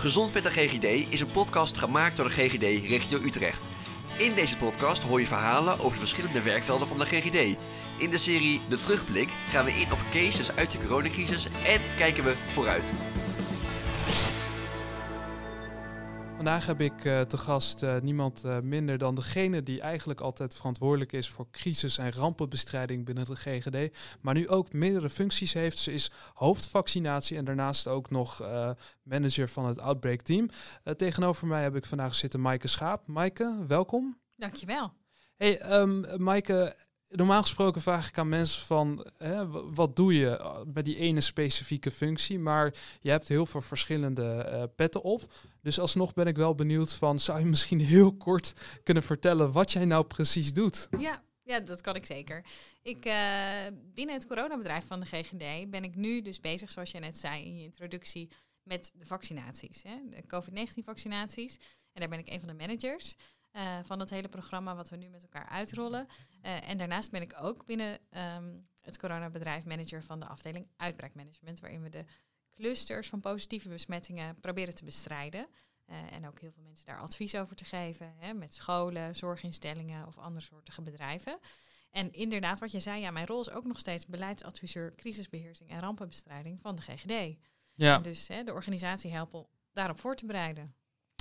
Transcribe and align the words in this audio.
Gezond 0.00 0.34
met 0.34 0.42
de 0.42 0.50
GGD 0.50 1.12
is 1.12 1.20
een 1.20 1.32
podcast 1.32 1.76
gemaakt 1.78 2.16
door 2.16 2.28
de 2.28 2.34
GGD 2.34 2.88
Regio 2.88 3.18
Utrecht. 3.18 3.62
In 4.18 4.34
deze 4.34 4.56
podcast 4.56 5.02
hoor 5.02 5.20
je 5.20 5.26
verhalen 5.26 5.72
over 5.72 5.90
de 5.90 5.98
verschillende 5.98 6.42
werkvelden 6.42 6.88
van 6.88 6.98
de 6.98 7.06
GGD. 7.06 7.58
In 7.96 8.10
de 8.10 8.18
serie 8.18 8.60
De 8.68 8.80
Terugblik 8.80 9.28
gaan 9.48 9.64
we 9.64 9.72
in 9.72 9.92
op 9.92 9.98
cases 10.12 10.56
uit 10.56 10.70
de 10.70 10.78
coronacrisis 10.78 11.46
en 11.46 11.80
kijken 11.96 12.24
we 12.24 12.34
vooruit. 12.52 12.92
Vandaag 16.40 16.66
heb 16.66 16.80
ik 16.80 17.04
uh, 17.04 17.20
te 17.20 17.38
gast 17.38 17.82
uh, 17.82 17.98
niemand 17.98 18.44
uh, 18.44 18.60
minder 18.60 18.98
dan 18.98 19.14
degene 19.14 19.62
die 19.62 19.80
eigenlijk 19.80 20.20
altijd 20.20 20.54
verantwoordelijk 20.54 21.12
is 21.12 21.28
voor 21.28 21.46
crisis- 21.50 21.98
en 21.98 22.12
rampenbestrijding 22.12 23.04
binnen 23.04 23.24
de 23.24 23.36
GGD, 23.36 23.98
maar 24.20 24.34
nu 24.34 24.48
ook 24.48 24.72
meerdere 24.72 25.10
functies 25.10 25.52
heeft. 25.52 25.78
Ze 25.78 25.92
is 25.92 26.10
hoofdvaccinatie 26.34 27.36
en 27.36 27.44
daarnaast 27.44 27.88
ook 27.88 28.10
nog 28.10 28.42
manager 29.02 29.48
van 29.48 29.66
het 29.66 29.78
Outbreak 29.78 30.20
Team. 30.20 30.48
tegenover 30.96 31.46
mij 31.46 31.62
heb 31.62 31.76
ik 31.76 31.86
vandaag 31.86 32.14
zitten 32.14 32.40
Maaike 32.40 32.68
Schaap. 32.68 33.06
Maaike, 33.06 33.64
welkom. 33.66 34.18
Dankjewel. 34.36 34.92
Hey, 35.36 35.80
um, 35.80 36.04
Maaike, 36.16 36.76
normaal 37.10 37.42
gesproken 37.42 37.80
vraag 37.80 38.08
ik 38.08 38.18
aan 38.18 38.28
mensen 38.28 38.66
van 38.66 39.06
hè, 39.16 39.48
wat 39.72 39.96
doe 39.96 40.14
je 40.14 40.62
bij 40.66 40.82
die 40.82 40.96
ene 40.96 41.20
specifieke 41.20 41.90
functie, 41.90 42.38
maar 42.38 42.74
je 43.00 43.10
hebt 43.10 43.28
heel 43.28 43.46
veel 43.46 43.60
verschillende 43.60 44.48
uh, 44.52 44.62
petten 44.76 45.02
op. 45.02 45.32
Dus 45.62 45.78
alsnog 45.78 46.12
ben 46.12 46.26
ik 46.26 46.36
wel 46.36 46.54
benieuwd 46.54 46.92
van, 46.92 47.18
zou 47.18 47.38
je 47.38 47.44
misschien 47.54 47.80
heel 47.80 48.16
kort 48.16 48.52
kunnen 48.82 49.02
vertellen 49.02 49.52
wat 49.52 49.72
jij 49.72 49.84
nou 49.84 50.04
precies 50.04 50.52
doet? 50.52 50.88
Ja, 50.98 51.22
ja, 51.42 51.60
dat 51.60 51.80
kan 51.80 51.96
ik 51.96 52.06
zeker. 52.06 52.44
Ik, 52.82 53.06
uh, 53.06 53.66
binnen 53.94 54.14
het 54.14 54.26
coronabedrijf 54.26 54.86
van 54.86 55.00
de 55.00 55.06
GGD 55.06 55.70
ben 55.70 55.84
ik 55.84 55.96
nu 55.96 56.22
dus 56.22 56.40
bezig, 56.40 56.70
zoals 56.70 56.90
je 56.90 56.98
net 56.98 57.18
zei 57.18 57.44
in 57.44 57.56
je 57.56 57.64
introductie, 57.64 58.28
met 58.62 58.92
de 58.94 59.06
vaccinaties. 59.06 59.82
Hè, 59.82 59.94
de 60.08 60.22
COVID-19 60.26 60.84
vaccinaties. 60.84 61.56
En 61.92 62.00
daar 62.00 62.08
ben 62.08 62.18
ik 62.18 62.28
een 62.28 62.40
van 62.40 62.48
de 62.48 62.54
managers. 62.54 63.16
Van 63.84 64.00
het 64.00 64.10
hele 64.10 64.28
programma 64.28 64.76
wat 64.76 64.88
we 64.88 64.96
nu 64.96 65.08
met 65.08 65.22
elkaar 65.22 65.48
uitrollen. 65.48 66.06
Uh, 66.42 66.68
en 66.68 66.76
daarnaast 66.76 67.10
ben 67.10 67.22
ik 67.22 67.34
ook 67.40 67.66
binnen 67.66 67.98
um, 68.36 68.68
het 68.80 68.98
coronabedrijf 68.98 69.64
manager 69.64 70.02
van 70.02 70.20
de 70.20 70.26
afdeling 70.26 70.66
uitbraakmanagement, 70.76 71.60
waarin 71.60 71.82
we 71.82 71.88
de 71.88 72.04
clusters 72.50 73.08
van 73.08 73.20
positieve 73.20 73.68
besmettingen 73.68 74.40
proberen 74.40 74.74
te 74.74 74.84
bestrijden. 74.84 75.46
Uh, 75.86 76.12
en 76.12 76.26
ook 76.26 76.40
heel 76.40 76.52
veel 76.52 76.62
mensen 76.62 76.86
daar 76.86 77.00
advies 77.00 77.34
over 77.34 77.56
te 77.56 77.64
geven, 77.64 78.14
hè, 78.16 78.34
met 78.34 78.54
scholen, 78.54 79.16
zorginstellingen 79.16 80.06
of 80.06 80.18
andere 80.18 80.44
soortige 80.44 80.82
bedrijven. 80.82 81.38
En 81.90 82.12
inderdaad, 82.12 82.58
wat 82.58 82.70
je 82.70 82.80
zei, 82.80 83.00
ja, 83.00 83.10
mijn 83.10 83.26
rol 83.26 83.40
is 83.40 83.50
ook 83.50 83.64
nog 83.64 83.78
steeds 83.78 84.06
beleidsadviseur 84.06 84.94
crisisbeheersing 84.94 85.70
en 85.70 85.80
rampenbestrijding 85.80 86.60
van 86.60 86.76
de 86.76 86.82
GGD. 86.82 87.38
Ja. 87.74 87.96
En 87.96 88.02
dus 88.02 88.28
hè, 88.28 88.44
de 88.44 88.52
organisatie 88.52 89.12
helpen 89.12 89.46
daarop 89.72 90.00
voor 90.00 90.16
te 90.16 90.26
bereiden. 90.26 90.74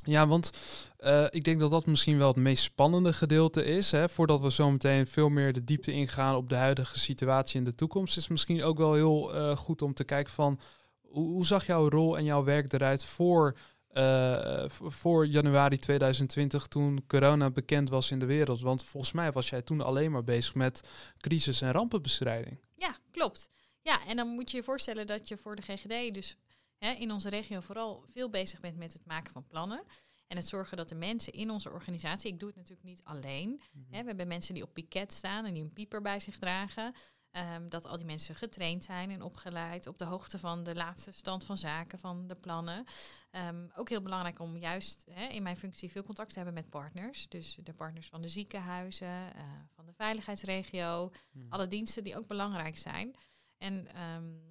Ja, 0.05 0.27
want 0.27 0.51
uh, 0.99 1.25
ik 1.29 1.43
denk 1.43 1.59
dat 1.59 1.71
dat 1.71 1.85
misschien 1.85 2.17
wel 2.17 2.27
het 2.27 2.35
meest 2.35 2.63
spannende 2.63 3.13
gedeelte 3.13 3.65
is. 3.65 3.91
Hè, 3.91 4.09
voordat 4.09 4.41
we 4.41 4.51
zo 4.51 4.71
meteen 4.71 5.07
veel 5.07 5.29
meer 5.29 5.53
de 5.53 5.63
diepte 5.63 5.91
ingaan 5.91 6.35
op 6.35 6.49
de 6.49 6.55
huidige 6.55 6.99
situatie 6.99 7.59
in 7.59 7.65
de 7.65 7.75
toekomst, 7.75 8.17
is 8.17 8.27
misschien 8.27 8.63
ook 8.63 8.77
wel 8.77 8.93
heel 8.93 9.35
uh, 9.35 9.57
goed 9.57 9.81
om 9.81 9.93
te 9.93 10.03
kijken 10.03 10.33
van 10.33 10.59
hoe, 11.01 11.45
zag 11.45 11.65
jouw 11.65 11.89
rol 11.89 12.17
en 12.17 12.23
jouw 12.23 12.43
werk 12.43 12.73
eruit 12.73 13.05
voor, 13.05 13.57
uh, 13.93 14.63
voor 14.67 15.27
januari 15.27 15.77
2020 15.77 16.67
toen 16.67 17.03
corona 17.07 17.49
bekend 17.49 17.89
was 17.89 18.11
in 18.11 18.19
de 18.19 18.25
wereld? 18.25 18.61
Want 18.61 18.83
volgens 18.83 19.11
mij 19.11 19.31
was 19.31 19.49
jij 19.49 19.61
toen 19.61 19.81
alleen 19.81 20.11
maar 20.11 20.23
bezig 20.23 20.55
met 20.55 20.81
crisis- 21.17 21.61
en 21.61 21.71
rampenbestrijding. 21.71 22.59
Ja, 22.75 22.97
klopt. 23.11 23.49
Ja, 23.81 23.99
en 24.07 24.15
dan 24.15 24.27
moet 24.27 24.51
je 24.51 24.57
je 24.57 24.63
voorstellen 24.63 25.07
dat 25.07 25.27
je 25.27 25.37
voor 25.37 25.55
de 25.55 25.61
GGD 25.61 26.13
dus 26.13 26.37
hè, 26.79 26.91
in 26.91 27.11
onze 27.11 27.29
regio 27.29 27.59
vooral 27.59 28.03
veel 28.07 28.29
bezig 28.29 28.59
bent 28.59 28.77
met 28.77 28.93
het 28.93 29.05
maken 29.05 29.31
van 29.33 29.47
plannen. 29.47 29.83
En 30.27 30.37
het 30.37 30.47
zorgen 30.47 30.77
dat 30.77 30.89
de 30.89 30.95
mensen 30.95 31.33
in 31.33 31.49
onze 31.49 31.71
organisatie, 31.71 32.31
ik 32.31 32.39
doe 32.39 32.47
het 32.47 32.57
natuurlijk 32.57 32.87
niet 32.87 33.03
alleen. 33.03 33.49
Mm 33.49 33.59
-hmm. 33.71 33.93
hè, 33.93 34.01
we 34.01 34.07
hebben 34.07 34.27
mensen 34.27 34.53
die 34.53 34.63
op 34.63 34.73
piket 34.73 35.13
staan 35.13 35.45
en 35.45 35.53
die 35.53 35.63
een 35.63 35.73
pieper 35.73 36.01
bij 36.01 36.19
zich 36.19 36.37
dragen. 36.37 36.93
Um, 37.31 37.69
dat 37.69 37.85
al 37.85 37.97
die 37.97 38.05
mensen 38.05 38.35
getraind 38.35 38.83
zijn 38.83 39.11
en 39.11 39.21
opgeleid 39.21 39.87
op 39.87 39.97
de 39.97 40.05
hoogte 40.05 40.39
van 40.39 40.63
de 40.63 40.75
laatste 40.75 41.11
stand 41.11 41.43
van 41.43 41.57
zaken, 41.57 41.99
van 41.99 42.27
de 42.27 42.35
plannen. 42.35 42.85
Um, 43.31 43.71
ook 43.75 43.89
heel 43.89 44.01
belangrijk 44.01 44.39
om 44.39 44.57
juist 44.57 45.05
hè, 45.11 45.27
in 45.27 45.43
mijn 45.43 45.57
functie 45.57 45.91
veel 45.91 46.03
contact 46.03 46.29
te 46.29 46.35
hebben 46.35 46.53
met 46.53 46.69
partners. 46.69 47.27
Dus 47.27 47.57
de 47.63 47.73
partners 47.73 48.07
van 48.07 48.21
de 48.21 48.29
ziekenhuizen, 48.29 49.07
uh, 49.07 49.43
van 49.75 49.85
de 49.85 49.93
veiligheidsregio, 49.93 51.11
mm. 51.31 51.45
alle 51.49 51.67
diensten 51.67 52.03
die 52.03 52.17
ook 52.17 52.27
belangrijk 52.27 52.77
zijn. 52.77 53.15
En 53.57 54.01
um, 54.01 54.41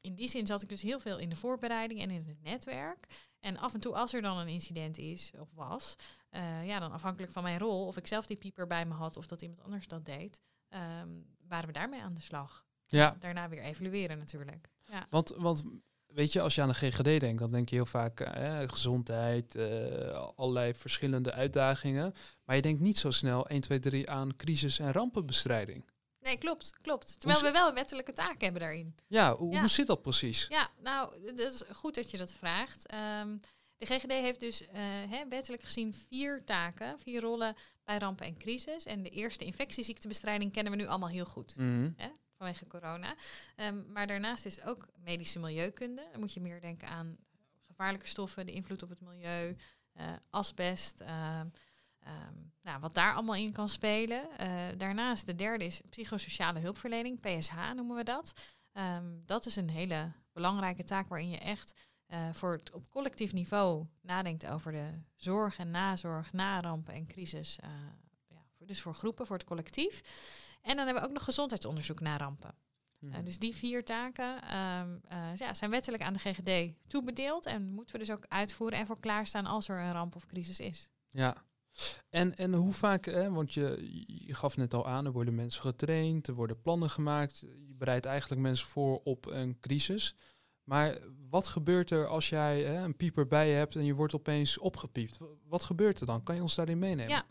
in 0.00 0.14
die 0.14 0.28
zin 0.28 0.46
zat 0.46 0.62
ik 0.62 0.68
dus 0.68 0.82
heel 0.82 1.00
veel 1.00 1.18
in 1.18 1.28
de 1.28 1.36
voorbereiding 1.36 2.00
en 2.00 2.10
in 2.10 2.24
het 2.26 2.42
netwerk. 2.42 3.06
En 3.40 3.56
af 3.56 3.74
en 3.74 3.80
toe 3.80 3.94
als 3.94 4.14
er 4.14 4.22
dan 4.22 4.38
een 4.38 4.48
incident 4.48 4.98
is 4.98 5.32
of 5.38 5.48
was, 5.54 5.94
uh, 6.30 6.66
ja, 6.66 6.78
dan 6.78 6.92
afhankelijk 6.92 7.32
van 7.32 7.42
mijn 7.42 7.58
rol, 7.58 7.86
of 7.86 7.96
ik 7.96 8.06
zelf 8.06 8.26
die 8.26 8.36
pieper 8.36 8.66
bij 8.66 8.86
me 8.86 8.94
had 8.94 9.16
of 9.16 9.26
dat 9.26 9.42
iemand 9.42 9.62
anders 9.62 9.86
dat 9.86 10.04
deed, 10.04 10.40
um, 11.02 11.26
waren 11.48 11.66
we 11.66 11.72
daarmee 11.72 12.02
aan 12.02 12.14
de 12.14 12.20
slag. 12.20 12.66
Ja. 12.86 13.16
Daarna 13.18 13.48
weer 13.48 13.62
evalueren 13.62 14.18
natuurlijk. 14.18 14.68
Ja. 14.84 15.06
Want, 15.10 15.34
want 15.36 15.62
weet 16.06 16.32
je, 16.32 16.40
als 16.40 16.54
je 16.54 16.62
aan 16.62 16.68
de 16.68 16.74
GGD 16.74 17.20
denkt, 17.20 17.38
dan 17.38 17.50
denk 17.50 17.68
je 17.68 17.74
heel 17.74 17.86
vaak 17.86 18.20
eh, 18.20 18.60
gezondheid, 18.66 19.54
uh, 19.54 20.28
allerlei 20.34 20.74
verschillende 20.74 21.32
uitdagingen. 21.32 22.14
Maar 22.44 22.56
je 22.56 22.62
denkt 22.62 22.80
niet 22.80 22.98
zo 22.98 23.10
snel 23.10 23.48
1, 23.48 23.60
2, 23.60 23.78
3 23.78 24.10
aan 24.10 24.36
crisis- 24.36 24.78
en 24.78 24.92
rampenbestrijding. 24.92 25.84
Nee, 26.20 26.38
klopt, 26.38 26.72
klopt. 26.82 27.20
Terwijl 27.20 27.42
we 27.42 27.50
wel 27.50 27.68
een 27.68 27.74
wettelijke 27.74 28.12
taak 28.12 28.40
hebben 28.40 28.60
daarin. 28.60 28.94
Ja, 29.06 29.36
hoe, 29.36 29.52
ja. 29.52 29.60
hoe 29.60 29.68
zit 29.68 29.86
dat 29.86 30.02
precies? 30.02 30.46
Ja, 30.48 30.70
nou, 30.82 31.26
het 31.26 31.38
is 31.38 31.62
goed 31.72 31.94
dat 31.94 32.10
je 32.10 32.16
dat 32.16 32.32
vraagt. 32.32 32.92
Um, 32.94 33.40
de 33.78 33.86
GGD 33.86 34.10
heeft 34.10 34.40
dus 34.40 34.62
uh, 34.62 34.68
hè, 35.08 35.28
wettelijk 35.28 35.62
gezien 35.62 35.94
vier 35.94 36.44
taken, 36.44 37.00
vier 37.00 37.20
rollen 37.20 37.56
bij 37.84 37.98
rampen 37.98 38.26
en 38.26 38.38
crisis. 38.38 38.84
En 38.84 39.02
de 39.02 39.10
eerste 39.10 39.44
infectieziektebestrijding 39.44 40.52
kennen 40.52 40.72
we 40.72 40.78
nu 40.78 40.86
allemaal 40.86 41.08
heel 41.08 41.24
goed. 41.24 41.56
Mm 41.56 41.66
-hmm. 41.66 41.94
hè, 41.96 42.08
vanwege 42.36 42.66
corona. 42.66 43.14
Um, 43.56 43.86
maar 43.92 44.06
daarnaast 44.06 44.46
is 44.46 44.62
ook 44.62 44.88
medische 45.04 45.38
milieukunde. 45.38 46.08
Dan 46.10 46.20
moet 46.20 46.32
je 46.32 46.40
meer 46.40 46.60
denken 46.60 46.88
aan 46.88 47.16
gevaarlijke 47.66 48.06
stoffen, 48.06 48.46
de 48.46 48.52
invloed 48.52 48.82
op 48.82 48.88
het 48.88 49.00
milieu, 49.00 49.56
uh, 49.96 50.04
asbest. 50.30 51.00
Uh, 51.00 51.40
Um, 52.06 52.52
nou, 52.62 52.80
wat 52.80 52.94
daar 52.94 53.14
allemaal 53.14 53.34
in 53.34 53.52
kan 53.52 53.68
spelen. 53.68 54.28
Uh, 54.40 54.60
daarnaast 54.76 55.26
de 55.26 55.34
derde 55.34 55.64
is 55.64 55.80
psychosociale 55.90 56.58
hulpverlening, 56.58 57.20
PSH 57.20 57.72
noemen 57.74 57.96
we 57.96 58.04
dat. 58.04 58.32
Um, 58.72 59.22
dat 59.26 59.46
is 59.46 59.56
een 59.56 59.70
hele 59.70 60.12
belangrijke 60.32 60.84
taak 60.84 61.08
waarin 61.08 61.30
je 61.30 61.38
echt 61.38 61.80
uh, 62.08 62.32
voor 62.32 62.52
het, 62.52 62.72
op 62.72 62.90
collectief 62.90 63.32
niveau 63.32 63.86
nadenkt 64.00 64.46
over 64.46 64.72
de 64.72 65.02
zorg 65.14 65.58
en 65.58 65.70
nazorg 65.70 66.32
na 66.32 66.60
rampen 66.60 66.94
en 66.94 67.06
crisis. 67.06 67.58
Uh, 67.64 67.70
ja, 68.26 68.44
voor, 68.56 68.66
dus 68.66 68.80
voor 68.80 68.94
groepen, 68.94 69.26
voor 69.26 69.36
het 69.36 69.46
collectief. 69.46 70.00
En 70.62 70.76
dan 70.76 70.84
hebben 70.84 71.02
we 71.02 71.08
ook 71.08 71.14
nog 71.14 71.24
gezondheidsonderzoek 71.24 72.00
na 72.00 72.16
rampen. 72.16 72.54
Hmm. 72.98 73.24
dus 73.24 73.38
die 73.38 73.56
vier 73.56 73.84
taken 73.84 74.56
um, 74.56 75.00
ja, 75.34 75.54
zijn 75.54 75.70
wettelijk 75.70 76.02
aan 76.02 76.12
de 76.12 76.18
GGD 76.18 76.74
toebedeeld 76.86 77.46
en 77.46 77.72
moeten 77.72 77.92
we 77.92 77.98
dus 77.98 78.10
ook 78.10 78.24
uitvoeren 78.28 78.78
en 78.78 78.86
voor 78.86 79.00
klaarstaan 79.00 79.46
als 79.46 79.68
er 79.68 79.78
een 79.78 79.92
ramp 79.92 80.16
of 80.16 80.26
crisis 80.26 80.60
is. 80.60 80.90
Ja, 81.10 81.44
en, 82.10 82.36
en 82.36 82.54
hoe 82.54 82.72
vaak, 82.72 83.04
hè, 83.04 83.30
want 83.30 83.54
je, 83.54 83.88
je 84.26 84.34
gaf 84.34 84.56
net 84.56 84.74
al 84.74 84.86
aan, 84.86 85.04
er 85.04 85.12
worden 85.12 85.34
mensen 85.34 85.62
getraind, 85.62 86.26
er 86.26 86.34
worden 86.34 86.60
plannen 86.60 86.90
gemaakt. 86.90 87.38
Je 87.38 87.74
bereidt 87.78 88.06
eigenlijk 88.06 88.40
mensen 88.40 88.66
voor 88.66 89.00
op 89.04 89.26
een 89.26 89.60
crisis. 89.60 90.14
Maar 90.64 90.98
wat 91.30 91.46
gebeurt 91.46 91.90
er 91.90 92.06
als 92.06 92.28
jij 92.28 92.62
hè, 92.62 92.84
een 92.84 92.96
pieper 92.96 93.26
bij 93.26 93.48
je 93.48 93.54
hebt 93.54 93.76
en 93.76 93.84
je 93.84 93.94
wordt 93.94 94.14
opeens 94.14 94.58
opgepiept? 94.58 95.18
Wat 95.44 95.64
gebeurt 95.64 96.00
er 96.00 96.06
dan? 96.06 96.22
Kan 96.22 96.34
je 96.34 96.42
ons 96.42 96.54
daarin 96.54 96.78
meenemen? 96.78 97.08
Ja, 97.08 97.26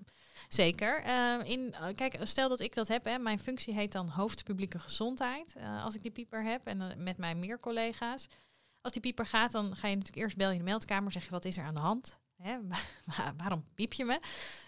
zeker. 0.47 1.03
Uh, 1.05 1.49
in, 1.49 1.73
kijk, 1.95 2.17
stel 2.21 2.49
dat 2.49 2.59
ik 2.59 2.75
dat 2.75 2.87
heb. 2.87 3.05
Hè, 3.05 3.17
mijn 3.17 3.39
functie 3.39 3.73
heet 3.73 3.91
dan 3.91 4.09
hoofd 4.09 4.43
publieke 4.43 4.79
gezondheid. 4.79 5.55
Uh, 5.57 5.83
als 5.83 5.95
ik 5.95 6.01
die 6.01 6.11
pieper 6.11 6.43
heb 6.43 6.67
en 6.67 7.03
met 7.03 7.17
mijn 7.17 7.39
meer 7.39 7.59
collega's. 7.59 8.27
Als 8.81 8.93
die 8.93 9.01
pieper 9.01 9.25
gaat, 9.25 9.51
dan 9.51 9.75
ga 9.75 9.87
je 9.87 9.95
natuurlijk 9.95 10.23
eerst 10.23 10.37
bel 10.37 10.51
je 10.51 10.57
de 10.57 10.63
meldkamer. 10.63 11.11
Zeg 11.11 11.23
je, 11.23 11.29
wat 11.29 11.45
is 11.45 11.57
er 11.57 11.63
aan 11.63 11.73
de 11.73 11.79
hand? 11.79 12.19
Hè, 12.37 12.57
waarom 13.41 13.65
piep 13.75 13.93
je 13.93 14.05
me? 14.05 14.19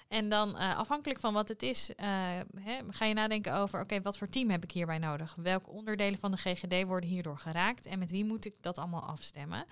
En 0.08 0.30
dan 0.30 0.50
uh, 0.50 0.78
afhankelijk 0.78 1.20
van 1.20 1.34
wat 1.34 1.48
het 1.48 1.62
is, 1.62 1.90
uh, 1.90 1.96
hè, 2.60 2.80
ga 2.90 3.06
je 3.06 3.14
nadenken 3.14 3.54
over, 3.54 3.82
oké, 3.82 4.02
wat 4.02 4.18
voor 4.18 4.30
team 4.30 4.50
heb 4.50 4.64
ik 4.64 4.72
hierbij 4.72 4.98
nodig? 4.98 5.36
Welke 5.36 5.70
onderdelen 5.70 6.20
van 6.20 6.32
de 6.32 6.38
GGD 6.38 6.84
worden 6.84 7.10
hierdoor 7.10 7.38
geraakt? 7.38 7.86
En 7.86 8.00
met 8.00 8.12
wie 8.12 8.26
moet 8.26 8.46
ik 8.46 8.56
dat 8.62 8.78
allemaal 8.78 9.04
afstemmen? 9.04 9.66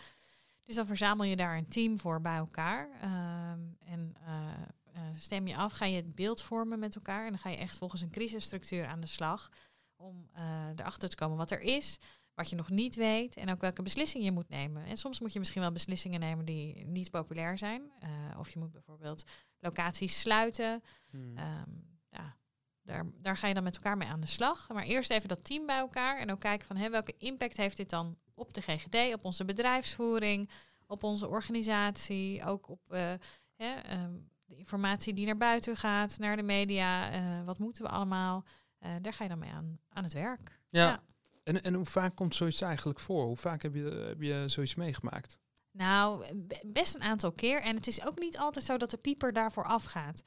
Dus 0.65 0.75
dan 0.75 0.87
verzamel 0.87 1.25
je 1.25 1.35
daar 1.35 1.57
een 1.57 1.67
team 1.67 1.99
voor 1.99 2.21
bij 2.21 2.35
elkaar. 2.35 2.89
Um, 3.03 3.77
en 3.79 4.15
uh, 4.27 5.01
stem 5.17 5.47
je 5.47 5.55
af, 5.55 5.73
ga 5.73 5.85
je 5.85 5.95
het 5.95 6.15
beeld 6.15 6.41
vormen 6.41 6.79
met 6.79 6.95
elkaar. 6.95 7.25
En 7.25 7.29
dan 7.29 7.39
ga 7.39 7.49
je 7.49 7.57
echt 7.57 7.77
volgens 7.77 8.01
een 8.01 8.09
crisisstructuur 8.09 8.85
aan 8.85 8.99
de 8.99 9.07
slag. 9.07 9.51
Om 9.95 10.29
erachter 10.75 11.09
te 11.09 11.15
komen 11.15 11.37
wat 11.37 11.51
er 11.51 11.61
is, 11.61 11.99
wat 12.37 12.49
je 12.49 12.55
nog 12.55 12.69
niet 12.69 12.95
weet 12.95 13.35
en 13.35 13.49
ook 13.49 13.61
welke 13.61 13.81
beslissingen 13.81 14.25
je 14.25 14.31
moet 14.31 14.49
nemen. 14.49 14.85
En 14.85 14.97
soms 14.97 15.19
moet 15.19 15.33
je 15.33 15.39
misschien 15.39 15.61
wel 15.61 15.71
beslissingen 15.71 16.19
nemen 16.19 16.45
die 16.45 16.85
niet 16.85 17.11
populair 17.11 17.57
zijn. 17.57 17.91
Uh, 18.03 18.39
of 18.39 18.49
je 18.49 18.59
moet 18.59 18.71
bijvoorbeeld 18.71 19.23
locaties 19.59 20.19
sluiten. 20.19 20.83
Hmm. 21.09 21.37
Um, 21.37 21.99
ja, 22.09 22.37
daar, 22.81 23.05
daar 23.21 23.37
ga 23.37 23.47
je 23.47 23.53
dan 23.53 23.63
met 23.63 23.75
elkaar 23.75 23.97
mee 23.97 24.07
aan 24.07 24.21
de 24.21 24.27
slag. 24.27 24.69
Maar 24.69 24.83
eerst 24.83 25.11
even 25.11 25.27
dat 25.27 25.43
team 25.43 25.65
bij 25.65 25.77
elkaar 25.77 26.19
en 26.19 26.31
ook 26.31 26.39
kijken 26.39 26.67
van 26.67 26.75
hé, 26.77 26.89
welke 26.89 27.15
impact 27.17 27.57
heeft 27.57 27.77
dit 27.77 27.89
dan 27.89 28.17
op 28.33 28.53
de 28.53 28.61
GGD, 28.61 29.13
op 29.13 29.25
onze 29.25 29.45
bedrijfsvoering, 29.45 30.49
op 30.85 31.03
onze 31.03 31.27
organisatie, 31.27 32.43
ook 32.43 32.69
op 32.69 32.81
eh, 32.91 33.13
hè, 33.55 33.73
ehm, 33.73 34.13
de 34.45 34.55
informatie 34.55 35.13
die 35.13 35.25
naar 35.25 35.37
buiten 35.37 35.75
gaat, 35.75 36.19
naar 36.19 36.35
de 36.35 36.43
media. 36.43 37.11
eh, 37.11 37.45
wat 37.45 37.59
moeten 37.59 37.83
we 37.83 37.89
allemaal? 37.89 38.45
Eh, 38.77 38.95
daar 39.01 39.13
ga 39.13 39.23
je 39.23 39.29
dan 39.29 39.39
mee 39.39 39.51
aan, 39.51 39.79
aan 39.89 40.03
het 40.03 40.13
werk. 40.13 40.59
Ja. 40.69 40.87
Ja. 40.87 41.03
En, 41.47 41.61
en 41.61 41.73
hoe 41.73 41.85
vaak 41.85 42.15
komt 42.15 42.35
zoiets 42.35 42.61
eigenlijk 42.61 42.99
voor? 42.99 43.25
Hoe 43.25 43.37
vaak 43.37 43.61
heb 43.61 43.73
je, 43.73 44.05
heb 44.07 44.21
je 44.21 44.43
zoiets 44.47 44.75
meegemaakt? 44.75 45.37
Nou, 45.71 46.35
be- 46.35 46.61
best 46.65 46.95
een 46.95 47.01
aantal 47.01 47.31
keer. 47.31 47.61
En 47.61 47.75
het 47.75 47.87
is 47.87 48.05
ook 48.05 48.19
niet 48.19 48.37
altijd 48.37 48.65
zo 48.65 48.77
dat 48.77 48.89
de 48.89 48.97
pieper 48.97 49.33
daarvoor 49.33 49.63
afgaat. 49.65 50.23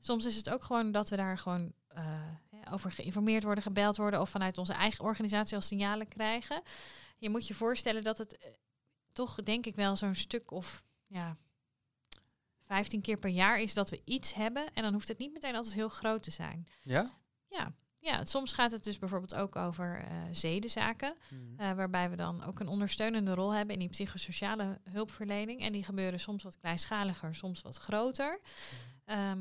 Soms 0.00 0.24
is 0.24 0.36
het 0.36 0.50
ook 0.50 0.64
gewoon 0.64 0.92
dat 0.92 1.08
we 1.08 1.16
daar 1.16 1.38
gewoon 1.38 1.72
eh, 1.88 2.20
over 2.70 2.90
geïnformeerd 2.92 3.42
worden, 3.42 3.62
gebeld 3.62 3.96
worden 3.96 4.20
of 4.20 4.30
vanuit 4.30 4.58
onze 4.58 4.72
eigen 4.72 5.04
organisatie 5.04 5.56
al 5.56 5.62
signalen 5.62 6.08
krijgen. 6.08 6.62
Je 7.18 7.30
moet 7.30 7.46
je 7.46 7.54
voorstellen 7.54 8.02
dat 8.02 8.18
het 8.18 8.38
eh, 8.38 8.50
toch 9.12 9.42
denk 9.42 9.66
ik 9.66 9.74
wel 9.74 9.96
zo'n 9.96 10.14
stuk 10.14 10.50
of 10.50 10.84
ja, 11.06 11.36
15 12.60 13.00
keer 13.00 13.16
per 13.18 13.30
jaar 13.30 13.60
is 13.60 13.74
dat 13.74 13.90
we 13.90 14.00
iets 14.04 14.34
hebben. 14.34 14.72
En 14.74 14.82
dan 14.82 14.92
hoeft 14.92 15.08
het 15.08 15.18
niet 15.18 15.32
meteen 15.32 15.56
altijd 15.56 15.74
heel 15.74 15.88
groot 15.88 16.22
te 16.22 16.30
zijn. 16.30 16.66
Ja? 16.82 17.10
Ja, 17.48 17.74
ja 18.02 18.24
soms 18.24 18.52
gaat 18.52 18.72
het 18.72 18.84
dus 18.84 18.98
bijvoorbeeld 18.98 19.34
ook 19.34 19.56
over 19.56 20.04
eh 20.04 20.16
zedenzaken. 20.32 21.16
eh, 21.56 21.72
waarbij 21.72 22.10
we 22.10 22.16
dan 22.16 22.44
ook 22.44 22.60
een 22.60 22.68
ondersteunende 22.68 23.34
rol 23.34 23.50
hebben 23.54 23.74
in 23.74 23.80
die 23.80 23.88
psychosociale 23.88 24.80
hulpverlening. 24.90 25.60
En 25.60 25.72
die 25.72 25.84
gebeuren 25.84 26.20
soms 26.20 26.42
wat 26.42 26.56
kleinschaliger, 26.58 27.34
soms 27.34 27.62
wat 27.62 27.76
groter. 27.76 28.40
Ehm, 29.04 29.40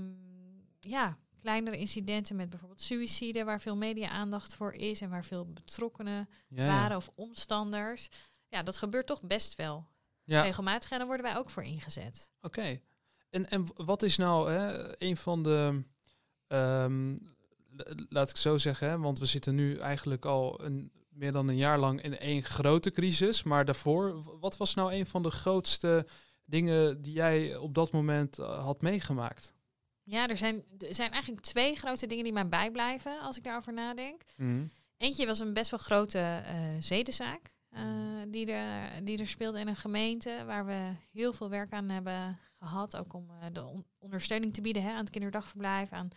ja, 0.79 1.17
kleinere 1.39 1.77
incidenten 1.77 2.35
met 2.35 2.49
bijvoorbeeld 2.49 2.81
suïcide, 2.81 3.43
waar 3.43 3.61
veel 3.61 3.75
media-aandacht 3.75 4.55
voor 4.55 4.73
is 4.73 5.01
en 5.01 5.09
waar 5.09 5.25
veel 5.25 5.45
betrokkenen 5.45 6.29
Ja, 6.47 6.65
waren 6.65 6.97
of 6.97 7.09
omstanders. 7.15 8.09
Ja, 8.47 8.63
dat 8.63 8.77
gebeurt 8.77 9.07
toch 9.07 9.21
best 9.21 9.55
wel 9.55 9.87
ja. 10.23 10.41
regelmatig 10.41 10.91
en 10.91 10.97
daar 10.97 11.07
worden 11.07 11.25
wij 11.25 11.37
ook 11.37 11.49
voor 11.49 11.63
ingezet. 11.63 12.31
Oké. 12.41 12.79
En, 13.29 13.49
en 13.49 13.65
wat 13.75 14.01
is 14.03 14.17
nou 14.17 14.51
hè, 14.51 15.01
een 15.01 15.17
van 15.17 15.43
de. 15.43 15.83
ehm, 16.47 17.17
laat 18.09 18.29
ik 18.29 18.37
zo 18.37 18.57
zeggen, 18.57 18.89
hè, 18.89 18.97
want 18.97 19.19
we 19.19 19.25
zitten 19.25 19.55
nu 19.55 19.77
eigenlijk 19.77 20.25
al 20.25 20.63
een, 20.63 20.91
meer 21.09 21.31
dan 21.31 21.47
een 21.47 21.57
jaar 21.57 21.79
lang 21.79 22.01
in 22.01 22.17
één 22.17 22.43
grote 22.43 22.91
crisis. 22.91 23.43
Maar 23.43 23.65
daarvoor, 23.65 24.23
wat 24.39 24.57
was 24.57 24.73
nou 24.73 24.93
een 24.93 25.05
van 25.05 25.23
de 25.23 25.31
grootste 25.31 26.07
dingen 26.45 27.01
die 27.01 27.13
jij 27.13 27.55
op 27.55 27.73
dat 27.73 27.91
moment 27.91 28.39
eh, 28.39 28.63
had 28.63 28.81
meegemaakt? 28.81 29.53
Ja, 30.03 30.27
er 30.27 30.37
zijn, 30.37 30.63
er 30.77 30.95
zijn 30.95 31.11
eigenlijk 31.11 31.43
twee 31.43 31.75
grote 31.75 32.07
dingen 32.07 32.23
die 32.23 32.33
mij 32.33 32.47
bijblijven 32.47 33.19
als 33.21 33.37
ik 33.37 33.43
daarover 33.43 33.73
nadenk. 33.73 34.21
Eentje 34.97 35.25
was 35.25 35.39
een 35.39 35.53
best 35.53 35.71
wel 35.71 35.79
grote 35.79 36.19
eh 36.45 36.55
zedenzaak 36.79 37.55
eh, 37.69 37.83
die, 38.27 38.51
er, 38.51 39.03
die 39.03 39.17
er 39.17 39.27
speelde 39.27 39.59
in 39.59 39.67
een 39.67 39.75
gemeente 39.75 40.43
waar 40.45 40.65
we 40.65 40.91
heel 41.11 41.33
veel 41.33 41.49
werk 41.49 41.71
aan 41.71 41.89
hebben 41.89 42.39
gehad. 42.59 42.97
Ook 42.97 43.13
om 43.13 43.27
de 43.51 43.65
on- 43.65 43.85
ondersteuning 43.99 44.53
te 44.53 44.61
bieden 44.61 44.83
hè, 44.83 44.89
aan 44.91 44.99
het 44.99 45.09
kinderdagverblijf, 45.09 45.91
aan, 45.91 46.07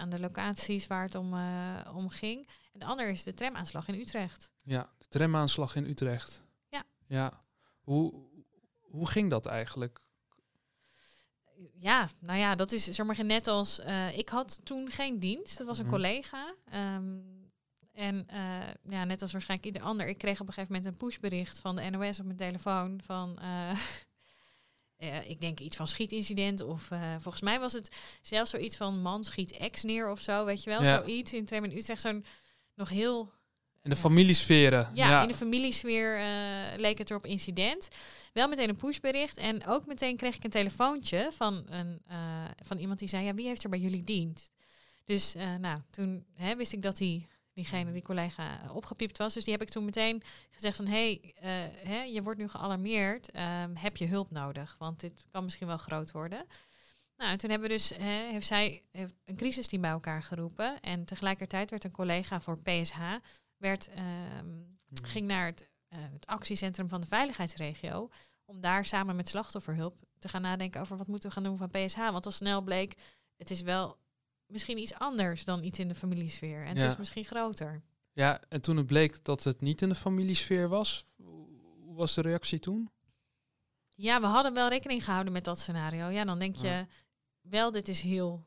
aan 0.00 0.08
de 0.10 0.20
locaties 0.20 0.86
waar 0.86 1.02
het 1.04 1.14
om, 1.14 1.34
eh, 1.34 1.90
om 1.94 2.08
ging. 2.08 2.48
En 2.72 2.78
de 2.80 2.84
andere 2.84 3.10
is 3.10 3.22
de 3.22 3.34
tramaanslag 3.34 3.88
in 3.88 4.00
Utrecht. 4.00 4.50
Ja, 4.62 4.90
de 4.98 5.08
tramaanslag 5.08 5.76
in 5.76 5.84
Utrecht. 5.86 6.44
Ja. 6.68 6.82
Ja. 7.06 7.42
Hoe, 7.80 8.14
hoe 8.80 9.08
ging 9.08 9.30
dat 9.30 9.46
eigenlijk? 9.46 10.00
Ja, 11.78 12.08
nou 12.18 12.38
ja, 12.38 12.54
dat 12.54 12.72
is 12.72 12.84
zeg 12.84 13.06
maar 13.06 13.24
net 13.24 13.46
als 13.46 13.78
eh, 13.80 14.18
ik 14.18 14.28
had 14.28 14.60
toen 14.64 14.90
geen 14.90 15.18
dienst. 15.18 15.58
Dat 15.58 15.66
was 15.66 15.78
een 15.78 15.84
Mhm. 15.84 15.94
collega. 15.94 16.54
Ehm, 16.64 17.18
en 17.92 18.26
eh, 18.28 18.68
ja, 18.82 19.04
net 19.04 19.22
als 19.22 19.32
waarschijnlijk 19.32 19.68
ieder 19.74 19.82
ander, 19.88 20.06
ik 20.08 20.18
kreeg 20.18 20.40
op 20.40 20.46
een 20.46 20.52
gegeven 20.52 20.74
moment 20.74 20.92
een 20.92 20.98
pushbericht 20.98 21.58
van 21.58 21.76
de 21.76 21.90
NOS 21.90 22.18
op 22.20 22.24
mijn 22.24 22.36
telefoon 22.38 23.00
van. 23.04 23.38
eh, 25.00 25.30
ik 25.30 25.40
denk 25.40 25.60
iets 25.60 25.76
van 25.76 25.86
schietincident 25.88 26.60
of 26.62 26.90
eh, 26.90 27.14
volgens 27.20 27.42
mij 27.42 27.60
was 27.60 27.72
het 27.72 27.90
zelfs 28.22 28.50
zoiets 28.50 28.76
van 28.76 29.02
man 29.02 29.24
schiet 29.24 29.52
ex 29.52 29.82
neer 29.82 30.10
of 30.10 30.20
zo, 30.20 30.44
weet 30.44 30.62
je 30.62 30.70
wel, 30.70 30.82
Ja. 30.82 30.98
zoiets 30.98 31.32
in 31.32 31.44
Trem 31.44 31.64
in 31.64 31.76
Utrecht, 31.76 32.00
zo'n 32.00 32.24
nog 32.74 32.88
heel 32.88 33.32
In 33.82 33.90
de 33.90 33.96
familiesferen. 33.96 34.90
ja, 34.94 35.22
in 35.22 35.28
de 35.28 35.34
familiesfeer 35.34 36.16
eh, 36.18 36.78
leek 36.78 36.98
het 36.98 37.10
erop 37.10 37.26
incident. 37.26 37.88
Wel 38.32 38.48
meteen 38.48 38.68
een 38.68 38.76
pushbericht. 38.76 39.36
En 39.36 39.66
ook 39.66 39.86
meteen 39.86 40.16
kreeg 40.16 40.36
ik 40.36 40.44
een 40.44 40.50
telefoontje 40.50 41.30
van, 41.36 41.66
een, 41.70 42.02
van 42.64 42.78
iemand 42.78 42.98
die 42.98 43.08
zei... 43.08 43.24
ja, 43.24 43.34
wie 43.34 43.46
heeft 43.46 43.64
er 43.64 43.70
bij 43.70 43.78
jullie 43.78 44.04
dienst? 44.04 44.52
Dus 45.04 45.34
nou, 45.60 45.78
toen 45.90 46.24
hè, 46.34 46.56
wist 46.56 46.72
ik 46.72 46.82
dat 46.82 46.96
die, 46.96 47.26
diegene, 47.52 47.92
die 47.92 48.02
collega, 48.02 48.62
eh, 48.62 48.76
opgepiept 48.76 49.18
was. 49.18 49.34
Dus 49.34 49.44
die 49.44 49.52
heb 49.52 49.62
ik 49.62 49.68
toen 49.68 49.84
meteen 49.84 50.22
gezegd 50.50 50.76
van... 50.76 50.86
hé, 50.86 50.92
hey, 50.92 51.34
eh, 51.34 51.88
hè, 51.88 52.02
je 52.02 52.22
wordt 52.22 52.38
nu 52.38 52.48
gealarmeerd. 52.48 53.30
ehm, 53.30 53.74
heb 53.74 53.96
je 53.96 54.06
hulp 54.06 54.30
nodig? 54.30 54.76
Want 54.78 55.00
dit 55.00 55.26
kan 55.30 55.44
misschien 55.44 55.66
wel 55.66 55.76
groot 55.76 56.10
worden. 56.10 56.46
Nou, 57.16 57.32
en 57.32 57.38
toen 57.38 57.50
hebben 57.50 57.68
we 57.68 57.74
dus, 57.74 57.88
hè, 57.88 58.30
heeft 58.30 58.46
zij 58.46 58.82
heeft 58.90 59.14
een 59.24 59.36
crisisteam 59.36 59.82
bij 59.82 59.90
elkaar 59.90 60.22
geroepen. 60.22 60.80
En 60.80 61.04
tegelijkertijd 61.04 61.70
werd 61.70 61.84
een 61.84 61.90
collega 61.90 62.40
voor 62.40 62.58
PSH 62.58 62.98
werd, 63.60 63.88
ehm, 63.88 64.60
ging 65.02 65.26
naar 65.26 65.46
het, 65.46 65.68
eh, 65.88 65.98
het 66.12 66.26
actiecentrum 66.26 66.88
van 66.88 67.00
de 67.00 67.06
veiligheidsregio. 67.06 68.08
Om 68.44 68.60
daar 68.60 68.86
samen 68.86 69.16
met 69.16 69.28
slachtofferhulp 69.28 70.04
te 70.18 70.28
gaan 70.28 70.42
nadenken 70.42 70.80
over 70.80 70.96
wat 70.96 71.06
moeten 71.06 71.28
we 71.28 71.34
gaan 71.34 71.44
doen 71.44 71.56
van 71.56 71.70
PSH. 71.70 71.96
Want 71.96 72.26
al 72.26 72.32
snel 72.32 72.62
bleek, 72.62 72.94
het 73.36 73.50
is 73.50 73.60
wel 73.60 73.98
misschien 74.50 74.78
iets 74.78 74.94
anders 74.94 75.44
dan 75.44 75.62
iets 75.62 75.78
in 75.78 75.88
de 75.88 75.94
familiesfeer. 75.94 76.64
En 76.64 76.74
Ja. 76.76 76.82
het 76.82 76.92
is 76.92 76.96
misschien 76.98 77.24
groter. 77.24 77.82
Ja, 78.12 78.40
en 78.48 78.60
toen 78.62 78.76
het 78.76 78.86
bleek 78.86 79.24
dat 79.24 79.44
het 79.44 79.60
niet 79.60 79.82
in 79.82 79.88
de 79.88 79.94
familiesfeer 79.94 80.68
was, 80.68 81.04
hoe 81.16 81.94
was 81.94 82.14
de 82.14 82.20
reactie 82.20 82.58
toen? 82.58 82.90
Ja, 83.88 84.20
we 84.20 84.26
hadden 84.26 84.54
wel 84.54 84.68
rekening 84.68 85.04
gehouden 85.04 85.32
met 85.32 85.44
dat 85.44 85.58
scenario. 85.58 86.08
Ja, 86.08 86.24
dan 86.24 86.38
denk 86.38 86.56
je 86.56 86.66
Ja. 86.66 86.86
wel, 87.40 87.70
dit 87.72 87.88
is 87.88 88.00
heel 88.00 88.46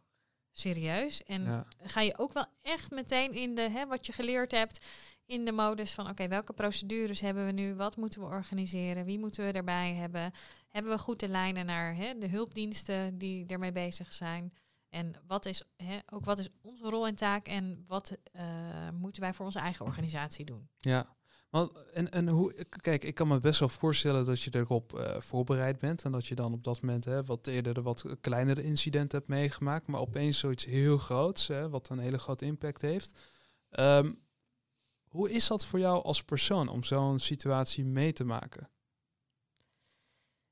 serieus. 0.52 1.24
En 1.24 1.44
Ja. 1.44 1.66
ga 1.82 2.02
je 2.02 2.18
ook 2.18 2.34
wel 2.34 2.46
echt 2.62 2.92
meteen 2.92 3.32
in 3.32 3.56
de, 3.56 3.62
hè, 3.70 3.86
wat 3.88 4.06
je 4.06 4.12
geleerd 4.14 4.52
hebt, 4.52 4.86
in 5.26 5.46
de 5.46 5.52
modus 5.52 5.92
van, 5.94 6.10
oké, 6.10 6.28
welke 6.28 6.54
procedures 6.54 7.20
hebben 7.20 7.46
we 7.46 7.52
nu? 7.52 7.76
Wat 7.76 7.98
moeten 7.98 8.20
we 8.22 8.26
organiseren? 8.28 9.06
Wie 9.06 9.20
moeten 9.20 9.46
we 9.46 9.52
erbij 9.52 9.94
hebben? 9.94 10.32
Hebben 10.70 10.92
we 10.92 10.98
goed 10.98 11.20
de 11.20 11.28
lijnen 11.28 11.66
naar 11.66 11.96
hè, 11.96 12.18
de 12.18 12.28
hulpdiensten 12.28 13.18
die 13.18 13.46
ermee 13.48 13.72
bezig 13.72 14.14
zijn? 14.14 14.54
En 14.94 15.16
wat 15.28 15.46
is, 15.46 15.64
hè, 15.76 15.98
ook 16.10 16.26
wat 16.26 16.40
is 16.40 16.50
onze 16.62 16.90
rol 16.90 17.08
en 17.08 17.16
taak 17.16 17.48
en 17.48 17.84
wat 17.88 18.18
eh, 18.32 18.90
moeten 18.94 19.22
wij 19.22 19.34
voor 19.34 19.46
onze 19.46 19.60
eigen 19.60 19.86
organisatie 19.86 20.46
doen? 20.46 20.70
Ja. 20.78 21.16
Want, 21.50 21.92
en, 21.94 22.12
en 22.12 22.28
hoe, 22.28 22.66
kijk, 22.82 23.04
ik 23.04 23.16
kan 23.16 23.28
me 23.28 23.40
best 23.40 23.60
wel 23.60 23.70
voorstellen 23.70 24.26
dat 24.26 24.42
je 24.42 24.56
erop 24.56 25.00
eh, 25.00 25.20
voorbereid 25.20 25.80
bent. 25.80 26.04
En 26.04 26.12
dat 26.12 26.28
je 26.28 26.36
dan 26.36 26.54
op 26.54 26.64
dat 26.64 26.82
moment 26.82 27.06
hè, 27.06 27.24
wat 27.24 27.48
eerder 27.48 27.74
de 27.74 27.82
wat 27.82 28.06
kleinere 28.22 28.64
incidenten 28.64 29.18
hebt 29.18 29.30
meegemaakt. 29.30 29.88
Maar 29.88 30.00
opeens 30.00 30.38
zoiets 30.38 30.66
heel 30.66 30.98
groots, 30.98 31.48
hè, 31.48 31.70
wat 31.70 31.90
een 31.90 32.00
hele 32.00 32.20
grote 32.20 32.46
impact 32.46 32.82
heeft. 32.82 33.32
Ehm, 33.70 34.14
hoe 35.08 35.32
is 35.32 35.48
dat 35.48 35.66
voor 35.66 35.80
jou 35.80 36.04
als 36.04 36.24
persoon 36.24 36.68
om 36.68 36.84
zo'n 36.84 37.20
situatie 37.20 37.86
mee 37.86 38.14
te 38.14 38.24
maken? 38.24 38.70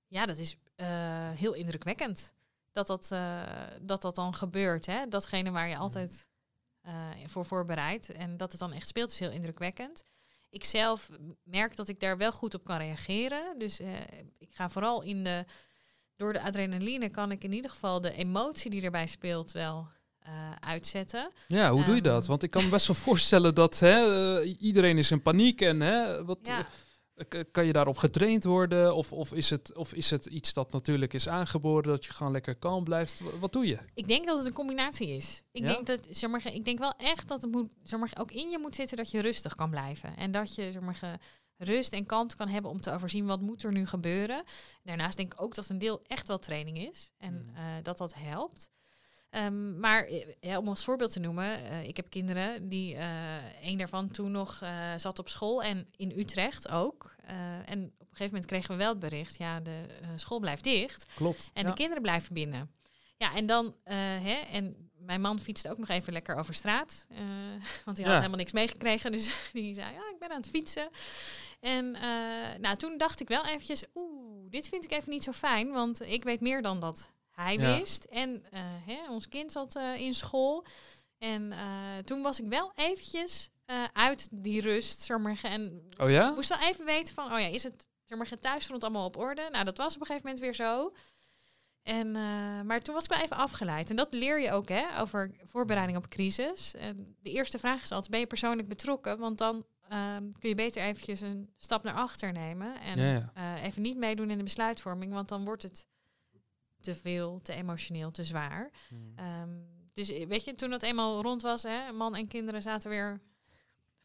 Ja, 0.07 0.25
dat 0.25 0.37
is 0.37 0.57
eh, 0.75 0.87
heel 1.29 1.53
indrukwekkend 1.53 2.33
dat 2.71 2.87
dat, 2.87 3.09
eh, 3.11 3.41
dat 3.81 4.01
dat 4.01 4.15
dan 4.15 4.33
gebeurt. 4.35 4.85
Hè? 4.85 5.07
Datgene 5.07 5.51
waar 5.51 5.67
je 5.69 5.77
altijd 5.77 6.29
eh, 6.81 6.93
voor 7.27 7.45
voorbereidt 7.45 8.11
en 8.11 8.37
dat 8.37 8.51
het 8.51 8.59
dan 8.59 8.73
echt 8.73 8.87
speelt 8.87 9.11
is 9.11 9.19
heel 9.19 9.31
indrukwekkend. 9.31 10.03
Ik 10.49 10.63
zelf 10.63 11.09
merk 11.43 11.75
dat 11.75 11.87
ik 11.87 11.99
daar 11.99 12.17
wel 12.17 12.31
goed 12.31 12.53
op 12.53 12.63
kan 12.63 12.77
reageren. 12.77 13.59
Dus 13.59 13.79
eh, 13.79 13.93
ik 14.37 14.49
ga 14.51 14.69
vooral 14.69 15.01
in 15.03 15.23
de... 15.23 15.45
Door 16.15 16.33
de 16.33 16.41
adrenaline 16.41 17.09
kan 17.09 17.31
ik 17.31 17.43
in 17.43 17.53
ieder 17.53 17.71
geval 17.71 18.01
de 18.01 18.13
emotie 18.13 18.69
die 18.71 18.81
erbij 18.81 19.07
speelt 19.07 19.51
wel 19.51 19.87
uitzetten. 20.59 21.31
Ja, 21.47 21.71
hoe 21.71 21.83
doe 21.83 21.95
je 21.95 22.01
Ehm. 22.01 22.09
dat? 22.09 22.27
Want 22.27 22.43
ik 22.43 22.51
kan 22.51 22.63
me 22.63 22.69
best 22.69 22.87
wel 22.87 22.95
voorstellen 22.95 23.55
dat 23.55 23.79
hè, 23.79 24.41
iedereen 24.43 24.97
is 24.97 25.11
in 25.11 25.21
paniek. 25.21 25.61
En 25.61 25.79
hè, 25.79 26.25
wat, 26.25 26.39
Ja. 26.43 26.67
Kan 27.51 27.65
je 27.65 27.73
daarop 27.73 27.97
getraind 27.97 28.43
worden? 28.43 28.95
Of, 28.95 29.13
of, 29.13 29.33
is 29.33 29.49
het, 29.49 29.75
of 29.75 29.93
is 29.93 30.09
het 30.09 30.25
iets 30.25 30.53
dat 30.53 30.71
natuurlijk 30.71 31.13
is 31.13 31.27
aangeboren, 31.29 31.83
dat 31.89 32.05
je 32.05 32.11
gewoon 32.11 32.31
lekker 32.31 32.55
kalm 32.55 32.83
blijft? 32.83 33.21
Wat 33.39 33.53
doe 33.53 33.67
je? 33.67 33.77
Ik 33.93 34.07
denk 34.07 34.25
dat 34.25 34.37
het 34.37 34.47
een 34.47 34.53
combinatie 34.53 35.07
is. 35.07 35.43
Ik, 35.51 35.61
Ja? 35.61 35.67
denk, 35.67 35.85
dat, 35.87 36.07
zeg 36.09 36.29
maar, 36.29 36.53
ik 36.53 36.65
denk 36.65 36.79
wel 36.79 36.93
echt 36.97 37.27
dat 37.27 37.41
het 37.41 37.51
moet, 37.51 37.71
zeg 37.83 37.99
maar, 37.99 38.11
ook 38.19 38.31
in 38.31 38.49
je 38.49 38.59
moet 38.59 38.75
zitten 38.75 38.97
dat 38.97 39.11
je 39.11 39.19
rustig 39.21 39.55
kan 39.55 39.69
blijven. 39.69 40.15
En 40.17 40.31
dat 40.31 40.55
je 40.55 40.71
zeg 40.71 40.81
maar, 40.81 41.19
rust 41.57 41.93
en 41.93 42.05
kalmte 42.05 42.35
kan 42.35 42.47
hebben 42.47 42.71
om 42.71 42.81
te 42.81 42.91
overzien 42.93 43.25
wat 43.25 43.41
moet 43.41 43.63
er 43.63 43.71
nu 43.71 43.85
gebeuren. 43.87 44.43
Daarnaast 44.83 45.17
denk 45.17 45.33
ik 45.33 45.41
ook 45.41 45.55
dat 45.55 45.69
een 45.69 45.77
deel 45.77 46.01
echt 46.07 46.27
wel 46.27 46.37
training 46.39 46.89
is. 46.89 47.11
En 47.17 47.33
Mm. 47.33 47.55
eh, 47.55 47.63
dat 47.83 47.97
dat 47.97 48.13
helpt. 48.17 48.71
Ehm, 49.31 49.79
maar 49.79 50.03
eh, 50.05 50.27
ja, 50.39 50.57
om 50.57 50.67
als 50.67 50.83
voorbeeld 50.83 51.11
te 51.11 51.19
noemen, 51.19 51.65
eh, 51.65 51.83
ik 51.87 51.95
heb 51.97 52.09
kinderen 52.09 52.69
die, 52.69 52.95
eh 52.95 53.09
een 53.61 53.77
daarvan 53.77 54.09
toen 54.11 54.31
nog 54.31 54.63
zat 54.97 55.19
op 55.19 55.29
school 55.29 55.63
en 55.63 55.87
in 55.95 56.11
Utrecht 56.19 56.69
ook. 56.69 57.15
En 57.65 57.83
op 57.97 58.07
een 58.09 58.17
gegeven 58.17 58.25
moment 58.25 58.45
kregen 58.45 58.71
we 58.71 58.75
wel 58.77 58.89
het 58.89 58.99
bericht, 58.99 59.37
ja, 59.37 59.59
de 59.59 59.85
school 60.15 60.39
blijft 60.39 60.63
dicht. 60.63 61.05
Klopt. 61.15 61.49
En 61.53 61.63
ja. 61.63 61.69
de 61.69 61.75
kinderen 61.75 62.01
blijven 62.01 62.33
binnen. 62.33 62.71
Ja, 63.17 63.35
en 63.35 63.45
dan, 63.45 63.75
hè, 63.83 64.33
en 64.33 64.89
mijn 64.97 65.21
man 65.21 65.39
fietste 65.39 65.69
ook 65.71 65.77
nog 65.77 65.89
even 65.89 66.13
lekker 66.13 66.35
over 66.35 66.53
straat. 66.53 67.05
want 67.85 67.97
hij 67.97 68.05
Ja. 68.05 68.11
had 68.11 68.17
helemaal 68.19 68.37
niks 68.37 68.51
meegekregen. 68.51 69.11
Dus 69.11 69.33
die 69.53 69.73
zei, 69.73 69.93
ja, 69.93 70.09
ik 70.13 70.19
ben 70.19 70.29
aan 70.29 70.41
het 70.41 70.49
fietsen. 70.49 70.89
En 71.59 71.91
nou, 72.61 72.75
toen 72.77 72.97
dacht 72.97 73.21
ik 73.21 73.27
wel 73.27 73.45
eventjes, 73.45 73.83
oeh, 73.95 74.49
dit 74.49 74.67
vind 74.69 74.83
ik 74.83 74.91
even 74.91 75.09
niet 75.09 75.23
zo 75.23 75.31
fijn. 75.31 75.71
Want 75.71 76.01
ik 76.01 76.23
weet 76.23 76.41
meer 76.41 76.61
dan 76.61 76.79
dat 76.79 77.11
hij 77.43 77.57
Ja. 77.57 77.77
wist. 77.79 78.03
En 78.03 78.43
eh, 78.51 78.61
hè, 78.85 79.09
ons 79.09 79.27
kind 79.27 79.51
zat 79.51 79.75
eh, 79.75 79.99
in 80.01 80.13
school. 80.13 80.65
En 81.17 81.51
eh, 81.51 81.97
toen 82.05 82.21
was 82.21 82.39
ik 82.39 82.47
wel 82.47 82.71
eventjes 82.75 83.49
uit 83.93 84.27
die 84.31 84.61
rust, 84.61 85.01
zeg 85.01 85.17
maar. 85.17 85.39
En 85.43 85.89
Oh 85.97 86.09
ja? 86.09 86.31
moest 86.31 86.49
wel 86.49 86.69
even 86.69 86.85
weten 86.85 87.13
van, 87.13 87.25
oh 87.33 87.39
ja, 87.39 87.45
is 87.47 87.63
het 87.63 87.87
zeg 88.05 88.17
maar, 88.17 88.39
thuisfront 88.39 88.83
allemaal 88.83 89.05
op 89.05 89.17
orde? 89.17 89.47
Nou, 89.51 89.65
dat 89.65 89.77
was 89.77 89.95
op 89.95 89.99
een 90.01 90.05
gegeven 90.05 90.27
moment 90.27 90.43
weer 90.45 90.55
zo. 90.55 90.93
En, 91.83 92.11
maar 92.65 92.81
toen 92.81 92.93
was 92.93 93.03
ik 93.03 93.09
wel 93.11 93.21
even 93.21 93.35
afgeleid. 93.37 93.89
En 93.89 93.95
dat 93.95 94.13
leer 94.13 94.41
je 94.41 94.51
ook 94.51 94.69
hè, 94.69 94.99
over 94.99 95.35
voorbereiding 95.43 95.97
op 95.97 96.07
crisis. 96.09 96.75
En 96.75 97.15
de 97.21 97.29
eerste 97.31 97.59
vraag 97.59 97.81
is 97.83 97.91
altijd, 97.91 98.11
ben 98.11 98.19
je 98.19 98.27
persoonlijk 98.27 98.67
betrokken? 98.67 99.19
Want 99.19 99.37
dan 99.37 99.65
ehm, 99.89 100.31
kun 100.39 100.49
je 100.49 100.55
beter 100.55 100.81
eventjes 100.81 101.21
een 101.21 101.53
stap 101.57 101.83
naar 101.83 101.93
achter 101.95 102.31
nemen. 102.31 102.79
En 102.81 102.99
Ja, 102.99 103.29
ja. 103.35 103.57
even 103.61 103.81
niet 103.81 103.97
meedoen 103.97 104.29
in 104.29 104.37
de 104.37 104.43
besluitvorming. 104.43 105.13
Want 105.13 105.29
dan 105.29 105.45
wordt 105.45 105.63
het 105.63 105.85
te 106.81 106.95
veel, 106.95 107.39
te 107.41 107.53
emotioneel, 107.53 108.11
te 108.11 108.23
zwaar. 108.23 108.69
Hmm. 108.89 109.13
Ehm, 109.15 109.49
dus 109.93 110.09
eh, 110.09 110.27
weet 110.27 110.43
je, 110.43 110.55
toen 110.55 110.69
dat 110.69 110.83
eenmaal 110.83 111.21
rond 111.21 111.41
was, 111.41 111.63
hè, 111.63 111.91
man 111.91 112.15
en 112.15 112.27
kinderen 112.27 112.61
zaten 112.61 112.89
weer 112.89 113.21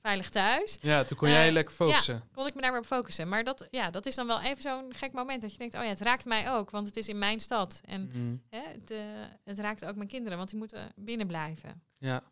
veilig 0.00 0.28
thuis 0.30 0.78
Ja, 0.80 1.04
toen 1.04 1.16
kon 1.16 1.28
jij 1.28 1.46
Eh, 1.46 1.52
lekker 1.52 1.74
focussen. 1.74 2.22
kon 2.32 2.46
ik 2.46 2.54
me 2.54 2.60
daar 2.60 2.70
weer 2.70 2.80
op 2.80 2.86
focussen. 2.86 3.28
Maar 3.28 3.44
dat, 3.44 3.68
ja, 3.70 3.90
dat 3.90 4.06
is 4.06 4.14
dan 4.14 4.26
wel 4.26 4.40
even 4.40 4.62
zo'n 4.62 4.94
gek 4.94 5.12
moment 5.12 5.42
dat 5.42 5.52
je 5.52 5.58
denkt, 5.58 5.74
oh 5.74 5.82
ja, 5.82 5.88
het 5.88 6.00
raakt 6.00 6.24
mij 6.24 6.50
ook, 6.52 6.70
want 6.70 6.86
het 6.86 6.96
is 6.96 7.08
in 7.08 7.18
mijn 7.18 7.40
stad. 7.40 7.80
En 7.84 8.06
Mhm. 8.06 8.36
hè, 8.48 8.68
het, 8.72 8.90
eh, 8.90 8.98
het 9.44 9.58
raakt 9.58 9.84
ook 9.84 9.96
mijn 9.96 10.08
kinderen, 10.08 10.36
want 10.38 10.50
die 10.50 10.58
moeten 10.58 10.92
binnen 10.96 11.26
blijven. 11.26 11.82
Ja. 11.98 12.22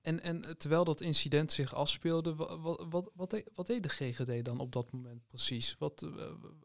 En, 0.00 0.22
en 0.22 0.58
terwijl 0.58 0.84
dat 0.84 1.00
incident 1.00 1.52
zich 1.52 1.74
afspeelde, 1.74 2.34
wat, 2.34 2.58
wat, 2.60 2.84
wat, 2.88 3.10
wat, 3.14 3.30
deed, 3.30 3.50
wat 3.54 3.66
deed 3.66 3.82
de 3.82 3.88
GGD 3.88 4.44
dan 4.44 4.58
op 4.60 4.72
dat 4.72 4.92
moment 4.92 5.26
precies? 5.26 5.76
Wat, 5.78 6.06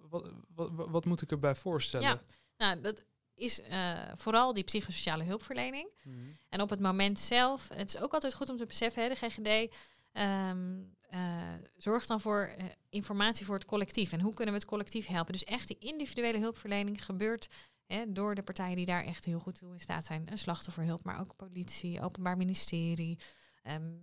wat, 0.09 0.31
wat, 0.55 0.69
wat, 0.73 0.89
wat 0.89 1.05
moet 1.05 1.21
ik 1.21 1.31
erbij 1.31 1.55
voorstellen? 1.55 2.07
Ja. 2.07 2.21
Nou, 2.57 2.81
dat 2.81 3.05
is 3.35 3.61
eh, 3.61 3.93
vooral 4.15 4.53
die 4.53 4.63
psychosociale 4.63 5.23
hulpverlening. 5.23 5.89
Mhm. 6.03 6.17
En 6.49 6.61
op 6.61 6.69
het 6.69 6.79
moment 6.79 7.19
zelf, 7.19 7.69
het 7.75 7.93
is 7.93 8.01
ook 8.01 8.13
altijd 8.13 8.33
goed 8.33 8.49
om 8.49 8.57
te 8.57 8.65
beseffen, 8.65 9.03
hè, 9.03 9.09
de 9.09 9.15
GGD 9.15 9.75
ehm, 10.11 10.81
eh, 11.09 11.19
zorgt 11.77 12.07
dan 12.07 12.21
voor 12.21 12.53
eh, 12.57 12.65
informatie 12.89 13.45
voor 13.45 13.55
het 13.55 13.65
collectief. 13.65 14.11
En 14.11 14.21
hoe 14.21 14.33
kunnen 14.33 14.53
we 14.53 14.59
het 14.59 14.69
collectief 14.69 15.05
helpen? 15.05 15.33
Dus 15.33 15.43
echt 15.43 15.67
die 15.67 15.77
individuele 15.79 16.39
hulpverlening 16.39 17.05
gebeurt 17.05 17.47
hè, 17.85 18.11
door 18.11 18.35
de 18.35 18.43
partijen 18.43 18.75
die 18.75 18.85
daar 18.85 19.03
echt 19.03 19.25
heel 19.25 19.39
goed 19.39 19.57
toe 19.57 19.73
in 19.73 19.79
staat 19.79 20.05
zijn. 20.05 20.31
Een 20.31 20.37
slachtofferhulp, 20.37 21.03
maar 21.03 21.19
ook 21.19 21.35
politie, 21.35 22.01
openbaar 22.01 22.37
ministerie. 22.37 23.19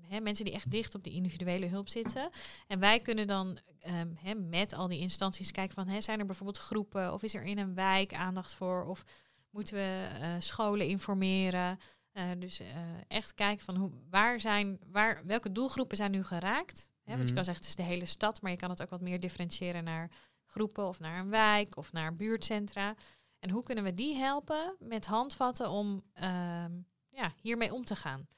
Hè, 0.09 0.21
mensen 0.21 0.45
die 0.45 0.55
echt 0.55 0.71
dicht 0.71 0.95
op 0.95 1.05
die 1.05 1.13
individuele 1.13 1.67
hulp 1.67 1.89
zitten. 1.89 2.31
En 2.67 2.79
wij 2.79 3.01
kunnen 3.01 3.27
dan 3.27 3.59
ehm, 3.81 4.49
met 4.49 4.73
al 4.73 4.89
die 4.89 5.01
instanties 5.01 5.51
kijken 5.51 5.75
van, 5.75 6.03
zijn 6.03 6.19
er 6.21 6.27
bijvoorbeeld 6.27 6.59
groepen 6.59 7.13
of 7.13 7.23
is 7.23 7.35
er 7.35 7.43
in 7.43 7.59
een 7.59 7.75
wijk 7.75 8.15
aandacht 8.15 8.53
voor? 8.53 8.85
Of 8.85 9.05
moeten 9.51 9.75
we 9.75 10.09
eh, 10.21 10.35
scholen 10.39 10.87
informeren? 10.89 11.79
Eh, 12.13 12.31
dus 12.39 12.61
eh, 12.61 12.67
echt 13.09 13.35
kijken 13.35 13.65
van 13.65 13.77
hoe, 13.77 13.91
waar 14.11 14.41
zijn, 14.41 14.79
waar, 14.87 15.23
welke 15.27 15.53
doelgroepen 15.53 15.97
zijn 15.97 16.11
nu 16.11 16.25
geraakt. 16.25 16.91
Hè, 17.05 17.17
want 17.17 17.19
je 17.19 17.25
Mhm. 17.25 17.35
kan 17.35 17.45
zeggen 17.45 17.65
het 17.65 17.79
is 17.79 17.85
de 17.85 17.91
hele 17.91 18.05
stad, 18.07 18.43
maar 18.43 18.51
je 18.51 18.57
kan 18.57 18.71
het 18.71 18.83
ook 18.83 18.91
wat 18.91 19.01
meer 19.01 19.21
differentiëren 19.21 19.85
naar 19.85 20.11
groepen 20.45 20.89
of 20.89 21.01
naar 21.01 21.19
een 21.19 21.31
wijk 21.31 21.77
of 21.77 21.93
naar 21.93 22.17
buurtcentra. 22.17 22.95
En 23.39 23.51
hoe 23.51 23.63
kunnen 23.63 23.85
we 23.85 23.95
die 23.95 24.17
helpen 24.17 24.77
met 24.79 25.07
handvatten 25.07 25.71
om 25.71 26.03
ehm, 26.13 26.73
ja, 27.09 27.33
hiermee 27.41 27.73
om 27.75 27.85
te 27.85 27.97
gaan? 27.97 28.29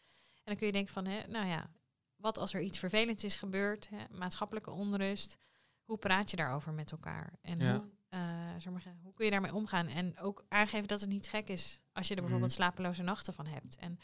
En 0.44 0.48
dan 0.50 0.56
kun 0.56 0.66
je 0.66 0.72
denken 0.72 0.92
van, 0.92 1.06
hè, 1.06 1.26
nou 1.26 1.46
ja, 1.46 1.70
wat 2.16 2.38
als 2.38 2.54
er 2.54 2.60
iets 2.60 2.78
vervelends 2.78 3.24
is 3.24 3.34
gebeurd, 3.36 3.88
hè, 3.88 4.04
maatschappelijke 4.10 4.70
onrust, 4.70 5.36
hoe 5.84 5.98
praat 5.98 6.30
je 6.30 6.36
daarover 6.36 6.72
met 6.72 6.90
elkaar? 6.92 7.32
En 7.42 7.58
Ja. 7.58 7.72
hoe, 7.76 7.90
eh, 8.08 8.50
zeg 8.58 8.72
maar, 8.72 8.96
hoe 9.02 9.12
kun 9.14 9.24
je 9.24 9.30
daarmee 9.30 9.54
omgaan? 9.54 9.86
En 9.86 10.18
ook 10.18 10.44
aangeven 10.48 10.88
dat 10.88 11.00
het 11.00 11.10
niet 11.10 11.28
gek 11.28 11.48
is 11.48 11.80
als 11.92 12.08
je 12.08 12.14
er 12.14 12.20
bijvoorbeeld 12.20 12.50
Mhm. 12.52 12.60
slapeloze 12.60 13.02
nachten 13.02 13.34
van 13.34 13.46
hebt. 13.46 13.76
En 13.76 13.98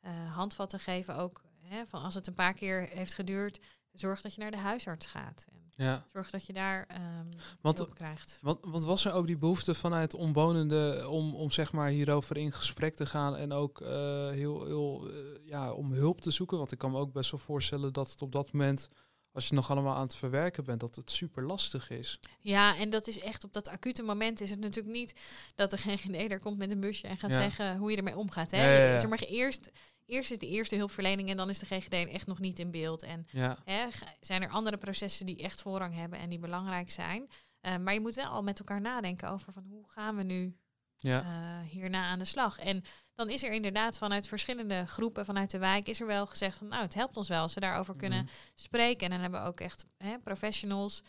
eh, 0.00 0.34
handvatten 0.34 0.80
geven 0.80 1.16
ook, 1.16 1.42
hè, 1.60 1.86
van 1.86 2.02
als 2.02 2.14
het 2.14 2.26
een 2.26 2.34
paar 2.34 2.54
keer 2.54 2.88
heeft 2.88 3.14
geduurd, 3.14 3.60
zorg 3.94 4.20
dat 4.20 4.34
je 4.34 4.40
naar 4.40 4.50
de 4.50 4.56
huisarts 4.56 5.06
gaat. 5.06 5.44
En 5.76 5.84
Ja. 5.84 6.04
zorg 6.12 6.30
dat 6.30 6.46
je 6.46 6.52
daar 6.52 6.84
ehm 6.88 7.26
Want- 7.60 7.78
hulp 7.78 7.94
krijgt. 7.94 8.38
Want, 8.42 8.58
want 8.64 8.84
was 8.84 9.04
er 9.04 9.12
ook 9.12 9.26
die 9.26 9.36
behoefte 9.38 9.74
vanuit 9.74 10.14
omwonenden 10.14 11.08
om, 11.10 11.34
om 11.34 11.50
zeg 11.50 11.72
maar 11.72 11.88
hierover 11.88 12.36
in 12.36 12.52
gesprek 12.52 12.94
te 12.96 13.06
gaan 13.06 13.36
en 13.36 13.52
ook 13.52 13.80
eh, 13.80 13.88
heel, 14.30 14.64
heel 14.64 15.08
eh, 15.10 15.14
ja, 15.48 15.72
om 15.72 15.92
hulp 15.92 16.20
te 16.20 16.30
zoeken? 16.30 16.58
Want 16.58 16.72
ik 16.72 16.78
kan 16.78 16.90
me 16.90 16.98
ook 16.98 17.12
best 17.12 17.30
wel 17.30 17.40
voorstellen 17.40 17.92
dat 17.92 18.10
het 18.10 18.22
op 18.22 18.32
dat 18.32 18.52
moment, 18.52 18.88
als 19.34 19.48
je 19.48 19.54
nog 19.54 19.70
allemaal 19.70 19.94
aan 19.94 20.02
het 20.02 20.16
verwerken 20.16 20.64
bent, 20.64 20.80
dat 20.80 20.96
het 20.96 21.10
super 21.10 21.42
lastig 21.46 21.90
is. 21.90 22.20
Ja, 22.40 22.76
en 22.76 22.90
dat 22.90 23.06
is 23.06 23.18
echt 23.20 23.44
op 23.44 23.52
dat 23.52 23.68
acute 23.68 24.02
moment 24.02 24.40
is 24.40 24.50
het 24.50 24.60
natuurlijk 24.60 24.94
niet 24.96 25.14
dat 25.54 25.70
de 25.70 25.76
GGD 25.78 26.30
er 26.30 26.40
komt 26.40 26.58
met 26.58 26.70
een 26.72 26.80
busje 26.80 27.06
en 27.06 27.18
gaat 27.18 27.30
Ja. 27.30 27.36
zeggen 27.36 27.76
hoe 27.76 27.90
je 27.90 27.96
ermee 27.96 28.16
omgaat. 28.16 28.50
Hè? 28.50 28.64
Ja, 28.72 28.78
ja, 28.84 28.90
ja. 28.92 28.98
Zeg 28.98 29.08
maar, 29.08 29.18
eerst, 29.18 29.70
eerst 30.06 30.30
is 30.30 30.38
de 30.38 30.48
eerste 30.48 30.76
hulpverlening 30.76 31.30
en 31.30 31.36
dan 31.36 31.48
is 31.50 31.58
de 31.58 31.66
GGD 31.66 31.92
echt 31.92 32.26
nog 32.26 32.38
niet 32.38 32.58
in 32.58 32.70
beeld. 32.70 33.02
En 33.02 33.26
hè, 33.64 33.86
zijn 34.20 34.42
er 34.42 34.48
andere 34.48 34.76
processen 34.76 35.26
die 35.26 35.36
echt 35.42 35.60
voorrang 35.60 35.94
hebben 35.94 36.18
en 36.18 36.28
die 36.30 36.38
belangrijk 36.38 36.90
zijn. 36.90 37.28
Eh, 37.60 37.76
maar 37.76 37.94
je 37.94 38.00
moet 38.00 38.14
wel 38.14 38.26
al 38.30 38.42
met 38.42 38.58
elkaar 38.58 38.80
nadenken 38.80 39.30
over 39.30 39.52
van 39.52 39.64
hoe 39.68 39.84
gaan 39.90 40.16
we 40.16 40.22
nu 40.22 40.56
ja, 41.04 41.20
eh, 41.22 41.68
hierna 41.70 42.04
aan 42.04 42.18
de 42.18 42.24
slag. 42.24 42.58
En 42.58 42.84
dan 43.14 43.30
is 43.30 43.42
er 43.42 43.52
inderdaad 43.52 43.98
vanuit 43.98 44.26
verschillende 44.28 44.86
groepen 44.86 45.24
vanuit 45.24 45.50
de 45.50 45.58
wijk 45.58 45.88
is 45.88 46.00
er 46.00 46.06
wel 46.06 46.26
gezegd 46.26 46.58
van 46.58 46.68
nou 46.68 46.82
het 46.82 46.94
helpt 46.94 47.16
ons 47.16 47.28
wel 47.28 47.42
als 47.42 47.54
we 47.54 47.60
daarover 47.60 47.96
kunnen 47.96 48.24
Mhm. 48.24 48.32
spreken. 48.54 49.04
En 49.04 49.10
dan 49.10 49.20
hebben 49.20 49.40
we 49.40 49.46
ook 49.46 49.60
echt 49.60 49.84
hè, 49.96 50.18
professionals 50.18 51.02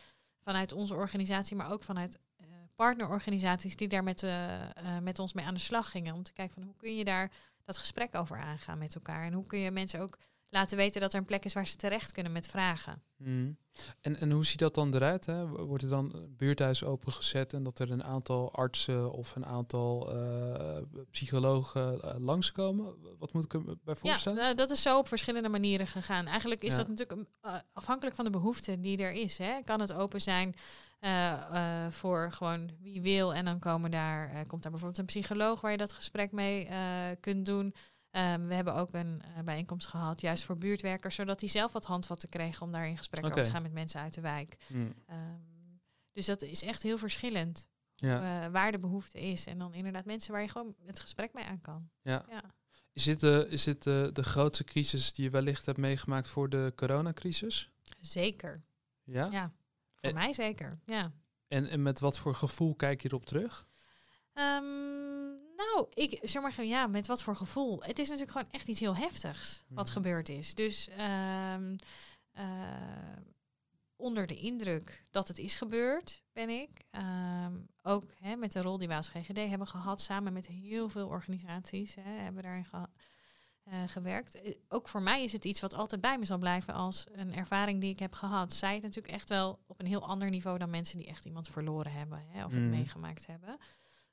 vanuit 0.43 0.71
onze 0.71 0.93
organisatie, 0.93 1.55
maar 1.55 1.71
ook 1.71 1.83
vanuit 1.83 2.19
eh, 2.37 2.45
partnerorganisaties 2.75 3.75
die 3.75 3.87
daar 3.87 4.03
met, 4.03 4.23
eh, 4.23 4.67
met 5.01 5.19
ons 5.19 5.33
mee 5.33 5.45
aan 5.45 5.53
de 5.53 5.59
slag 5.59 5.89
gingen. 5.91 6.13
Om 6.13 6.23
te 6.23 6.33
kijken 6.33 6.53
van 6.53 6.63
hoe 6.63 6.75
kun 6.75 6.95
je 6.95 7.05
daar 7.05 7.31
dat 7.63 7.77
gesprek 7.77 8.15
over 8.15 8.37
aangaan 8.37 8.77
met 8.77 8.95
elkaar. 8.95 9.25
En 9.25 9.33
hoe 9.33 9.45
kun 9.45 9.59
je 9.59 9.71
mensen 9.71 9.99
ook 9.99 10.17
laten 10.55 10.77
weten 10.77 11.01
dat 11.01 11.13
er 11.13 11.19
een 11.19 11.25
plek 11.25 11.45
is 11.45 11.53
waar 11.53 11.67
ze 11.67 11.75
terecht 11.75 12.11
kunnen 12.11 12.31
met 12.31 12.47
vragen. 12.47 13.01
Mhm. 13.17 13.51
En, 14.01 14.19
en 14.19 14.31
hoe 14.31 14.45
ziet 14.45 14.59
dat 14.59 14.75
dan 14.75 14.93
eruit? 14.95 15.25
Hè? 15.25 15.47
Wordt 15.47 15.83
er 15.83 15.89
dan 15.89 16.13
een 16.15 16.35
buurthuis 16.37 16.83
opengezet 16.83 17.53
en 17.53 17.63
dat 17.63 17.79
er 17.79 17.91
een 17.91 18.03
aantal 18.03 18.51
artsen 18.53 19.11
of 19.11 19.35
een 19.35 19.45
aantal 19.45 20.13
eh, 20.13 20.81
psychologen 21.11 22.01
eh, 22.01 22.15
langskomen? 22.17 22.93
Wat 23.19 23.33
moet 23.33 23.43
ik 23.43 23.53
er 23.53 23.61
bij 23.83 23.95
voorstellen? 23.95 24.37
Ja, 24.37 24.43
nou, 24.43 24.55
dat 24.55 24.71
is 24.71 24.81
zo 24.81 24.97
op 24.97 25.07
verschillende 25.07 25.49
manieren 25.49 25.87
gegaan. 25.87 26.25
Eigenlijk 26.27 26.63
is 26.63 26.71
Ja. 26.71 26.77
dat 26.77 26.87
natuurlijk 26.87 27.29
eh, 27.41 27.55
afhankelijk 27.73 28.15
van 28.15 28.25
de 28.25 28.31
behoefte 28.31 28.79
die 28.79 28.97
er 28.97 29.11
is. 29.11 29.37
Hè. 29.37 29.61
Kan 29.63 29.79
het 29.79 29.93
open 29.93 30.21
zijn 30.21 30.55
eh, 30.99 31.31
eh, 31.85 31.91
voor 31.91 32.31
gewoon 32.31 32.69
wie 32.81 33.01
wil 33.01 33.33
en 33.33 33.45
dan 33.45 33.59
komen 33.59 33.91
daar, 33.91 34.29
eh, 34.29 34.39
komt 34.47 34.61
daar 34.61 34.71
bijvoorbeeld 34.71 34.99
een 34.99 35.05
psycholoog 35.05 35.61
waar 35.61 35.71
je 35.71 35.77
dat 35.77 35.93
gesprek 35.93 36.31
mee 36.31 36.65
eh, 36.65 36.79
kunt 37.19 37.45
doen. 37.45 37.73
Ehm, 38.15 38.47
we 38.47 38.53
hebben 38.53 38.73
ook 38.75 38.93
een 38.93 39.21
eh, 39.21 39.43
bijeenkomst 39.43 39.87
gehad, 39.87 40.21
juist 40.21 40.43
voor 40.43 40.57
buurtwerkers, 40.57 41.15
zodat 41.15 41.39
die 41.39 41.49
zelf 41.49 41.71
wat 41.71 41.85
handvatten 41.85 42.29
kregen 42.29 42.61
om 42.65 42.71
daar 42.71 42.87
in 42.87 42.97
gesprek 42.97 43.25
over 43.25 43.43
te 43.43 43.49
gaan 43.51 43.61
met 43.61 43.73
mensen 43.73 43.99
uit 43.99 44.13
de 44.13 44.21
wijk. 44.21 44.57
Mhm. 44.67 44.91
Ehm, 45.05 45.19
dus 46.11 46.25
dat 46.25 46.41
is 46.41 46.61
echt 46.61 46.83
heel 46.83 46.97
verschillend 46.97 47.67
Ja. 47.95 48.45
eh, 48.45 48.51
waar 48.51 48.71
de 48.71 48.79
behoefte 48.79 49.19
is. 49.19 49.45
En 49.45 49.57
dan 49.57 49.73
inderdaad 49.73 50.05
mensen 50.05 50.31
waar 50.31 50.41
je 50.41 50.47
gewoon 50.49 50.75
het 50.85 50.99
gesprek 50.99 51.33
mee 51.33 51.43
aan 51.43 51.61
kan. 51.61 51.89
Ja. 52.01 52.25
Ja. 52.29 52.41
Is 52.93 53.03
dit, 53.03 53.19
de, 53.19 53.45
is 53.49 53.63
dit 53.63 53.83
de, 53.83 54.09
de 54.13 54.23
grootste 54.23 54.63
crisis 54.63 55.13
die 55.13 55.25
je 55.25 55.31
wellicht 55.31 55.65
hebt 55.65 55.77
meegemaakt 55.77 56.27
voor 56.27 56.49
de 56.49 56.73
coronacrisis? 56.75 57.69
Zeker. 57.99 58.63
Ja? 59.03 59.27
Ja, 59.31 59.53
voor 59.95 60.13
mij 60.13 60.33
zeker. 60.33 60.79
Ja. 60.85 61.11
En, 61.47 61.67
en 61.67 61.81
met 61.81 61.99
wat 61.99 62.19
voor 62.19 62.35
gevoel 62.35 62.75
kijk 62.75 63.01
je 63.01 63.07
erop 63.07 63.25
terug? 63.25 63.67
Ehm, 64.33 64.63
nou, 65.55 65.87
ik 65.93 66.19
zeg 66.21 66.41
maar 66.41 66.51
gewoon, 66.51 66.69
ja, 66.69 66.87
met 66.87 67.07
wat 67.07 67.23
voor 67.23 67.35
gevoel. 67.35 67.83
Het 67.83 67.99
is 67.99 68.07
natuurlijk 68.09 68.37
gewoon 68.37 68.51
echt 68.51 68.67
iets 68.67 68.79
heel 68.79 68.95
heftigs 68.95 69.63
wat 69.69 69.85
Mhm. 69.85 69.93
gebeurd 69.93 70.29
is. 70.29 70.53
Dus 70.53 70.87
ehm, 70.87 71.75
eh, 72.31 72.45
onder 73.95 74.27
de 74.27 74.35
indruk 74.35 75.05
dat 75.11 75.27
het 75.27 75.37
is 75.37 75.55
gebeurd, 75.55 76.23
ben 76.33 76.49
ik. 76.49 76.69
Ehm, 76.91 77.53
ook 77.83 78.11
hè, 78.19 78.35
met 78.35 78.51
de 78.51 78.61
rol 78.61 78.77
die 78.77 78.87
wij 78.87 78.97
als 78.97 79.09
GGD 79.09 79.37
hebben 79.37 79.67
gehad, 79.67 80.01
samen 80.01 80.33
met 80.33 80.47
heel 80.47 80.89
veel 80.89 81.07
organisaties, 81.07 81.95
hè, 81.95 82.01
hebben 82.11 82.43
daarin 82.43 82.65
ge- 82.65 82.89
eh, 83.63 83.83
gewerkt. 83.87 84.41
Eh, 84.41 84.53
ook 84.69 84.87
voor 84.87 85.01
mij 85.01 85.23
is 85.23 85.31
het 85.31 85.45
iets 85.45 85.59
wat 85.59 85.73
altijd 85.73 86.01
bij 86.01 86.17
me 86.17 86.25
zal 86.25 86.37
blijven 86.37 86.73
als 86.73 87.05
een 87.11 87.33
ervaring 87.33 87.81
die 87.81 87.91
ik 87.91 87.99
heb 87.99 88.13
gehad. 88.13 88.53
Zij 88.53 88.73
het 88.73 88.83
natuurlijk 88.83 89.13
echt 89.13 89.29
wel 89.29 89.59
op 89.67 89.79
een 89.79 89.85
heel 89.85 90.07
ander 90.07 90.29
niveau 90.29 90.57
dan 90.57 90.69
mensen 90.69 90.97
die 90.97 91.07
echt 91.07 91.25
iemand 91.25 91.47
verloren 91.47 91.91
hebben 91.91 92.23
hè, 92.27 92.45
of 92.45 92.51
het 92.51 92.61
Mhm. 92.61 92.69
meegemaakt 92.69 93.25
hebben. 93.25 93.57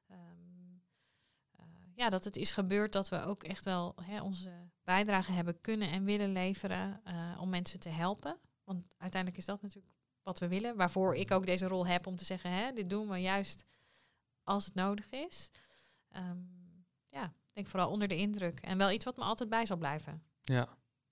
Eh, 0.06 0.16
ja, 2.02 2.10
dat 2.10 2.24
het 2.24 2.36
is 2.36 2.50
gebeurd 2.50 2.92
dat 2.92 3.08
we 3.08 3.24
ook 3.24 3.42
echt 3.42 3.64
wel 3.64 3.94
hè, 4.02 4.20
onze 4.22 4.50
bijdrage 4.84 5.32
hebben 5.32 5.60
kunnen 5.60 5.90
en 5.90 6.04
willen 6.04 6.32
leveren 6.32 7.00
eh, 7.04 7.38
om 7.40 7.48
mensen 7.48 7.80
te 7.80 7.88
helpen. 7.88 8.38
Want 8.64 8.94
uiteindelijk 8.98 9.40
is 9.40 9.46
dat 9.46 9.62
natuurlijk 9.62 9.94
wat 10.22 10.38
we 10.38 10.48
willen. 10.48 10.76
Waarvoor 10.76 11.14
ik 11.16 11.30
ook 11.30 11.46
deze 11.46 11.66
rol 11.66 11.86
heb 11.86 12.06
om 12.06 12.16
te 12.16 12.24
zeggen, 12.24 12.50
hè, 12.50 12.72
dit 12.72 12.90
doen 12.90 13.08
we 13.08 13.16
juist 13.18 13.64
als 14.42 14.64
het 14.64 14.74
nodig 14.74 15.10
is. 15.10 15.50
Ehm, 16.08 16.36
ja, 17.08 17.24
Ik 17.24 17.52
denk 17.52 17.66
vooral 17.66 17.90
onder 17.90 18.08
de 18.08 18.16
indruk. 18.16 18.60
En 18.60 18.78
wel 18.78 18.90
iets 18.90 19.04
wat 19.04 19.16
me 19.16 19.22
altijd 19.22 19.48
bij 19.48 19.66
zal 19.66 19.76
blijven. 19.76 20.22
Ja, 20.40 20.68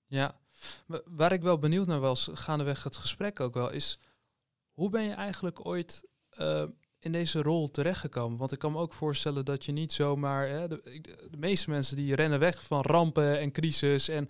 ja. 0.06 0.38
Wa- 0.86 1.02
Waar 1.04 1.32
ik 1.32 1.42
wel 1.42 1.58
benieuwd 1.58 1.86
naar 1.86 2.00
was, 2.00 2.28
gaandeweg 2.32 2.84
het 2.84 2.96
gesprek 2.96 3.40
ook 3.40 3.54
wel, 3.54 3.70
is 3.70 3.98
hoe 4.72 4.90
ben 4.90 5.02
je 5.02 5.12
eigenlijk 5.12 5.66
ooit 5.66 6.04
eh, 6.30 6.64
in 7.00 7.12
deze 7.12 7.42
rol 7.42 7.70
terechtgekomen? 7.70 8.38
Want 8.38 8.52
ik 8.52 8.58
kan 8.58 8.72
me 8.72 8.78
ook 8.78 8.92
voorstellen 8.92 9.44
dat 9.44 9.64
je 9.64 9.72
niet 9.72 9.92
zomaar, 9.92 10.48
hè, 10.48 10.68
de, 10.68 11.36
meeste 11.38 11.70
mensen 11.70 11.96
die 11.96 12.14
rennen 12.14 12.38
weg 12.38 12.62
van 12.62 12.82
rampen 12.82 13.38
en 13.38 13.52
crisis 13.52 14.08
en 14.08 14.28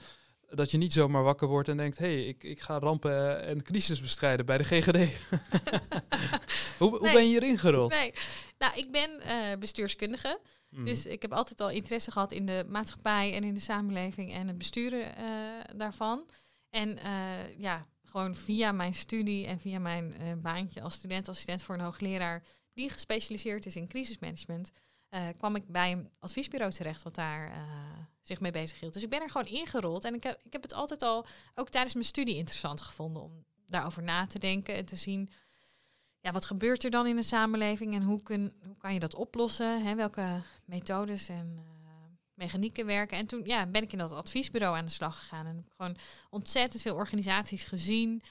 dat 0.51 0.71
je 0.71 0.79
niet 0.79 0.93
zomaar 0.93 1.23
wakker 1.23 1.49
wordt 1.49 1.69
en 1.69 1.77
denkt, 1.77 1.99
hé, 1.99 2.07
hey, 2.07 2.25
ik, 2.25 2.45
ik 2.45 2.61
ga 2.61 2.79
rampen 2.79 3.43
en 3.43 3.63
crisis 3.63 4.01
bestrijden 4.01 4.47
bij 4.47 4.59
de 4.59 4.65
GGD. 4.65 4.97
hoe 6.79 6.89
hoe 6.89 7.01
Nee. 7.01 7.13
ben 7.13 7.23
je 7.23 7.29
hierin 7.29 7.59
gerold? 7.59 7.91
Nee, 7.91 8.13
nou, 8.59 8.79
ik 8.79 8.91
ben 8.91 9.21
eh, 9.21 9.59
bestuurskundige. 9.59 10.41
Mhm. 10.69 10.85
Dus 10.85 11.07
ik 11.07 11.23
heb 11.23 11.33
altijd 11.33 11.61
al 11.61 11.71
interesse 11.71 12.11
gehad 12.11 12.33
in 12.33 12.47
de 12.47 12.65
maatschappij 12.69 13.35
en 13.35 13.45
in 13.45 13.55
de 13.55 13.61
samenleving 13.61 14.33
en 14.33 14.47
het 14.47 14.59
besturen 14.59 15.17
eh, 15.17 15.25
daarvan. 15.77 16.29
En 16.71 16.99
eh, 16.99 17.59
ja, 17.59 17.87
gewoon 18.05 18.35
via 18.35 18.73
mijn 18.73 18.95
studie 18.95 19.47
en 19.47 19.61
via 19.61 19.79
mijn 19.79 20.15
baantje 20.43 20.83
als 20.83 20.95
student-assistent 20.95 21.63
voor 21.63 21.75
een 21.75 21.81
hoogleraar 21.81 22.43
die 22.73 22.91
gespecialiseerd 22.91 23.67
is 23.67 23.77
in 23.77 23.89
crisismanagement, 23.89 24.71
eh, 25.09 25.29
kwam 25.37 25.57
ik 25.57 25.67
bij 25.67 25.93
een 25.93 26.11
adviesbureau 26.19 26.73
terecht 26.73 27.03
wat 27.03 27.15
daar 27.15 27.51
eh, 27.51 27.63
zich 28.21 28.41
mee 28.41 28.53
bezig 28.53 28.81
hield. 28.81 28.93
Dus 28.93 29.03
ik 29.03 29.11
ben 29.11 29.23
er 29.23 29.31
gewoon 29.31 29.47
ingerold 29.47 30.05
en 30.05 30.15
ik 30.15 30.23
heb, 30.23 30.41
ik 30.45 30.53
heb 30.53 30.63
het 30.63 30.75
altijd 30.75 31.03
al, 31.03 31.27
ook 31.55 31.69
tijdens 31.69 31.95
mijn 31.95 32.07
studie, 32.07 32.37
interessant 32.37 32.81
gevonden 32.81 33.23
om 33.23 33.45
daarover 33.67 34.03
na 34.03 34.27
te 34.27 34.39
denken 34.39 34.75
en 34.75 34.85
te 34.85 34.97
zien 34.97 35.31
ja, 36.21 36.33
wat 36.33 36.45
gebeurt 36.45 36.85
er 36.85 36.91
dan 36.91 37.07
in 37.07 37.17
de 37.17 37.23
samenleving 37.23 37.95
en 37.95 38.03
hoe, 38.03 38.23
kun, 38.23 38.53
hoe 38.67 38.77
kan 38.77 38.95
je 38.95 39.01
dat 39.01 39.15
oplossen? 39.15 39.83
Hè? 39.83 39.95
Welke 39.95 40.43
methodes 40.65 41.29
en 41.29 41.59
eh, 41.85 41.91
mechanieken 42.35 42.87
werken? 42.87 43.19
En 43.19 43.27
toen 43.27 43.43
ja, 43.45 43.67
ben 43.67 43.83
ik 43.83 43.93
in 43.93 43.99
dat 43.99 44.13
adviesbureau 44.13 44.77
aan 44.77 44.85
de 44.85 44.91
slag 44.91 45.19
gegaan 45.19 45.47
en 45.47 45.57
heb 45.57 45.73
gewoon 45.77 45.97
ontzettend 46.31 46.83
veel 46.83 46.95
organisaties 46.95 47.65
gezien. 47.65 48.23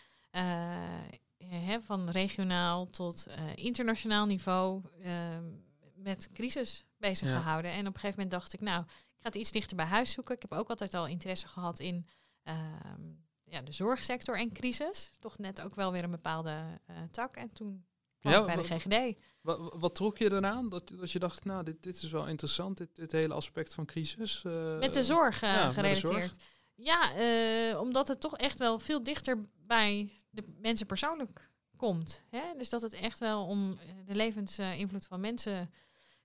Eh, 1.40 1.48
hè, 1.68 1.82
van 1.82 2.10
regionaal 2.10 2.90
tot 2.90 3.28
eh, 3.28 3.44
internationaal 3.56 4.26
niveau 4.26 4.82
eh, 5.02 5.12
met 5.96 6.30
crisis 6.34 6.86
bezig 6.98 7.28
Ja. 7.28 7.40
gehouden. 7.40 7.72
En 7.72 7.80
op 7.80 7.94
een 7.94 8.00
gegeven 8.00 8.16
moment 8.22 8.32
dacht 8.32 8.54
ik, 8.54 8.62
nou, 8.62 8.82
ik 8.84 9.18
ga 9.20 9.28
het 9.28 9.36
iets 9.36 9.52
dichter 9.52 9.76
bij 9.76 9.86
huis 9.86 10.12
zoeken. 10.12 10.36
Ik 10.36 10.42
heb 10.42 10.54
ook 10.54 10.70
altijd 10.70 10.94
al 10.94 11.08
interesse 11.08 11.48
gehad 11.48 11.80
in 11.80 12.08
ehm, 12.44 13.02
ja, 13.44 13.62
de 13.62 13.72
zorgsector 13.72 14.38
en 14.38 14.52
crisis. 14.52 15.12
Toch 15.20 15.38
net 15.38 15.62
ook 15.62 15.76
wel 15.76 15.92
weer 15.92 16.04
een 16.04 16.12
bepaalde 16.12 16.80
eh, 16.86 16.96
tak. 17.12 17.36
En 17.36 17.54
toen 17.54 17.86
kwam 18.20 18.34
Ja, 18.34 18.40
ik 18.40 18.46
bij 18.46 18.56
de 18.56 18.64
GGD. 18.64 19.20
Wat, 19.42 19.76
wat 19.80 19.96
trok 19.96 20.18
je 20.18 20.32
eraan? 20.32 20.70
Dat, 20.70 20.92
dat 20.96 21.12
je 21.12 21.20
dacht, 21.20 21.46
nou, 21.46 21.64
dit, 21.64 21.84
dit 21.84 22.02
is 22.02 22.12
wel 22.12 22.28
interessant, 22.28 22.78
dit, 22.78 22.96
dit 22.96 23.12
hele 23.12 23.34
aspect 23.34 23.74
van 23.74 23.86
crisis. 23.86 24.42
Met 24.80 24.94
de 24.94 25.04
zorg 25.04 25.42
ja, 25.42 25.66
met 25.66 25.76
de 25.76 25.82
gerelateerd. 25.82 26.44
Ja, 26.82 27.14
eh, 27.16 27.80
omdat 27.80 28.08
het 28.08 28.20
toch 28.20 28.38
echt 28.38 28.60
wel 28.60 28.80
veel 28.80 29.04
dichter 29.04 29.38
bij 29.66 30.12
de 30.30 30.44
mensen 30.62 30.86
persoonlijk 30.86 31.50
komt. 31.78 32.22
Hè? 32.30 32.42
Dus 32.58 32.70
dat 32.70 32.82
het 32.82 32.94
echt 32.94 33.20
wel 33.20 33.46
om 33.46 33.72
eh, 33.72 33.88
de 34.06 34.16
levensinvloed 34.16 35.06
van 35.06 35.20
mensen 35.20 35.72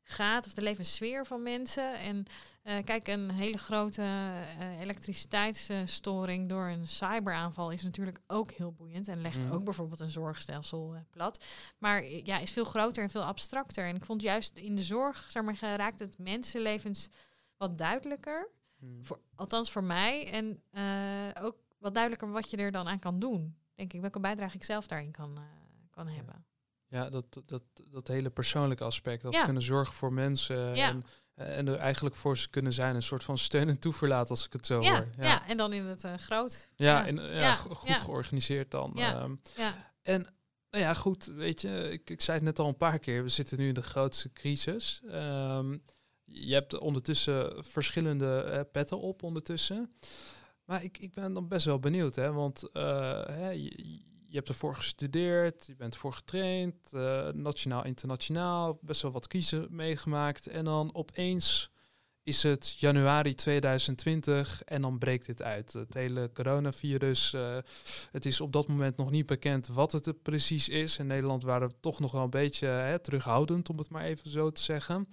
gaat, 0.02 0.46
of 0.46 0.54
de 0.54 0.62
levenssfeer 0.62 1.26
van 1.26 1.42
mensen. 1.42 1.94
En 1.94 2.24
eh, 2.62 2.84
kijk, 2.84 3.08
een 3.08 3.30
hele 3.30 3.58
grote 3.58 4.32
elektriciteitsstoring 4.80 6.48
door 6.48 6.66
een 6.66 6.88
cyberaanval 6.88 7.70
is 7.70 7.82
natuurlijk 7.82 8.20
ook 8.26 8.50
heel 8.50 8.72
boeiend 8.72 9.08
en 9.08 9.20
legt 9.20 9.44
Mhm. 9.44 9.52
ook 9.52 9.64
bijvoorbeeld 9.64 10.00
een 10.00 10.10
zorgstelsel 10.10 10.96
plat. 11.10 11.44
Maar 11.78 12.04
ja, 12.04 12.38
is 12.38 12.50
veel 12.50 12.64
groter 12.64 13.02
en 13.02 13.10
veel 13.10 13.24
abstracter. 13.24 13.84
En 13.86 13.96
ik 13.96 14.04
vond 14.04 14.22
juist 14.22 14.56
in 14.58 14.76
de 14.76 14.82
zorg, 14.82 15.26
zeg 15.30 15.42
maar, 15.42 15.56
geraakt 15.56 16.00
het 16.00 16.18
mensenlevens 16.18 17.08
wat 17.56 17.78
duidelijker. 17.78 18.50
Hmm. 18.84 19.04
Voor, 19.04 19.20
althans 19.34 19.70
voor 19.72 19.84
mij. 19.84 20.30
En 20.30 20.62
eh, 20.70 21.44
ook 21.44 21.56
wat 21.78 21.94
duidelijker 21.94 22.30
wat 22.30 22.50
je 22.50 22.56
er 22.56 22.72
dan 22.72 22.88
aan 22.88 22.98
kan 22.98 23.18
doen. 23.18 23.56
Denk 23.74 23.92
ik, 23.92 24.00
welke 24.00 24.20
bijdrage 24.20 24.56
ik 24.56 24.64
zelf 24.64 24.86
daarin 24.86 25.10
kan, 25.10 25.36
eh, 25.36 25.42
kan 25.90 26.06
hebben. 26.08 26.44
Ja, 26.86 27.10
dat, 27.10 27.40
dat, 27.44 27.62
dat 27.90 28.08
hele 28.08 28.30
persoonlijke 28.30 28.84
aspect. 28.84 29.22
Dat 29.22 29.32
Ja. 29.34 29.44
kunnen 29.44 29.62
zorgen 29.62 29.94
voor 29.94 30.12
mensen. 30.12 30.74
Ja. 30.76 30.88
En, 30.88 31.04
en 31.34 31.68
er 31.68 31.76
eigenlijk 31.76 32.16
voor 32.16 32.38
ze 32.38 32.50
kunnen 32.50 32.72
zijn. 32.72 32.94
Een 32.94 33.02
soort 33.02 33.24
van 33.24 33.38
steun 33.38 33.68
en 33.68 33.78
toeverlaat 33.78 34.30
als 34.30 34.44
ik 34.46 34.52
het 34.52 34.66
zo 34.66 34.80
Ja, 34.80 34.92
hoor. 34.92 35.08
ja. 35.18 35.46
en 35.46 35.56
dan 35.56 35.72
in 35.72 35.84
het 35.84 36.04
eh, 36.04 36.14
groot. 36.14 36.68
Ja, 36.76 36.98
Ja. 36.98 37.06
En, 37.06 37.16
ja, 37.16 37.30
Ja, 37.40 37.54
goed 37.56 37.88
ja. 37.88 37.94
georganiseerd 37.94 38.70
dan. 38.70 38.92
Ja. 38.94 39.14
Ehm, 39.20 39.34
Ja, 39.56 39.74
en 40.02 40.20
nou 40.70 40.84
ja, 40.86 40.94
goed, 40.94 41.24
weet 41.24 41.60
je, 41.60 41.90
ik, 41.92 42.10
ik 42.10 42.20
zei 42.20 42.36
het 42.36 42.46
net 42.46 42.58
al 42.58 42.68
een 42.68 42.76
paar 42.76 42.98
keer. 42.98 43.22
We 43.22 43.28
zitten 43.28 43.58
nu 43.58 43.68
in 43.68 43.74
de 43.74 43.82
grootste 43.82 44.32
crisis. 44.32 45.02
Ehm, 45.08 45.78
je 46.24 46.54
hebt 46.54 46.78
ondertussen 46.78 47.64
verschillende 47.64 48.40
eh, 48.40 48.60
petten 48.72 49.00
op 49.00 49.22
ondertussen. 49.22 49.94
Maar 50.64 50.84
ik, 50.84 50.98
ik 50.98 51.14
ben 51.14 51.34
dan 51.34 51.48
best 51.48 51.66
wel 51.66 51.78
benieuwd, 51.78 52.14
hè, 52.14 52.32
want 52.32 52.70
eh, 52.72 52.82
hè, 53.26 53.50
je, 53.50 54.40
hebt 54.40 54.48
ervoor 54.48 54.74
gestudeerd, 54.74 55.66
je 55.66 55.76
bent 55.76 55.94
ervoor 55.94 56.12
getraind, 56.12 56.74
eh, 56.92 57.28
nationaal, 57.28 57.84
internationaal, 57.84 58.78
best 58.82 59.02
wel 59.02 59.12
wat 59.12 59.26
kiezen 59.26 59.66
meegemaakt. 59.70 60.46
En 60.46 60.64
dan 60.64 60.94
opeens 60.94 61.70
is 62.22 62.42
het 62.42 62.76
januari 62.78 63.34
2020 63.34 64.62
en 64.62 64.82
dan 64.82 64.98
breekt 64.98 65.26
dit 65.26 65.42
uit. 65.42 65.72
Het 65.72 65.94
hele 65.94 66.30
coronavirus, 66.34 67.34
het 68.10 68.26
is 68.26 68.40
op 68.40 68.52
dat 68.52 68.68
moment 68.68 68.96
nog 68.96 69.10
niet 69.10 69.26
bekend 69.26 69.66
wat 69.66 69.92
het 69.92 70.06
er 70.06 70.14
precies 70.14 70.68
is. 70.68 70.98
In 70.98 71.06
Nederland 71.06 71.42
waren 71.42 71.68
we 71.68 71.74
toch 71.80 72.00
nog 72.00 72.12
wel 72.12 72.22
een 72.22 72.30
beetje 72.30 72.66
hè, 72.66 72.98
terughoudend, 72.98 73.68
om 73.68 73.78
het 73.78 73.90
maar 73.90 74.04
even 74.04 74.30
zo 74.30 74.50
te 74.50 74.62
zeggen. 74.62 75.08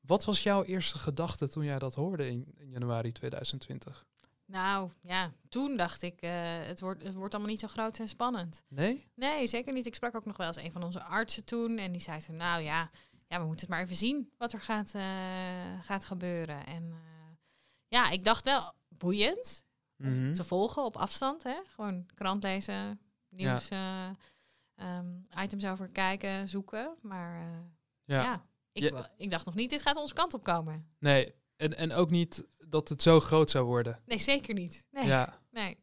Wat 0.00 0.24
was 0.24 0.42
jouw 0.42 0.62
eerste 0.64 0.98
gedachte 0.98 1.48
toen 1.48 1.64
jij 1.64 1.78
dat 1.78 1.94
hoorde 1.94 2.28
in, 2.28 2.54
in 2.56 2.70
januari 2.70 3.12
2020? 3.12 4.06
nou 4.44 4.90
ja, 5.02 5.32
toen 5.48 5.76
dacht 5.76 6.02
ik, 6.02 6.20
eh, 6.20 6.30
het, 6.60 6.80
wordt, 6.80 7.02
het 7.02 7.14
wordt 7.14 7.34
allemaal 7.34 7.52
niet 7.52 7.60
zo 7.60 7.68
groot 7.68 7.98
en 7.98 8.08
spannend. 8.08 8.64
Nee? 8.68 9.10
Nee, 9.14 9.46
zeker 9.46 9.72
niet. 9.72 9.86
Ik 9.86 9.94
sprak 9.94 10.14
ook 10.16 10.24
nog 10.24 10.36
wel 10.36 10.46
eens 10.46 10.56
een 10.56 10.72
van 10.72 10.82
onze 10.82 11.02
artsen 11.02 11.44
toen. 11.44 11.78
En 11.78 11.92
die 11.92 12.00
zei 12.00 12.20
toen, 12.20 12.36
nou 12.36 12.62
ja, 12.62 12.90
ja 13.26 13.38
we 13.40 13.44
moeten 13.46 13.60
het 13.66 13.68
maar 13.74 13.82
even 13.84 13.96
zien 13.96 14.32
wat 14.36 14.52
er 14.52 14.60
gaat, 14.60 14.94
eh, 14.94 15.80
gaat 15.80 16.04
gebeuren. 16.04 16.66
En 16.66 16.90
eh, 16.92 17.36
ja, 17.88 18.10
ik 18.10 18.24
dacht 18.24 18.44
wel 18.44 18.72
boeiend 18.88 19.66
Mhm. 19.96 20.32
te 20.34 20.44
volgen 20.44 20.84
op 20.84 20.96
afstand. 20.96 21.42
Hè? 21.42 21.56
Gewoon 21.74 22.06
krant 22.14 22.42
lezen, 22.42 23.00
nieuws, 23.28 23.68
eh, 23.68 24.08
ehm, 24.74 25.06
items 25.42 25.64
over 25.66 25.90
kijken, 25.92 26.48
zoeken. 26.48 26.94
Maar 27.02 27.66
Ja. 28.04 28.22
ja, 28.22 28.46
ik, 28.84 28.92
Ja. 28.96 29.10
ik 29.16 29.30
dacht 29.30 29.46
nog 29.46 29.54
niet, 29.54 29.70
dit 29.70 29.82
gaat 29.82 29.96
onze 29.96 30.14
kant 30.14 30.34
op 30.34 30.42
komen. 30.44 30.86
Nee. 30.98 31.34
En, 31.56 31.76
en 31.76 31.92
ook 31.92 32.10
niet 32.10 32.46
dat 32.68 32.88
het 32.88 33.02
zo 33.02 33.20
groot 33.20 33.50
zou 33.50 33.64
worden. 33.66 33.98
Nee, 34.06 34.18
zeker 34.18 34.54
niet. 34.54 34.86
Nee, 34.90 35.06
Ja. 35.06 35.38
nee. 35.50 35.76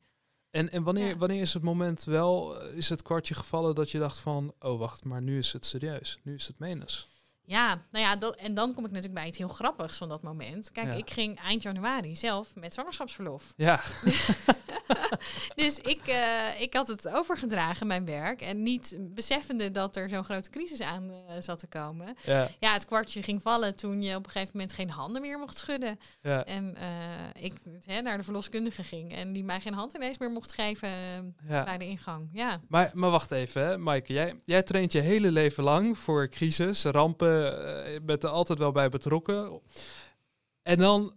En, 0.49 0.71
en 0.71 0.83
wanneer, 0.83 1.07
Ja. 1.07 1.17
wanneer 1.17 1.41
is 1.41 1.53
het 1.53 1.63
moment 1.63 2.03
wel, 2.03 2.61
eh, 2.61 2.77
is 2.77 2.89
het 2.89 3.01
kwartje 3.01 3.33
gevallen 3.33 3.75
dat 3.75 3.91
je 3.91 3.99
dacht 3.99 4.17
van, 4.17 4.53
oh 4.59 4.79
wacht, 4.79 5.03
maar 5.03 5.21
nu 5.21 5.37
is 5.37 5.53
het 5.53 5.65
serieus. 5.65 6.19
Nu 6.23 6.33
is 6.35 6.47
het 6.47 6.59
menens. 6.59 7.07
Ja, 7.47 7.85
nou 7.91 8.05
ja, 8.05 8.15
dat, 8.15 8.35
en 8.35 8.53
dan 8.53 8.73
kom 8.73 8.85
ik 8.85 8.91
natuurlijk 8.91 9.19
bij 9.19 9.27
iets 9.27 9.37
heel 9.37 9.47
grappigs 9.47 9.97
van 9.97 10.09
dat 10.09 10.21
moment. 10.21 10.71
Kijk, 10.71 10.87
Ja. 10.87 10.93
ik 10.93 11.09
ging 11.09 11.39
eind 11.39 11.61
januari 11.61 12.15
zelf 12.15 12.55
met 12.55 12.73
zwangerschapsverlof. 12.73 13.53
Ja. 13.57 13.81
Dus 15.55 15.79
ik, 15.79 16.07
eh, 16.07 16.61
ik 16.61 16.73
had 16.73 16.87
het 16.87 17.09
overgedragen, 17.09 17.87
mijn 17.87 18.05
werk. 18.05 18.41
En 18.41 18.63
niet 18.63 18.97
beseffende 18.99 19.71
dat 19.71 19.95
er 19.95 20.09
zo'n 20.09 20.23
grote 20.23 20.49
crisis 20.49 20.81
aan 20.81 21.09
eh, 21.09 21.35
zat 21.39 21.59
te 21.59 21.67
komen. 21.67 22.15
Ja. 22.23 22.49
Ja, 22.59 22.73
het 22.73 22.85
kwartje 22.85 23.23
ging 23.23 23.41
vallen 23.41 23.75
toen 23.75 24.01
je 24.01 24.15
op 24.15 24.25
een 24.25 24.31
gegeven 24.31 24.51
moment 24.53 24.73
geen 24.73 24.89
handen 24.89 25.21
meer 25.21 25.39
mocht 25.39 25.57
schudden. 25.57 25.99
Ja. 26.21 26.45
En 26.45 26.75
eh, 26.75 27.43
ik 27.43 27.53
hè, 27.85 28.01
naar 28.01 28.17
de 28.17 28.23
verloskundige 28.23 28.83
ging 28.83 29.15
en 29.15 29.33
die 29.33 29.43
mij 29.43 29.59
geen 29.59 29.73
hand 29.73 29.93
ineens 29.93 30.17
meer 30.17 30.31
mocht 30.31 30.53
geven 30.53 30.89
ja. 31.47 31.63
bij 31.63 31.77
de 31.77 31.85
ingang. 31.85 32.29
Ja, 32.33 32.61
Maar, 32.67 32.91
maar 32.93 33.09
wacht 33.09 33.31
even, 33.31 33.65
hè, 33.65 33.77
Maaike. 33.77 34.13
Jij, 34.13 34.39
jij 34.43 34.63
traint 34.63 34.91
je 34.91 34.99
hele 34.99 35.31
leven 35.31 35.63
lang 35.63 35.97
voor 35.97 36.29
crisis, 36.29 36.83
rampen. 36.83 37.33
Je 37.91 38.01
bent 38.01 38.23
er 38.23 38.29
altijd 38.29 38.59
wel 38.59 38.71
bij 38.71 38.89
betrokken. 38.89 39.61
En 40.61 40.77
dan 40.77 41.13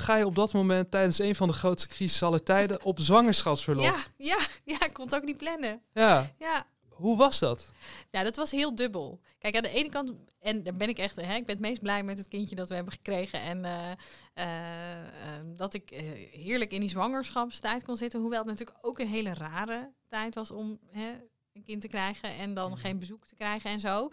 ga 0.00 0.16
je 0.16 0.26
op 0.26 0.34
dat 0.34 0.52
moment 0.52 0.90
tijdens 0.90 1.18
een 1.18 1.34
van 1.34 1.48
de 1.48 1.54
grootste 1.54 1.88
crises 1.88 2.22
aller 2.22 2.42
tijden 2.42 2.84
op 2.84 3.00
zwangerschapsverlof. 3.00 3.84
ja, 3.84 3.96
ja, 4.16 4.38
ja, 4.64 4.84
ik 4.84 4.92
kon 4.92 5.04
het 5.04 5.14
ook 5.14 5.24
niet 5.24 5.36
plannen. 5.36 5.82
ja. 5.92 6.30
Ja, 6.38 6.66
Hoe 6.88 7.16
was 7.16 7.38
dat? 7.38 7.72
Ja, 8.10 8.22
dat 8.22 8.36
was 8.36 8.50
heel 8.50 8.74
dubbel. 8.74 9.20
Kijk, 9.38 9.56
aan 9.56 9.62
de 9.62 9.70
ene 9.70 9.88
kant, 9.90 10.12
en 10.40 10.62
daar 10.62 10.76
ben 10.76 10.88
ik 10.88 10.98
echt, 10.98 11.16
hè, 11.16 11.34
ik 11.34 11.44
ben 11.46 11.54
het 11.56 11.64
meest 11.64 11.80
blij 11.80 12.02
met 12.02 12.18
het 12.18 12.28
kindje 12.28 12.54
dat 12.56 12.68
we 12.68 12.74
hebben 12.74 12.92
gekregen. 12.92 13.40
En 13.40 13.64
eh, 13.64 13.90
eh, 14.34 15.00
ehm, 15.34 15.56
dat 15.56 15.74
ik 15.74 15.90
eh, 15.90 16.02
heerlijk 16.32 16.72
in 16.72 16.80
die 16.80 16.88
zwangerschapstijd 16.88 17.84
kon 17.84 17.96
zitten. 17.96 18.20
Hoewel 18.20 18.38
het 18.38 18.48
natuurlijk 18.48 18.78
ook 18.80 18.98
een 18.98 19.08
hele 19.08 19.34
rare 19.34 19.92
tijd 20.08 20.34
was 20.34 20.50
om 20.50 20.78
hè, 20.90 21.08
een 21.52 21.64
kind 21.64 21.80
te 21.80 21.88
krijgen 21.88 22.36
en 22.36 22.54
dan 22.54 22.70
Mhm. 22.70 22.80
geen 22.80 22.98
bezoek 22.98 23.26
te 23.26 23.34
krijgen 23.34 23.70
en 23.70 23.80
zo. 23.80 24.10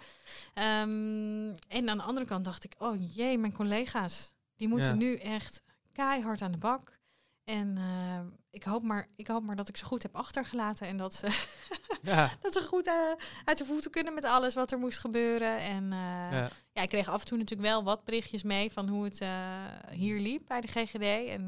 Ehm, 0.54 1.54
en 1.67 1.89
aan 1.89 1.97
de 1.97 2.04
andere 2.04 2.26
kant 2.26 2.45
dacht 2.45 2.63
ik, 2.63 2.73
oh 2.78 3.15
jee, 3.15 3.38
mijn 3.38 3.54
collega's, 3.54 4.34
die 4.56 4.67
moeten 4.67 4.88
Ja. 4.91 4.93
nu 4.95 5.15
echt 5.15 5.62
keihard 5.98 6.42
aan 6.42 6.52
de 6.52 6.58
bak. 6.58 7.00
En 7.44 7.78
eh, 7.78 8.20
ik, 8.50 8.64
hoop 8.64 8.84
maar, 8.84 9.08
ik 9.16 9.28
hoop 9.28 9.44
maar 9.44 9.56
dat 9.56 9.70
ik 9.70 9.78
ze 9.78 9.86
goed 9.86 10.04
heb 10.04 10.16
achtergelaten. 10.16 10.88
En 10.88 10.98
dat 10.98 11.14
ze, 11.14 11.28
Ja, 12.02 12.32
dat 12.42 12.54
ze 12.54 12.62
goed 12.62 12.88
eh, 12.88 12.94
uit 13.44 13.58
de 13.58 13.66
voeten 13.66 13.92
kunnen 13.92 14.14
met 14.14 14.26
alles 14.26 14.56
wat 14.56 14.72
er 14.72 14.78
moest 14.78 15.00
gebeuren. 15.00 15.58
En 15.58 15.84
eh, 15.84 16.00
ja. 16.32 16.50
ja. 16.72 16.82
ik 16.82 16.90
kreeg 16.90 17.10
af 17.10 17.20
en 17.20 17.26
toe 17.28 17.38
natuurlijk 17.38 17.70
wel 17.70 17.84
wat 17.84 18.04
berichtjes 18.04 18.44
mee 18.44 18.72
van 18.72 18.90
hoe 18.90 19.04
het 19.04 19.26
hier 19.92 20.20
liep 20.20 20.42
bij 20.48 20.62
de 20.62 20.68
GGD. 20.68 21.30
En 21.30 21.48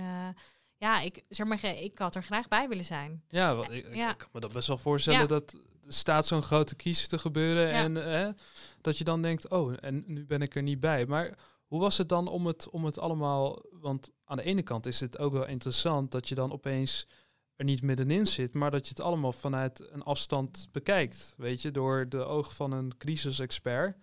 ja, 0.78 1.00
ik, 1.00 1.24
zeg 1.30 1.48
maar, 1.48 1.64
ik 1.64 1.98
had 1.98 2.16
er 2.16 2.24
graag 2.24 2.48
bij 2.48 2.68
willen 2.68 2.86
zijn. 2.86 3.24
Ja, 3.30 3.64
ik, 3.70 3.96
Ja. 3.96 4.10
ik 4.10 4.18
kan 4.18 4.30
me 4.32 4.40
dat 4.40 4.54
best 4.54 4.68
wel 4.68 4.78
voorstellen 4.78 5.28
dat 5.28 5.54
er 5.54 5.94
staat 5.94 6.28
zo'n 6.28 6.44
grote 6.44 6.76
kies 6.76 7.08
te 7.08 7.20
gebeuren 7.20 7.72
en 7.72 8.36
dat 8.82 8.98
je 8.98 9.04
dan 9.04 9.22
denkt, 9.22 9.50
oh, 9.50 9.74
en 9.80 10.04
nu 10.08 10.26
ben 10.26 10.42
ik 10.42 10.56
er 10.56 10.64
niet 10.64 10.80
bij. 10.80 11.06
Maar 11.06 11.38
hoe 11.66 11.80
was 11.80 11.98
het 11.98 12.10
dan 12.10 12.28
om 12.28 12.46
het, 12.46 12.70
om 12.70 12.86
het 12.86 13.00
allemaal, 13.00 13.62
want 13.72 14.12
aan 14.30 14.38
de 14.38 14.44
ene 14.44 14.62
kant 14.63 14.86
is 14.86 15.00
het 15.00 15.18
ook 15.18 15.34
wel 15.34 15.46
interessant 15.48 16.12
dat 16.12 16.30
je 16.30 16.36
dan 16.36 16.52
opeens 16.52 17.08
er 17.56 17.65
niet 17.65 17.82
middenin 17.82 18.28
zit, 18.28 18.54
maar 18.54 18.72
dat 18.72 18.84
je 18.88 18.89
het 18.89 19.02
allemaal 19.04 19.32
vanuit 19.32 19.88
een 19.92 20.04
afstand 20.04 20.68
bekijkt, 20.72 21.34
weet 21.38 21.62
je, 21.62 21.72
door 21.72 22.10
de 22.10 22.24
ogen 22.24 22.54
van 22.56 22.72
een 22.72 22.98
crisisexpert. 22.98 23.98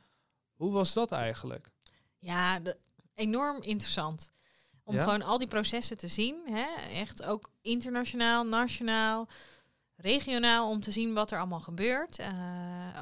Hoe 0.54 0.72
was 0.72 0.92
dat 0.92 1.12
eigenlijk? 1.12 1.68
Ja, 2.18 2.60
de- 2.60 2.76
enorm 3.14 3.62
interessant. 3.62 4.30
Om 4.84 4.94
Ja? 4.94 5.02
gewoon 5.02 5.22
al 5.22 5.38
die 5.38 5.48
processen 5.48 5.96
te 5.98 6.08
zien. 6.08 6.36
Hè? 6.46 6.66
Echt 7.00 7.22
ook 7.24 7.50
internationaal, 7.60 8.44
nationaal, 8.44 9.28
regionaal. 9.96 10.70
Om 10.70 10.80
te 10.80 10.90
zien 10.90 11.14
wat 11.14 11.30
er 11.30 11.38
allemaal 11.38 11.60
gebeurt. 11.60 12.18
Eh, 12.18 12.28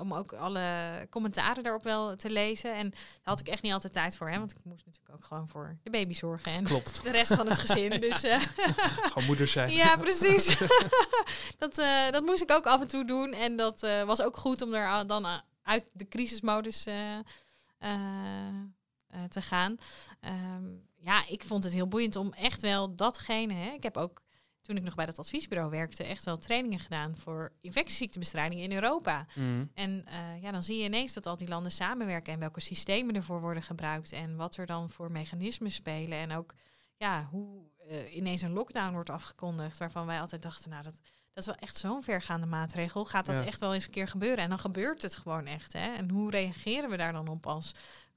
om 0.01 0.15
ook 0.15 0.33
alle 0.33 0.67
commentaren 1.11 1.63
daarop 1.63 1.83
wel 1.83 2.17
te 2.17 2.31
lezen. 2.31 2.75
En 2.75 2.91
daar 2.91 3.01
had 3.23 3.41
ik 3.41 3.49
echt 3.49 3.63
niet 3.63 3.73
altijd 3.73 3.93
tijd 3.93 4.17
voor. 4.17 4.29
Hè? 4.31 4.39
Want 4.39 4.51
ik 4.51 4.57
moest 4.63 4.87
natuurlijk 4.87 5.15
ook 5.15 5.25
gewoon 5.25 5.49
voor 5.49 5.77
de 5.83 5.91
baby 5.91 6.15
zorgen. 6.15 6.53
En 6.53 6.65
Klopt. 6.65 7.03
de 7.03 7.11
rest 7.11 7.35
van 7.35 7.47
het 7.49 7.59
gezin. 7.59 8.01
Dus 8.01 8.23
eh, 8.23 8.41
Gewoon 9.11 9.25
moeder 9.25 9.47
zijn. 9.47 9.71
ja, 9.71 9.97
precies. 9.97 10.57
dat, 11.59 11.79
eh, 11.79 12.11
dat 12.11 12.25
moest 12.25 12.43
ik 12.43 12.53
ook 12.53 12.67
af 12.67 12.81
en 12.81 12.89
toe 12.89 13.05
doen. 13.05 13.33
En 13.33 13.57
dat 13.57 13.81
was 13.81 14.23
ook 14.23 14.37
goed 14.37 14.63
om 14.63 14.75
er 14.75 15.07
dan 15.07 15.27
uit 15.63 15.91
de 15.93 16.09
crisismodus 16.09 16.83
te 19.29 19.43
gaan. 19.43 19.77
Ehm, 20.21 20.65
ja, 20.97 21.29
ik 21.29 21.45
vond 21.45 21.65
het 21.65 21.73
heel 21.73 21.89
boeiend 21.89 22.17
om 22.17 22.33
echt 22.33 22.61
wel 22.61 22.95
datgene. 22.95 23.55
Hè, 23.55 23.71
ik 23.71 23.83
heb 23.83 23.97
ook 23.97 24.23
toen 24.65 24.77
ik 24.77 24.83
nog 24.83 24.95
bij 24.95 25.07
dat 25.07 25.19
adviesbureau 25.19 25.71
werkte, 25.71 26.05
echt 26.05 26.25
wel 26.25 26.39
trainingen 26.39 26.79
gedaan 26.79 27.17
voor 27.17 27.53
infectieziektebestrijding 27.61 28.61
in 28.61 28.73
Europa. 28.73 29.27
Mhm. 29.35 29.65
En 29.75 30.05
eh, 30.07 30.43
ja, 30.43 30.51
dan 30.51 30.63
zie 30.63 30.79
je 30.79 30.85
ineens 30.85 31.13
dat 31.13 31.27
al 31.27 31.37
die 31.37 31.49
landen 31.49 31.73
samenwerken 31.73 32.33
en 32.33 32.39
welke 32.39 32.61
systemen 32.61 33.15
ervoor 33.15 33.41
worden 33.41 33.63
gebruikt 33.63 34.13
en 34.13 34.37
wat 34.37 34.57
er 34.57 34.67
dan 34.67 34.91
voor 34.91 35.11
mechanismen 35.11 35.71
spelen. 35.71 36.19
En 36.19 36.33
ook 36.33 36.55
ja, 36.97 37.29
hoe 37.31 37.63
eh, 37.89 38.17
ineens 38.17 38.43
een 38.43 38.53
lockdown 38.53 38.93
wordt 38.93 39.11
afgekondigd, 39.11 39.79
waarvan 39.79 40.07
wij 40.07 40.21
altijd 40.21 40.43
dachten, 40.43 40.71
nou 40.71 40.83
dat, 40.83 40.95
dat 41.33 41.43
is 41.43 41.47
wel 41.47 41.55
echt 41.55 41.77
zo'n 41.77 42.03
vergaande 42.03 42.47
maatregel. 42.47 43.05
Gaat 43.05 43.27
dat 43.27 43.37
Ja. 43.37 43.45
echt 43.45 43.61
wel 43.61 43.75
eens 43.75 43.85
een 43.85 43.91
keer 43.91 44.09
gebeuren? 44.09 44.45
En 44.45 44.49
dan 44.49 44.59
gebeurt 44.59 45.03
het 45.03 45.17
gewoon 45.17 45.47
echt. 45.47 45.73
Hè? 45.73 45.93
En 45.95 46.11
hoe 46.11 46.31
reageren 46.31 46.91
we 46.91 46.97
daar 46.97 47.13
dan 47.13 47.29
op 47.29 47.47
als 47.47 47.73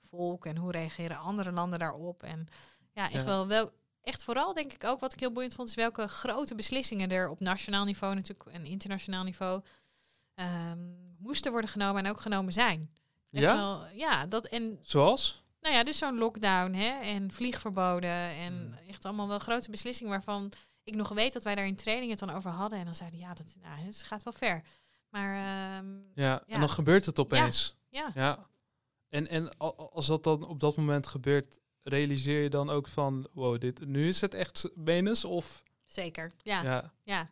volk 0.10 0.46
en 0.46 0.58
hoe 0.58 0.72
reageren 0.72 1.18
andere 1.18 1.52
landen 1.52 1.80
daarop? 1.80 2.24
En 2.24 2.48
ja, 2.94 3.04
echt 3.04 3.14
Ja. 3.14 3.24
wel 3.24 3.48
wel. 3.48 3.72
Echt 4.08 4.24
vooral 4.24 4.54
denk 4.54 4.74
ik 4.74 4.84
ook 4.84 5.00
wat 5.00 5.14
ik 5.14 5.20
heel 5.20 5.32
boeiend 5.32 5.54
vond, 5.54 5.68
is 5.70 5.76
welke 5.76 6.08
grote 6.08 6.56
beslissingen 6.56 7.10
er 7.12 7.30
op 7.30 7.40
nationaal 7.40 7.86
niveau 7.86 8.16
natuurlijk 8.16 8.50
en 8.50 8.66
internationaal 8.66 9.24
niveau 9.24 9.62
ehm, 10.34 10.80
moesten 11.20 11.52
worden 11.52 11.70
genomen 11.70 12.04
en 12.06 12.12
ook 12.12 12.20
genomen 12.20 12.54
zijn. 12.54 12.90
Echt 13.32 13.44
Ja? 13.44 13.56
Wel, 13.56 13.86
ja, 13.88 14.26
dat 14.26 14.48
en 14.48 14.80
Zoals? 14.82 15.44
nou 15.62 15.76
ja, 15.76 15.84
dus 15.84 15.98
zo'n 15.98 16.18
lockdown 16.18 16.74
hè, 16.74 17.00
en 17.02 17.32
vliegverboden 17.32 18.10
en 18.30 18.54
Hmm. 18.54 18.88
echt 18.90 19.06
allemaal 19.06 19.28
wel 19.28 19.40
grote 19.40 19.72
beslissingen 19.72 20.12
waarvan 20.12 20.52
ik 20.84 20.96
nog 20.96 21.10
weet 21.10 21.34
dat 21.34 21.44
wij 21.44 21.56
daar 21.56 21.66
in 21.68 21.76
training 21.76 22.10
het 22.10 22.20
dan 22.20 22.30
over 22.30 22.52
hadden 22.52 22.80
en 22.80 22.86
dan 22.86 22.96
zeiden 22.96 23.20
ja, 23.20 23.34
dat 23.34 23.56
nou, 23.62 23.80
het 23.80 24.04
gaat 24.04 24.24
wel 24.24 24.34
ver. 24.34 24.62
Maar 25.10 25.36
ehm, 25.36 25.88
Ja, 26.14 26.24
Ja. 26.24 26.44
en 26.48 26.60
dan 26.60 26.70
gebeurt 26.70 27.06
het 27.06 27.20
opeens. 27.20 27.76
ja, 27.90 28.12
Ja. 28.16 28.48
En, 29.08 29.28
en 29.28 29.48
a- 29.48 29.74
als 29.92 30.06
dat 30.08 30.24
dan 30.24 30.46
op 30.48 30.60
dat 30.60 30.76
moment 30.76 31.08
gebeurt, 31.08 31.60
realiseer 31.90 32.42
je 32.42 32.50
dan 32.50 32.70
ook 32.70 32.88
van, 32.88 33.28
wow, 33.34 33.60
dit, 33.60 33.86
nu 33.86 34.08
is 34.08 34.22
het 34.22 34.34
echt 34.34 34.70
menens? 34.76 35.26
Of, 35.26 35.64
zeker. 35.86 36.32
Ja, 36.44 36.64
ja. 36.64 36.94
ja. 37.04 37.30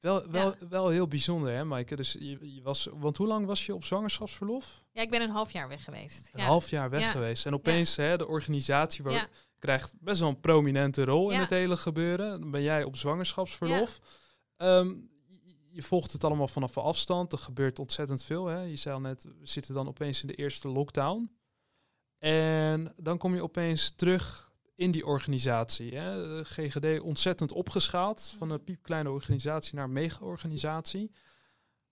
Wel, 0.00 0.30
wel, 0.30 0.54
wel 0.68 0.88
heel 0.88 1.06
bijzonder, 1.08 1.52
hè, 1.52 1.64
Maaike? 1.64 1.96
Dus 1.96 2.12
je, 2.12 2.54
je 2.54 2.62
was, 2.62 2.88
want 2.92 3.16
hoe 3.16 3.26
lang 3.26 3.46
was 3.46 3.66
je 3.66 3.74
op 3.74 3.84
zwangerschapsverlof? 3.84 4.84
ik 4.92 5.10
ben 5.10 5.22
een 5.22 5.30
half 5.30 5.50
jaar 5.52 5.68
weg 5.68 5.84
geweest. 5.84 6.28
Een 6.32 6.40
ja. 6.40 6.46
half 6.46 6.70
jaar 6.70 6.90
weg 6.90 7.00
Ja. 7.00 7.10
geweest. 7.10 7.46
En 7.46 7.54
opeens, 7.54 7.96
hè, 7.96 8.16
de 8.16 8.26
organisatie 8.26 9.04
waar, 9.04 9.12
Ja. 9.12 9.28
krijgt 9.58 9.92
best 10.00 10.20
wel 10.20 10.28
een 10.28 10.40
prominente 10.40 11.04
rol 11.04 11.28
in 11.30 11.34
Ja. 11.36 11.40
het 11.40 11.50
hele 11.50 11.76
gebeuren. 11.76 12.40
Dan 12.40 12.50
ben 12.50 12.62
jij 12.62 12.84
op 12.84 12.96
zwangerschapsverlof. 12.96 14.00
Ehm, 14.56 14.94
je- 15.70 15.82
volgt 15.82 16.12
het 16.12 16.24
allemaal 16.24 16.48
vanaf 16.48 16.78
afstand. 16.78 17.32
Er 17.32 17.38
gebeurt 17.38 17.78
ontzettend 17.78 18.22
veel. 18.24 18.46
Hè? 18.46 18.60
Je 18.60 18.76
zei 18.76 18.94
al 18.94 19.00
net, 19.00 19.24
we 19.24 19.46
zitten 19.46 19.74
dan 19.74 19.88
opeens 19.88 20.20
in 20.22 20.28
de 20.28 20.34
eerste 20.34 20.68
lockdown. 20.68 21.30
En 22.22 22.92
dan 22.96 23.18
kom 23.18 23.34
je 23.34 23.42
opeens 23.42 23.90
terug 23.90 24.52
in 24.74 24.90
die 24.90 25.06
organisatie. 25.06 25.96
Hè? 25.96 26.36
De 26.36 26.44
GGD 26.44 27.00
ontzettend 27.00 27.52
opgeschaald. 27.52 28.34
Van 28.38 28.50
een 28.50 28.64
piepkleine 28.64 29.10
organisatie 29.10 29.74
naar 29.74 29.84
een 29.84 29.92
mega-organisatie. 29.92 31.10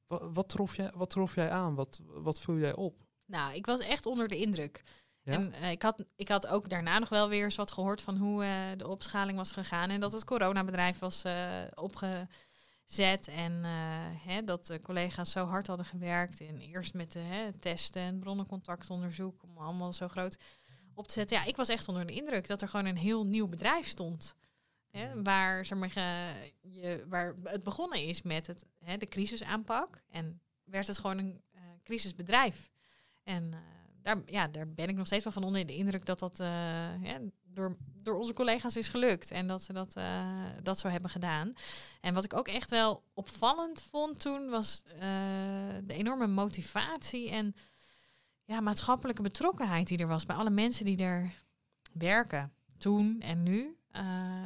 Wat, 0.07 0.23
wat, 0.33 0.49
trof 0.49 0.77
jij, 0.77 0.93
wat 0.97 1.11
trof 1.11 1.35
jij 1.35 1.51
aan? 1.51 1.75
Wat, 1.75 2.01
wat 2.07 2.41
viel 2.41 2.59
jij 2.59 2.75
op? 2.75 3.03
Nou, 3.27 3.55
ik 3.55 3.67
was 3.67 3.81
echt 3.81 4.07
onder 4.07 4.29
de 4.29 4.37
indruk. 4.37 4.83
Ja? 5.23 5.33
En 5.33 5.53
eh, 5.53 5.71
ik, 5.71 5.83
had, 5.83 6.05
ik 6.17 6.29
had 6.29 6.47
ook 6.47 6.69
daarna 6.69 6.99
nog 6.99 7.09
wel 7.09 7.29
weer 7.29 7.45
eens 7.45 7.57
wat 7.57 7.71
gehoord 7.71 8.03
van 8.03 8.17
hoe 8.17 8.45
eh, 8.45 8.53
de 8.77 8.89
opschaling 8.89 9.39
was 9.39 9.53
gegaan. 9.53 9.91
En 9.91 10.01
dat 10.01 10.13
het 10.13 10.25
coronabedrijf 10.25 10.99
was 10.99 11.25
eh, 11.25 11.63
opgezet. 12.91 13.29
En 13.29 13.65
eh, 13.65 13.71
hè, 14.27 14.45
dat 14.45 14.67
de 14.67 14.81
collega's 14.81 15.31
zo 15.31 15.47
hard 15.47 15.67
hadden 15.67 15.87
gewerkt. 15.87 16.41
En 16.41 16.59
eerst 16.59 16.95
met 16.95 17.13
de 17.13 17.19
hè, 17.19 17.53
testen 17.53 18.03
en 18.03 18.19
bronnencontactonderzoek. 18.19 19.43
Om 19.43 19.59
allemaal 19.59 19.93
zo 19.93 20.09
groot 20.09 20.37
op 20.95 21.07
te 21.07 21.13
zetten. 21.13 21.37
Ja, 21.37 21.45
ik 21.45 21.57
was 21.57 21.69
echt 21.69 21.89
onder 21.89 22.07
de 22.07 22.13
indruk 22.13 22.47
dat 22.47 22.63
er 22.63 22.69
gewoon 22.69 22.87
een 22.87 22.97
heel 22.97 23.27
nieuw 23.27 23.49
bedrijf 23.49 23.87
stond. 23.87 24.35
Hè, 24.91 25.23
waar, 25.23 25.67
zeg 25.67 25.79
maar, 25.79 25.93
je, 26.61 27.05
waar 27.09 27.35
het 27.45 27.63
begonnen 27.63 28.03
is 28.03 28.23
met 28.23 28.47
het, 28.47 28.67
hè, 28.85 28.97
de 28.97 29.07
crisisaanpak. 29.07 30.03
En 30.09 30.41
werd 30.65 30.87
het 30.87 30.99
gewoon 30.99 31.19
een 31.19 31.41
eh, 31.51 31.61
crisisbedrijf. 31.83 32.71
En 33.23 33.53
eh, 33.53 33.59
daar, 34.03 34.23
ja, 34.27 34.49
daar 34.49 34.69
ben 34.69 34.89
ik 34.89 34.97
nog 34.97 35.07
steeds 35.07 35.25
wel 35.25 35.33
van 35.33 35.45
onder 35.45 35.67
de 35.67 35.77
indruk 35.77 36.07
dat 36.07 36.19
dat 36.19 36.37
ja, 37.03 37.21
door, 37.53 37.77
door 38.03 38.19
onze 38.19 38.33
collega's 38.33 38.77
is 38.77 38.89
gelukt. 38.89 39.31
En 39.31 39.47
dat 39.47 39.63
ze 39.63 39.73
dat, 39.73 39.97
eh, 39.97 40.45
dat 40.63 40.79
zo 40.79 40.89
hebben 40.89 41.11
gedaan. 41.11 41.53
En 42.01 42.15
wat 42.15 42.25
ik 42.25 42.35
ook 42.37 42.49
echt 42.49 42.71
wel 42.71 43.03
opvallend 43.15 43.83
vond 43.83 44.21
toen 44.21 44.49
was 44.49 44.83
eh, 44.87 45.01
de 45.85 45.95
enorme 45.95 46.27
motivatie 46.27 47.31
en 47.31 47.55
ja, 48.45 48.61
maatschappelijke 48.61 49.23
betrokkenheid 49.23 49.89
die 49.89 49.99
er 49.99 50.07
was 50.07 50.27
bij 50.27 50.37
alle 50.37 50.51
mensen 50.51 50.85
die 50.85 50.99
er 50.99 51.35
werken. 51.93 52.53
Toen 52.79 53.21
en 53.21 53.43
nu. 53.43 53.77
Eh, 53.91 54.03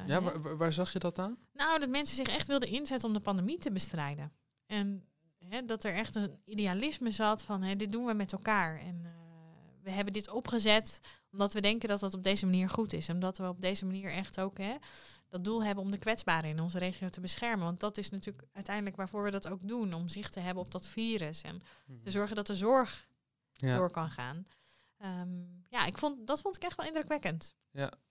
Ja, 0.06 0.20
waar, 0.22 0.56
waar- 0.56 0.72
zag 0.72 0.92
je 0.92 0.98
dat 0.98 1.18
aan? 1.18 1.36
Nou, 1.52 1.78
dat 1.80 1.88
mensen 1.88 2.16
zich 2.16 2.28
echt 2.28 2.46
wilden 2.46 2.68
inzetten 2.68 3.08
om 3.08 3.14
de 3.14 3.20
pandemie 3.20 3.58
te 3.58 3.72
bestrijden. 3.72 4.32
En 4.66 5.04
hè, 5.38 5.64
dat 5.64 5.84
er 5.84 5.94
echt 5.94 6.14
een 6.14 6.40
idealisme 6.44 7.10
zat 7.10 7.42
van 7.42 7.62
hè, 7.62 7.76
dit 7.76 7.92
doen 7.92 8.04
we 8.04 8.14
met 8.14 8.32
elkaar. 8.32 8.78
En 8.80 9.06
we 9.82 9.90
hebben 9.90 10.12
dit 10.12 10.30
opgezet 10.30 11.00
omdat 11.34 11.52
we 11.52 11.60
denken 11.60 11.88
dat 11.88 12.00
dat 12.00 12.14
op 12.14 12.22
deze 12.22 12.44
manier 12.46 12.68
goed 12.68 12.92
is. 12.92 13.08
Omdat 13.08 13.38
we 13.38 13.48
op 13.48 13.60
deze 13.60 13.84
manier 13.86 14.10
echt 14.10 14.40
ook 14.40 14.58
hè, 14.58 14.74
dat 15.28 15.44
doel 15.44 15.64
hebben 15.64 15.84
om 15.84 15.90
de 15.90 15.98
kwetsbaren 15.98 16.50
in 16.50 16.60
onze 16.60 16.78
regio 16.78 17.08
te 17.08 17.20
beschermen. 17.20 17.64
Want 17.64 17.80
dat 17.80 17.98
is 17.98 18.10
natuurlijk 18.10 18.46
uiteindelijk 18.52 18.96
waarvoor 18.96 19.24
we 19.24 19.30
dat 19.30 19.48
ook 19.48 19.68
doen. 19.68 19.92
Om 19.94 20.08
zicht 20.08 20.32
te 20.32 20.40
hebben 20.40 20.62
op 20.62 20.70
dat 20.70 20.86
virus. 20.86 21.42
En 21.42 21.60
te 22.02 22.10
zorgen 22.10 22.36
dat 22.36 22.46
de 22.46 22.54
zorg 22.56 23.08
Ja. 23.52 23.76
door 23.76 23.90
kan 23.90 24.10
gaan. 24.10 24.44
Ehm, 24.98 25.42
ja, 25.68 25.86
ik 25.86 25.98
vond, 25.98 26.26
dat 26.26 26.40
vond 26.40 26.56
ik 26.56 26.62
echt 26.62 26.76
wel 26.76 26.86
indrukwekkend. 26.86 27.54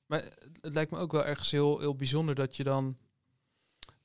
Maar 0.05 0.23
het 0.62 0.73
lijkt 0.73 0.91
me 0.91 0.97
ook 0.97 1.12
wel 1.12 1.25
ergens 1.25 1.51
heel, 1.51 1.79
heel 1.79 1.95
bijzonder 1.95 2.36
dat 2.36 2.55
je 2.55 2.63
dan. 2.63 2.97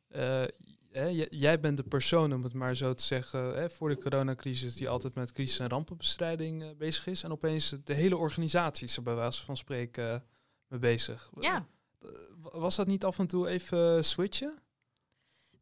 eh, 0.09 0.45
hè, 0.93 1.27
jij 1.31 1.61
bent 1.61 1.77
de 1.77 1.83
persoon, 1.83 2.33
om 2.33 2.43
het 2.43 2.53
maar 2.53 2.75
zo 2.77 2.95
te 2.95 3.03
zeggen, 3.03 3.55
hè, 3.55 3.71
voor 3.71 3.89
de 3.89 3.99
coronacrisis, 3.99 4.75
die 4.75 4.89
altijd 4.89 5.15
met 5.15 5.33
crisis- 5.33 5.59
en 5.59 5.69
rampenbestrijding 5.69 6.63
eh, 6.63 6.69
bezig 6.77 7.07
is. 7.07 7.23
En 7.23 7.31
opeens 7.31 7.75
de 7.85 7.95
hele 7.95 8.17
organisatie 8.17 8.87
is 8.87 8.97
er 8.97 9.03
bij 9.03 9.15
wijze 9.15 9.45
van 9.45 9.57
spreken 9.57 10.13
eh, 10.13 10.21
mee 10.69 10.81
bezig. 10.81 11.31
Ja. 11.41 11.67
Eh, 12.01 12.09
wa- 12.41 12.59
Was 12.59 12.77
dat 12.77 12.87
niet 12.87 13.05
af 13.05 13.19
en 13.19 13.27
toe 13.27 13.49
even 13.49 14.05
switchen? 14.05 14.59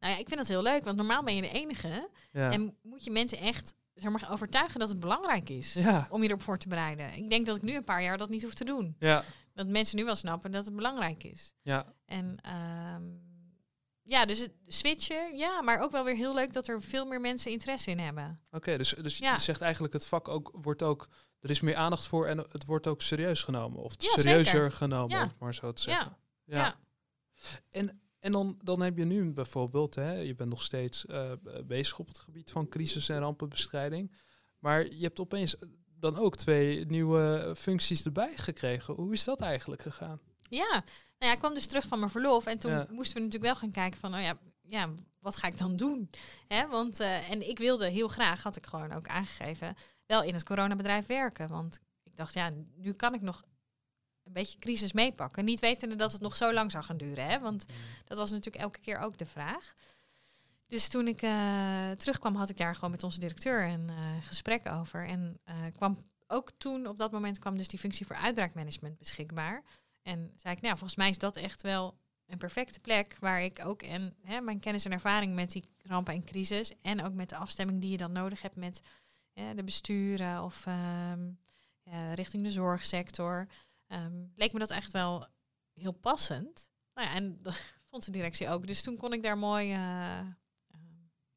Nou 0.00 0.12
ja, 0.12 0.18
ik 0.20 0.26
vind 0.28 0.38
dat 0.40 0.48
heel 0.48 0.62
leuk, 0.62 0.84
want 0.84 0.96
normaal 0.96 1.22
ben 1.22 1.34
je 1.36 1.42
de 1.42 1.50
enige. 1.52 2.08
Ja. 2.32 2.52
En 2.52 2.76
moet 2.82 3.04
je 3.04 3.10
mensen 3.10 3.38
echt 3.38 3.74
zeg 3.94 4.10
maar, 4.10 4.28
overtuigen 4.30 4.80
dat 4.80 4.88
het 4.88 5.00
belangrijk 5.00 5.48
is 5.50 5.72
ja. 5.72 6.06
om 6.10 6.22
je 6.22 6.28
erop 6.28 6.42
voor 6.42 6.58
te 6.58 6.68
bereiden. 6.68 7.12
Ik 7.14 7.30
denk 7.30 7.46
dat 7.46 7.56
ik 7.56 7.62
nu 7.62 7.74
een 7.74 7.84
paar 7.84 8.02
jaar 8.02 8.18
dat 8.18 8.28
niet 8.28 8.42
hoef 8.42 8.54
te 8.54 8.64
doen. 8.64 8.96
Ja. 8.98 9.24
Dat 9.54 9.66
mensen 9.66 9.96
nu 9.96 10.04
wel 10.04 10.14
snappen 10.16 10.50
dat 10.50 10.64
het 10.64 10.74
belangrijk 10.76 11.24
is. 11.24 11.54
Ja. 11.62 11.94
En 12.04 12.36
ehm, 12.42 13.02
ja, 14.06 14.24
dus 14.26 14.38
het 14.38 14.52
switchen, 14.66 15.36
ja, 15.36 15.62
maar 15.62 15.80
ook 15.80 15.90
wel 15.90 16.04
weer 16.04 16.14
heel 16.16 16.34
leuk 16.34 16.52
dat 16.52 16.68
er 16.68 16.82
veel 16.82 17.06
meer 17.06 17.20
mensen 17.20 17.50
interesse 17.50 17.90
in 17.90 17.98
hebben. 17.98 18.40
Oké, 18.50 18.76
dus, 18.76 18.90
dus 19.02 19.18
Ja. 19.18 19.34
je 19.34 19.40
zegt 19.40 19.60
eigenlijk 19.60 19.92
het 19.92 20.06
vak 20.06 20.28
ook 20.28 20.50
wordt 20.52 20.82
ook. 20.82 21.08
Er 21.40 21.50
is 21.50 21.60
meer 21.60 21.76
aandacht 21.76 22.06
voor 22.06 22.26
en 22.26 22.38
het 22.38 22.64
wordt 22.66 22.86
ook 22.86 23.02
serieus 23.02 23.42
genomen. 23.42 23.82
Of 23.82 23.92
Ja, 23.98 24.08
serieuzer 24.10 24.44
zeker. 24.52 24.72
genomen, 24.72 25.16
Ja. 25.16 25.22
om 25.22 25.28
het 25.28 25.38
maar 25.38 25.54
zo 25.54 25.72
te 25.72 25.90
Ja. 25.90 25.96
zeggen. 25.96 26.16
Ja. 26.44 26.78
En, 27.70 28.00
En 28.18 28.32
dan, 28.32 28.58
dan 28.64 28.80
heb 28.82 28.98
je 28.98 29.04
nu 29.04 29.32
bijvoorbeeld, 29.32 29.94
hè, 29.94 30.12
je 30.12 30.34
bent 30.34 30.50
nog 30.50 30.62
steeds 30.62 31.06
eh, 31.06 31.32
bezig 31.64 31.98
op 31.98 32.08
het 32.08 32.18
gebied 32.18 32.50
van 32.50 32.68
crisis- 32.68 33.08
en 33.08 33.18
rampenbestrijding. 33.18 34.12
Maar 34.58 34.86
je 34.86 35.02
hebt 35.02 35.20
opeens 35.20 35.56
dan 35.98 36.16
ook 36.16 36.36
twee 36.36 36.86
nieuwe 36.86 37.52
functies 37.56 38.04
erbij 38.04 38.36
gekregen. 38.36 38.94
Hoe 38.94 39.12
is 39.12 39.24
dat 39.24 39.40
eigenlijk 39.40 39.82
gegaan? 39.82 40.20
Ja, 40.48 40.68
nou 40.70 40.82
ja, 41.18 41.32
ik 41.32 41.38
kwam 41.38 41.54
dus 41.54 41.66
terug 41.66 41.86
van 41.86 41.98
mijn 41.98 42.10
verlof. 42.10 42.46
En 42.46 42.58
toen 42.58 42.70
Ja. 42.70 42.86
moesten 42.90 43.14
we 43.16 43.20
natuurlijk 43.22 43.52
wel 43.52 43.60
gaan 43.60 43.70
kijken 43.70 44.00
van, 44.00 44.14
oh 44.14 44.20
ja, 44.20 44.38
ja 44.62 44.88
wat 45.20 45.36
ga 45.36 45.46
ik 45.46 45.58
dan 45.58 45.76
doen? 45.76 46.10
Hè, 46.48 46.66
want, 46.68 47.00
eh, 47.00 47.30
en 47.30 47.48
ik 47.48 47.58
wilde 47.58 47.88
heel 47.88 48.08
graag, 48.08 48.42
had 48.42 48.56
ik 48.56 48.66
gewoon 48.66 48.92
ook 48.92 49.08
aangegeven, 49.08 49.76
wel 50.06 50.22
in 50.22 50.34
het 50.34 50.44
coronabedrijf 50.44 51.06
werken. 51.06 51.48
Want 51.48 51.80
ik 52.02 52.16
dacht, 52.16 52.34
ja, 52.34 52.52
nu 52.74 52.92
kan 52.92 53.14
ik 53.14 53.20
nog 53.20 53.42
een 54.24 54.32
beetje 54.32 54.58
crisis 54.58 54.92
meepakken. 54.92 55.44
Niet 55.44 55.60
wetende 55.60 55.96
dat 55.96 56.12
het 56.12 56.20
nog 56.20 56.36
zo 56.36 56.52
lang 56.52 56.70
zou 56.70 56.84
gaan 56.84 56.96
duren. 56.96 57.26
Hè? 57.26 57.38
Want 57.40 57.64
dat 58.04 58.18
was 58.18 58.30
natuurlijk 58.30 58.64
elke 58.64 58.80
keer 58.80 58.98
ook 58.98 59.18
de 59.18 59.26
vraag. 59.26 59.74
Dus 60.66 60.88
toen 60.88 61.08
ik 61.08 61.22
eh, 61.22 61.90
terugkwam, 61.90 62.34
had 62.36 62.48
ik 62.50 62.56
daar 62.56 62.74
gewoon 62.74 62.90
met 62.90 63.02
onze 63.02 63.20
directeur 63.20 63.68
een 63.68 63.88
eh, 63.90 63.96
gesprek 64.26 64.68
over. 64.68 65.06
En 65.06 65.40
kwam 65.76 66.04
ook 66.26 66.50
toen, 66.58 66.86
op 66.86 66.98
dat 66.98 67.12
moment, 67.12 67.38
kwam 67.38 67.56
dus 67.56 67.68
die 67.68 67.78
functie 67.78 68.06
voor 68.06 68.16
uitbraakmanagement 68.16 68.98
beschikbaar. 68.98 69.62
En 70.06 70.32
zei 70.36 70.54
ik, 70.54 70.60
nou, 70.60 70.76
volgens 70.76 70.98
mij 70.98 71.10
is 71.10 71.18
dat 71.18 71.36
echt 71.36 71.62
wel 71.62 71.98
een 72.26 72.38
perfecte 72.38 72.80
plek 72.80 73.16
waar 73.20 73.42
ik 73.42 73.64
ook 73.64 73.82
en 73.82 74.16
hè, 74.22 74.40
mijn 74.40 74.60
kennis 74.60 74.84
en 74.84 74.92
ervaring 74.92 75.34
met 75.34 75.50
die 75.50 75.64
rampen 75.82 76.14
en 76.14 76.24
crisis 76.24 76.72
en 76.82 77.02
ook 77.02 77.12
met 77.12 77.28
de 77.28 77.36
afstemming 77.36 77.80
die 77.80 77.90
je 77.90 77.96
dan 77.96 78.12
nodig 78.12 78.42
hebt 78.42 78.56
met 78.56 78.82
de 79.54 79.64
besturen 79.64 80.42
of 80.42 80.66
ehm, 80.66 81.30
ja, 81.82 82.14
richting 82.14 82.42
de 82.44 82.50
zorgsector, 82.50 83.48
ehm, 83.86 84.24
leek 84.34 84.52
me 84.52 84.58
dat 84.58 84.70
echt 84.70 84.92
wel 84.92 85.26
heel 85.72 85.92
passend. 85.92 86.70
Nou 86.94 87.08
ja, 87.08 87.14
en 87.14 87.38
dat 87.42 87.62
vond 87.90 88.04
de 88.04 88.10
directie 88.10 88.48
ook. 88.48 88.66
Dus 88.66 88.82
toen 88.82 88.96
kon 88.96 89.12
ik 89.12 89.22
daar 89.22 89.38
mooi 89.38 89.72
eh, 89.72 90.26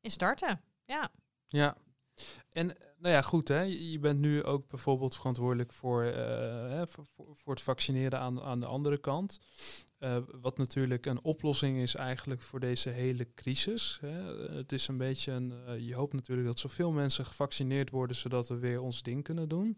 in 0.01 0.11
starten. 0.11 0.61
Ja. 0.85 1.11
Ja. 1.47 1.77
En 2.49 2.67
nou 2.97 3.13
ja, 3.13 3.21
goed, 3.21 3.47
hè. 3.47 3.61
je 3.61 3.99
bent 3.99 4.19
nu 4.19 4.43
ook 4.43 4.67
bijvoorbeeld 4.67 5.15
verantwoordelijk 5.15 5.73
voor, 5.73 6.03
eh, 6.03 6.81
voor, 6.85 7.05
voor- 7.15 7.35
voor 7.35 7.53
het 7.53 7.63
vaccineren 7.63 8.19
aan, 8.19 8.41
aan 8.41 8.59
de 8.59 8.65
andere 8.65 8.97
kant. 8.97 9.39
Eh, 9.97 10.17
wat 10.41 10.57
natuurlijk 10.57 11.05
een 11.05 11.23
oplossing 11.23 11.77
is 11.77 11.95
eigenlijk 11.95 12.41
voor 12.41 12.59
deze 12.59 12.89
hele 12.89 13.27
crisis. 13.33 13.97
Hè. 14.01 14.21
Het 14.57 14.71
is 14.71 14.87
een 14.87 14.97
beetje 14.97 15.31
een, 15.31 15.53
eh, 15.67 15.79
je 15.87 15.95
hoopt 15.95 16.13
natuurlijk 16.13 16.47
dat 16.47 16.59
zoveel 16.59 16.91
mensen 16.91 17.25
gevaccineerd 17.25 17.89
worden, 17.89 18.15
zodat 18.15 18.47
we 18.47 18.57
weer 18.57 18.81
ons 18.81 19.01
ding 19.01 19.23
kunnen 19.23 19.49
doen. 19.49 19.77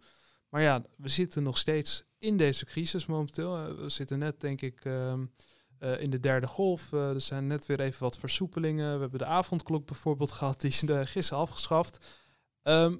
Maar 0.50 0.62
ja, 0.62 0.84
we 0.98 1.10
zitten 1.10 1.44
nog 1.44 1.58
steeds 1.58 2.04
in 2.18 2.38
deze 2.38 2.66
crisis 2.66 3.06
momenteel. 3.06 3.58
Eh, 3.58 3.74
We 3.76 3.90
zitten 3.90 4.20
net, 4.20 4.40
denk 4.42 4.62
ik, 4.62 4.86
ehm, 4.86 5.26
eh, 5.78 6.02
in 6.02 6.10
de 6.10 6.20
derde 6.20 6.48
golf. 6.48 6.94
Eh, 6.94 7.10
er 7.10 7.22
zijn 7.22 7.48
net 7.48 7.66
weer 7.66 7.80
even 7.80 8.04
wat 8.04 8.18
versoepelingen. 8.18 8.94
We 8.96 9.00
hebben 9.02 9.20
de 9.20 9.26
avondklok 9.26 9.86
bijvoorbeeld 9.86 10.32
gehad, 10.32 10.62
die 10.62 10.70
is 10.70 10.84
eh, 10.84 11.00
gisteren 11.04 11.42
afgeschaft. 11.44 12.06
Ehm, 12.64 12.98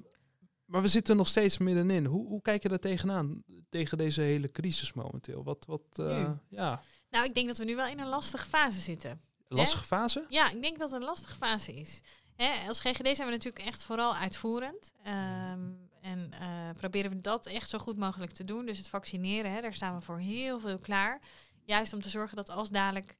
maar 0.64 0.82
we 0.82 0.88
zitten 0.88 1.16
nog 1.16 1.28
steeds 1.28 1.58
middenin. 1.58 2.04
Hoe, 2.04 2.26
hoe 2.26 2.42
kijk 2.42 2.62
je 2.62 2.68
daar 2.68 2.78
tegenaan, 2.78 3.42
tegen 3.68 3.98
deze 3.98 4.20
hele 4.20 4.50
crisis 4.50 4.92
momenteel? 4.92 5.44
Wat, 5.44 5.66
wat 5.66 5.98
eh, 5.98 6.30
ja, 6.48 6.82
Nou, 7.10 7.24
ik 7.24 7.34
denk 7.34 7.48
dat 7.48 7.58
we 7.58 7.64
nu 7.64 7.76
wel 7.76 7.86
in 7.86 8.00
een 8.00 8.08
lastige 8.08 8.46
fase 8.46 8.80
zitten. 8.80 9.20
lastige 9.48 9.84
fase? 9.84 10.26
Ja, 10.28 10.50
ik 10.50 10.62
denk 10.62 10.78
dat 10.78 10.90
het 10.90 11.00
een 11.00 11.06
lastige 11.06 11.36
fase 11.36 11.74
is. 11.74 12.00
Hè, 12.36 12.68
als 12.68 12.80
GGD 12.80 13.16
zijn 13.16 13.28
we 13.28 13.34
natuurlijk 13.34 13.64
echt 13.64 13.82
vooral 13.82 14.14
uitvoerend. 14.14 14.92
Ehm, 15.02 15.70
en 16.00 16.32
eh, 16.32 16.70
proberen 16.76 17.10
we 17.10 17.20
dat 17.20 17.46
echt 17.46 17.68
zo 17.68 17.78
goed 17.78 17.96
mogelijk 17.96 18.32
te 18.32 18.44
doen. 18.44 18.66
Dus 18.66 18.78
het 18.78 18.88
vaccineren, 18.88 19.52
hè, 19.52 19.60
daar 19.60 19.74
staan 19.74 19.94
we 19.98 20.04
voor 20.04 20.18
heel 20.18 20.60
veel 20.60 20.78
klaar. 20.78 21.20
Juist 21.64 21.92
om 21.92 22.02
te 22.02 22.08
zorgen 22.08 22.36
dat 22.36 22.50
als 22.50 22.70
dadelijk 22.70 23.16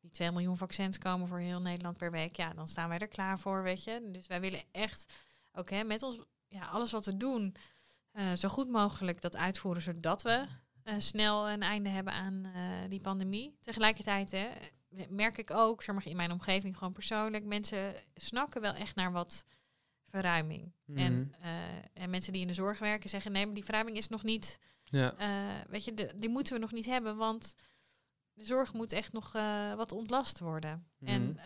die 0.00 0.10
2 0.10 0.30
miljoen 0.30 0.56
vaccins 0.56 0.98
komen 0.98 1.28
voor 1.28 1.38
heel 1.38 1.60
Nederland 1.60 1.96
per 1.96 2.10
week, 2.10 2.36
ja, 2.36 2.52
dan 2.54 2.68
staan 2.68 2.88
wij 2.88 2.98
er 2.98 3.08
klaar 3.08 3.38
voor, 3.38 3.62
weet 3.62 3.84
je. 3.84 4.08
Dus 4.12 4.26
wij 4.26 4.40
willen 4.40 4.62
echt 4.72 5.12
ook 5.52 5.70
hè, 5.70 5.84
met 5.84 6.02
ons, 6.02 6.18
ja, 6.48 6.66
alles 6.66 6.92
wat 6.92 7.06
we 7.06 7.16
doen, 7.16 7.56
eh, 8.12 8.32
zo 8.32 8.48
goed 8.48 8.68
mogelijk 8.68 9.20
dat 9.20 9.36
uitvoeren, 9.36 9.82
zodat 9.82 10.22
we 10.22 10.46
eh, 10.82 10.94
snel 10.98 11.50
een 11.50 11.62
einde 11.62 11.88
hebben 11.88 12.12
aan 12.12 12.44
eh, 12.44 12.62
die 12.88 13.00
pandemie. 13.00 13.56
Tegelijkertijd 13.60 14.30
hè, 14.30 14.48
merk 15.08 15.38
ik 15.38 15.50
ook, 15.50 15.82
zeg 15.82 15.94
maar, 15.94 16.06
in 16.06 16.16
mijn 16.16 16.32
omgeving 16.32 16.76
gewoon 16.76 16.92
persoonlijk, 16.92 17.44
mensen 17.44 17.94
snakken 18.14 18.60
wel 18.60 18.74
echt 18.74 18.94
naar 18.94 19.12
wat 19.12 19.44
verruiming. 20.06 20.72
Mhm. 20.84 20.98
En, 20.98 21.34
en 21.92 22.10
mensen 22.10 22.32
die 22.32 22.42
in 22.42 22.46
de 22.46 22.52
zorg 22.52 22.78
werken 22.78 23.10
zeggen, 23.10 23.32
nee, 23.32 23.44
maar 23.44 23.54
die 23.54 23.64
verruiming 23.64 23.96
is 23.96 24.08
nog 24.08 24.22
niet, 24.22 24.58
Ja. 24.84 25.14
weet 25.68 25.84
je, 25.84 25.94
de, 25.94 26.12
die 26.16 26.28
moeten 26.30 26.54
we 26.54 26.60
nog 26.60 26.72
niet 26.72 26.86
hebben, 26.86 27.16
want 27.16 27.54
de 28.32 28.44
zorg 28.44 28.72
moet 28.72 28.92
echt 28.92 29.12
nog 29.12 29.32
wat 29.76 29.92
ontlast 29.92 30.38
worden. 30.38 30.88
Mhm. 30.98 31.10
En 31.10 31.38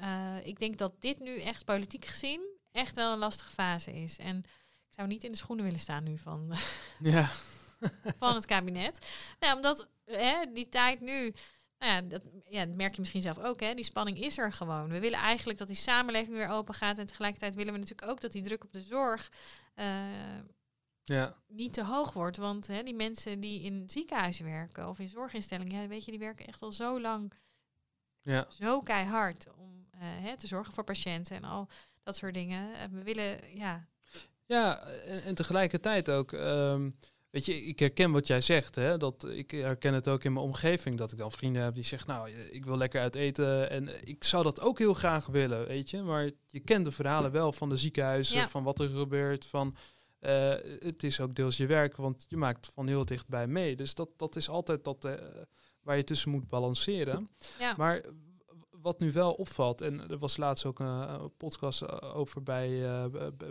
ik 0.47 0.59
denk 0.59 0.79
dat 0.79 1.01
dit 1.01 1.19
nu 1.21 1.41
echt 1.41 1.65
politiek 1.65 2.05
gezien 2.05 2.54
echt 2.75 2.97
wel 2.97 3.13
een 3.13 3.19
lastige 3.19 3.51
fase 3.51 3.93
is. 3.93 4.19
En 4.19 4.39
ik 4.89 4.95
zou 4.95 5.09
niet 5.09 5.25
in 5.25 5.31
de 5.31 5.37
schoenen 5.39 5.65
willen 5.65 5.81
staan 5.81 6.05
nu 6.05 6.19
van, 6.19 6.55
ja. 7.01 7.31
van 8.19 8.35
het 8.35 8.47
kabinet. 8.47 9.07
Ja, 9.41 9.55
omdat 9.55 9.89
hè, 10.05 10.53
die 10.53 10.69
tijd 10.69 11.01
nu, 11.01 11.35
nou 11.79 11.93
ja 11.93 12.01
dat, 12.01 12.23
ja, 12.49 12.67
dat 12.67 12.77
merk 12.77 12.95
je 12.95 13.01
misschien 13.01 13.23
zelf 13.23 13.39
ook, 13.39 13.61
hè, 13.61 13.75
die 13.75 13.85
spanning 13.85 14.19
is 14.19 14.39
er 14.39 14.53
gewoon. 14.53 14.89
We 14.89 15.01
willen 15.01 15.19
eigenlijk 15.19 15.59
dat 15.59 15.69
die 15.69 15.77
samenleving 15.77 16.37
weer 16.37 16.49
open 16.49 16.75
gaat. 16.75 16.99
En 16.99 17.07
tegelijkertijd 17.07 17.55
willen 17.55 17.73
we 17.73 17.79
natuurlijk 17.79 18.11
ook 18.11 18.21
dat 18.21 18.33
die 18.33 18.43
druk 18.43 18.65
op 18.65 18.73
de 18.73 18.83
zorg 18.83 19.31
eh, 19.75 19.87
ja. 21.05 21.37
niet 21.47 21.73
te 21.73 21.85
hoog 21.85 22.13
wordt. 22.13 22.37
Want 22.37 22.67
hè, 22.67 22.83
die 22.83 22.95
mensen 22.95 23.41
die 23.41 23.63
in 23.63 23.91
ziekenhuizen 23.91 24.45
werken 24.45 24.89
of 24.89 24.99
in 24.99 25.09
zorginstellingen, 25.09 25.83
ja, 25.83 25.89
weet 25.89 26.05
je, 26.05 26.11
die 26.11 26.21
werken 26.21 26.47
echt 26.47 26.63
al 26.63 26.73
zo 26.73 27.01
lang 27.01 27.33
Ja. 28.23 28.47
zo 28.49 28.83
keihard 28.83 29.47
om 29.57 29.87
eh, 29.91 30.01
hè, 30.01 30.37
te 30.37 30.47
zorgen 30.47 30.73
voor 30.73 30.85
patiënten 30.85 31.37
en 31.37 31.45
al 31.45 31.69
dat 32.05 32.17
soort 32.17 32.35
dingen. 32.35 32.75
Eh, 32.75 32.81
we 32.93 33.03
willen, 33.03 33.39
ja, 33.57 33.87
Ja, 34.47 34.79
en, 34.87 35.23
en 35.23 35.35
tegelijkertijd 35.35 36.11
ook, 36.11 36.33
ehm, 36.33 36.91
weet 37.31 37.45
je, 37.47 37.63
ik 37.65 37.79
herken 37.79 38.11
wat 38.11 38.27
jij 38.27 38.41
zegt. 38.41 38.75
Hè, 38.75 38.97
dat, 38.97 39.29
ik 39.29 39.51
herken 39.51 39.95
het 39.95 40.09
ook 40.09 40.25
in 40.25 40.33
mijn 40.33 40.45
omgeving, 40.45 40.99
dat 40.99 41.13
ik 41.13 41.19
dan 41.19 41.33
vrienden 41.33 41.63
heb 41.63 41.75
die 41.75 41.85
zeggen, 41.85 42.09
nou, 42.09 42.31
ik 42.31 42.65
wil 42.65 42.77
lekker 42.77 43.01
uit 43.01 43.15
eten. 43.15 43.71
En 43.71 44.09
ik 44.09 44.25
zou 44.25 44.43
dat 44.43 44.61
ook 44.61 44.79
heel 44.79 44.95
graag 44.95 45.27
willen, 45.27 45.67
weet 45.67 45.91
je. 45.91 46.03
Maar 46.03 46.31
je 46.47 46.61
kent 46.61 46.85
de 46.85 46.91
verhalen 46.93 47.31
wel 47.33 47.53
van 47.53 47.69
de 47.69 47.77
ziekenhuizen, 47.77 48.37
Ja. 48.37 48.49
van 48.49 48.63
wat 48.63 48.79
er 48.81 48.89
gebeurt, 48.89 49.47
van... 49.47 49.77
eh, 50.19 50.51
het 50.79 51.03
is 51.03 51.21
ook 51.21 51.35
deels 51.35 51.57
je 51.57 51.67
werk, 51.67 51.97
want 51.97 52.27
je 52.29 52.37
maakt 52.37 52.71
van 52.75 52.87
heel 52.87 53.05
dichtbij 53.05 53.47
mee. 53.47 53.77
Dus 53.77 53.95
dat, 53.95 54.09
dat 54.17 54.37
is 54.37 54.49
altijd 54.49 54.85
dat, 54.85 55.05
eh, 55.05 55.13
waar 55.83 55.97
je 55.97 56.05
tussen 56.05 56.31
moet 56.31 56.49
balanceren. 56.49 57.31
ja. 57.59 57.75
Maar 57.77 58.05
wat 58.85 59.01
nu 59.01 59.13
wel 59.13 59.33
opvalt, 59.33 59.81
en 59.81 60.11
er 60.11 60.19
was 60.19 60.37
laatst 60.37 60.65
ook 60.65 60.79
een, 60.79 61.37
podcast 61.37 61.83
eh, 61.83 62.17
over 62.17 62.43
bij, 62.43 62.85
eh, 62.85 63.05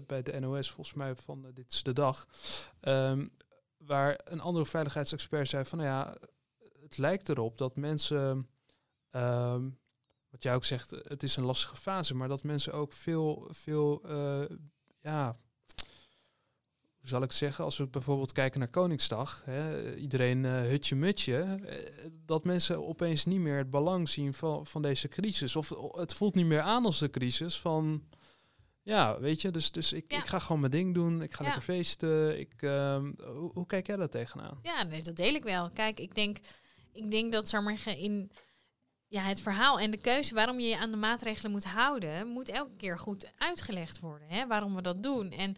bij 0.08 0.22
de 0.22 0.40
NOS, 0.40 0.72
volgens 0.72 0.96
mij 0.96 1.16
van 1.16 1.46
eh, 1.46 1.54
Dit 1.54 1.72
is 1.72 1.84
de 1.84 1.94
Dag, 1.94 2.28
ehm, 2.80 3.28
waar 3.78 4.20
een 4.24 4.40
andere 4.40 4.66
veiligheidsexpert 4.66 5.50
zei 5.50 5.66
van, 5.66 5.78
nou 5.78 5.90
ja, 5.90 6.18
het 6.82 6.98
lijkt 6.98 7.30
erop 7.30 7.58
dat 7.58 7.76
mensen, 7.76 8.50
ehm, 9.10 9.70
wat 10.30 10.44
jij 10.44 10.56
ook 10.56 10.66
zegt, 10.66 10.90
het 10.92 11.24
is 11.24 11.36
een 11.36 11.46
lastige 11.46 11.76
fase, 11.76 12.16
maar 12.16 12.28
dat 12.28 12.44
mensen 12.44 12.74
ook 12.74 12.94
veel, 12.94 13.48
veel, 13.52 14.02
ja, 15.00 15.36
hoe 17.04 17.12
zal 17.12 17.22
ik 17.24 17.32
zeggen, 17.32 17.64
als 17.64 17.78
we 17.78 17.88
bijvoorbeeld 17.88 18.32
kijken 18.32 18.60
naar 18.60 18.68
Koningsdag, 18.70 19.42
hè, 19.46 19.96
iedereen 19.96 20.46
eh, 20.46 20.52
hutje 20.62 20.96
mutje, 20.96 21.60
eh, 21.66 21.78
dat 22.26 22.44
mensen 22.44 22.88
opeens 22.88 23.26
niet 23.26 23.40
meer 23.40 23.58
het 23.58 23.70
belang 23.70 24.10
zien 24.10 24.34
van, 24.34 24.66
van 24.66 24.82
deze 24.82 25.08
crisis. 25.08 25.56
Of 25.56 25.70
het 25.96 26.14
voelt 26.14 26.36
niet 26.36 26.46
meer 26.46 26.62
aan 26.62 26.86
als 26.86 27.00
de 27.00 27.10
crisis 27.10 27.60
van, 27.60 28.04
ja, 28.82 29.20
weet 29.20 29.42
je, 29.42 29.52
dus, 29.52 29.72
dus 29.72 29.94
ik, 29.94 30.12
Ja. 30.12 30.18
ik 30.18 30.26
ga 30.26 30.40
gewoon 30.40 30.60
mijn 30.60 30.72
ding 30.72 30.94
doen, 30.94 31.22
ik 31.22 31.34
ga 31.34 31.38
Ja. 31.44 31.44
lekker 31.50 31.64
feesten. 31.74 32.40
Ik, 32.40 32.54
ehm, 32.58 33.12
hoe, 33.26 33.52
hoe 33.54 33.66
kijk 33.66 33.88
jij 33.88 33.96
daar 33.96 34.10
tegenaan? 34.10 34.60
Ja, 34.62 34.84
nee, 34.84 35.02
dat 35.04 35.16
deel 35.16 35.34
ik 35.34 35.44
wel. 35.44 35.70
Kijk, 35.72 36.00
ik 36.00 36.16
denk, 36.16 36.38
ik 36.94 37.12
denk 37.12 37.34
dat 37.34 37.50
zeg 37.50 37.62
maar, 37.62 37.98
in 37.98 38.32
ja, 39.08 39.22
het 39.22 39.42
verhaal 39.42 39.80
en 39.80 39.92
de 39.92 39.98
keuze 39.98 40.34
waarom 40.34 40.60
je 40.60 40.68
je 40.68 40.78
aan 40.78 40.92
de 40.92 40.98
maatregelen 40.98 41.52
moet 41.52 41.66
houden, 41.66 42.28
moet 42.28 42.50
elke 42.50 42.76
keer 42.76 43.00
goed 43.00 43.32
uitgelegd 43.38 44.00
worden. 44.00 44.28
Hè, 44.28 44.48
waarom 44.48 44.76
we 44.76 44.82
dat 44.82 45.04
doen. 45.04 45.32
En 45.32 45.56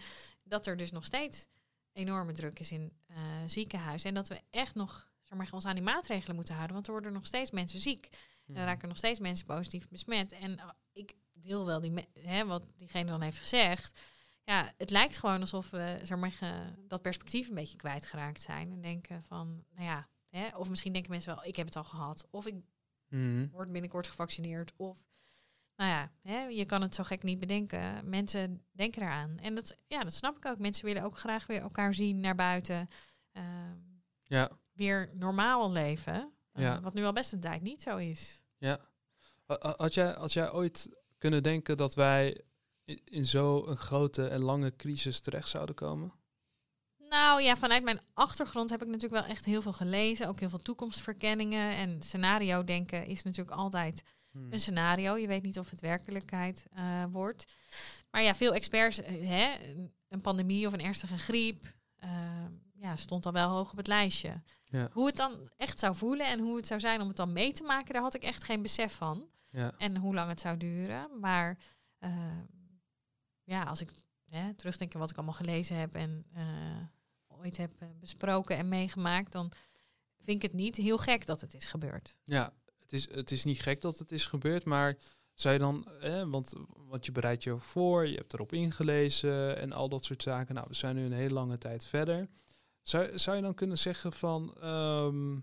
dat 0.48 0.68
er 0.68 0.78
dus 0.78 0.92
nog 0.92 1.06
steeds 1.06 1.48
enorme 1.94 2.34
druk 2.34 2.60
is 2.60 2.72
in 2.72 2.94
eh 3.08 3.18
ziekenhuizen. 3.46 4.10
En 4.10 4.16
dat 4.16 4.28
we 4.28 4.42
echt 4.50 4.76
nog 4.76 5.12
zeg 5.24 5.38
maar, 5.38 5.50
ons 5.52 5.66
aan 5.66 5.76
die 5.76 5.84
maatregelen 5.84 6.36
moeten 6.36 6.54
houden. 6.54 6.74
Want 6.76 6.88
er 6.88 6.94
worden 6.94 7.14
nog 7.14 7.26
steeds 7.26 7.52
mensen 7.52 7.80
ziek. 7.80 8.10
En 8.48 8.56
er 8.56 8.66
raken 8.66 8.88
nog 8.88 8.98
steeds 8.98 9.20
mensen 9.20 9.46
positief 9.46 9.88
besmet. 9.90 10.32
En 10.32 10.52
uh, 10.52 10.70
ik 10.94 11.16
deel 11.34 11.66
wel 11.66 11.80
die 11.80 11.94
hè, 12.20 12.46
wat 12.46 12.64
diegene 12.76 13.10
dan 13.10 13.22
heeft 13.22 13.38
gezegd. 13.38 14.00
Ja, 14.44 14.74
het 14.78 14.90
lijkt 14.90 15.18
gewoon 15.18 15.40
alsof 15.40 15.70
we 15.70 16.00
zeg 16.04 16.18
maar, 16.18 16.74
dat 16.88 17.02
perspectief 17.02 17.50
een 17.50 17.56
beetje 17.56 17.78
kwijtgeraakt 17.78 18.42
zijn. 18.42 18.72
En 18.72 18.82
denken 18.82 19.24
van, 19.24 19.64
nou 19.72 19.86
ja, 19.86 20.08
hè, 20.30 20.58
of 20.58 20.70
misschien 20.70 20.94
denken 20.94 21.12
mensen 21.12 21.36
wel, 21.36 21.46
ik 21.46 21.56
heb 21.56 21.66
het 21.66 21.76
al 21.76 21.84
gehad. 21.84 22.28
Of 22.30 22.46
ik 22.46 22.56
Mhm. 23.10 23.48
word 23.52 23.72
binnenkort 23.72 24.08
gevaccineerd. 24.08 24.74
Of, 24.76 24.98
nou 25.76 25.90
ja, 25.90 26.12
hè, 26.22 26.40
je 26.46 26.66
kan 26.66 26.82
het 26.82 26.96
zo 26.96 27.04
gek 27.04 27.24
niet 27.24 27.40
bedenken. 27.40 28.10
Mensen 28.10 28.66
denken 28.72 29.02
eraan. 29.02 29.38
En 29.38 29.56
dat, 29.56 29.78
ja, 29.88 30.00
dat 30.04 30.14
snap 30.14 30.38
ik 30.38 30.46
ook. 30.46 30.60
Mensen 30.60 30.86
willen 30.86 31.04
ook 31.04 31.18
graag 31.18 31.46
weer 31.48 31.62
elkaar 31.62 31.94
zien 31.94 32.20
naar 32.20 32.36
buiten. 32.36 32.88
Ehm, 33.32 33.78
Ja, 34.24 34.50
weer 34.74 35.10
normaal 35.14 35.72
leven. 35.72 36.34
Eh, 36.52 36.64
Ja. 36.64 36.82
Wat 36.82 36.94
nu 36.94 37.04
al 37.04 37.14
best 37.14 37.32
een 37.34 37.40
tijd 37.40 37.62
niet 37.62 37.82
zo 37.82 37.98
is. 37.98 38.44
ja. 38.58 38.80
Ha- 39.46 39.58
ha- 39.60 39.74
Had 39.78 39.94
jij, 39.94 40.12
had 40.18 40.34
jij 40.34 40.52
ooit 40.52 40.90
kunnen 41.18 41.44
denken 41.44 41.78
dat 41.78 41.96
wij 41.96 42.42
in, 42.84 43.02
in 43.06 43.26
zo'n 43.26 43.76
grote 43.78 44.28
en 44.28 44.44
lange 44.44 44.76
crisis 44.76 45.20
terecht 45.20 45.50
zouden 45.50 45.76
komen? 45.76 46.14
Nou 47.10 47.42
ja, 47.42 47.56
vanuit 47.58 47.84
mijn 47.84 48.00
achtergrond 48.14 48.70
heb 48.70 48.82
ik 48.82 48.88
natuurlijk 48.88 49.22
wel 49.22 49.32
echt 49.32 49.46
heel 49.46 49.62
veel 49.62 49.74
gelezen. 49.74 50.28
Ook 50.28 50.40
heel 50.40 50.50
veel 50.50 50.62
toekomstverkenningen. 50.62 51.76
En 51.76 52.02
scenario 52.02 52.64
denken 52.64 53.06
is 53.06 53.24
natuurlijk 53.24 53.58
altijd 53.58 54.04
Hmm. 54.36 54.54
een 54.54 54.60
scenario. 54.60 55.16
Je 55.18 55.28
weet 55.28 55.44
niet 55.44 55.60
of 55.60 55.70
het 55.70 55.82
werkelijkheid 55.82 56.66
eh, 56.72 57.04
wordt. 57.12 57.46
Maar 58.12 58.22
ja, 58.22 58.36
veel 58.36 58.54
experts, 58.54 59.02
eh, 59.02 59.28
hè, 59.28 59.56
een- 60.10 60.22
pandemie 60.22 60.68
of 60.68 60.74
een 60.74 60.82
ernstige 60.82 61.18
griep, 61.18 61.74
eh, 61.96 62.46
ja, 62.74 62.96
stond 62.96 63.24
dan 63.24 63.34
wel 63.34 63.50
hoog 63.50 63.72
op 63.72 63.78
het 63.78 63.88
lijstje. 63.88 64.42
Ja. 64.66 64.90
Hoe 64.92 65.06
het 65.06 65.16
dan 65.16 65.50
echt 65.58 65.80
zou 65.80 65.96
voelen 65.96 66.28
en 66.28 66.40
hoe 66.40 66.56
het 66.56 66.68
zou 66.68 66.80
zijn 66.80 67.02
om 67.02 67.08
het 67.08 67.18
dan 67.18 67.34
mee 67.34 67.52
te 67.52 67.64
maken, 67.64 67.94
daar 67.94 68.02
had 68.02 68.16
ik 68.16 68.24
echt 68.24 68.44
geen 68.44 68.62
besef 68.62 68.94
van. 68.96 69.28
Ja. 69.50 69.72
En 69.78 69.98
hoe 69.98 70.14
lang 70.14 70.30
het 70.30 70.40
zou 70.40 70.58
duren. 70.58 71.20
Maar 71.20 71.58
eh, 72.00 72.12
ja, 73.44 73.64
als 73.64 73.82
ik 73.82 73.90
hè, 74.30 74.54
terugdenk 74.54 74.94
aan 74.94 75.00
wat 75.00 75.10
ik 75.10 75.16
allemaal 75.16 75.34
gelezen 75.36 75.78
heb 75.78 75.96
en 75.96 76.26
eh, 76.34 76.48
ooit 77.38 77.58
heb 77.58 77.72
besproken 78.00 78.58
en 78.58 78.70
meegemaakt, 78.70 79.32
dan 79.32 79.52
vind 80.24 80.44
ik 80.44 80.50
het 80.52 80.54
niet 80.60 80.76
heel 80.76 80.98
gek 80.98 81.26
dat 81.26 81.42
het 81.42 81.54
is 81.54 81.66
gebeurd. 81.66 82.16
Ja, 82.24 82.54
het 82.86 82.94
is, 82.94 83.16
het 83.16 83.32
is 83.32 83.44
niet 83.44 83.62
gek 83.62 83.82
dat 83.82 84.00
het 84.00 84.12
is 84.12 84.26
gebeurd, 84.26 84.66
maar 84.66 84.98
zou 85.34 85.54
je 85.54 85.60
dan, 85.60 85.88
want, 86.90 87.06
je 87.06 87.12
bereidt 87.12 87.44
je 87.44 87.58
voor, 87.60 88.08
je 88.08 88.16
hebt 88.16 88.34
erop 88.34 88.54
ingelezen 88.54 89.58
en 89.58 89.72
al 89.72 89.90
dat 89.90 90.06
soort 90.06 90.24
zaken. 90.24 90.56
Nou, 90.56 90.68
we 90.70 90.76
zijn 90.76 90.96
nu 90.96 91.06
een 91.06 91.12
hele 91.12 91.34
lange 91.34 91.58
tijd 91.58 91.86
verder. 91.86 92.28
Zou, 92.82 93.20
zou 93.20 93.36
je 93.36 93.42
dan 93.42 93.54
kunnen 93.54 93.78
zeggen 93.78 94.14
van 94.14 94.56
ehm, 94.62 95.40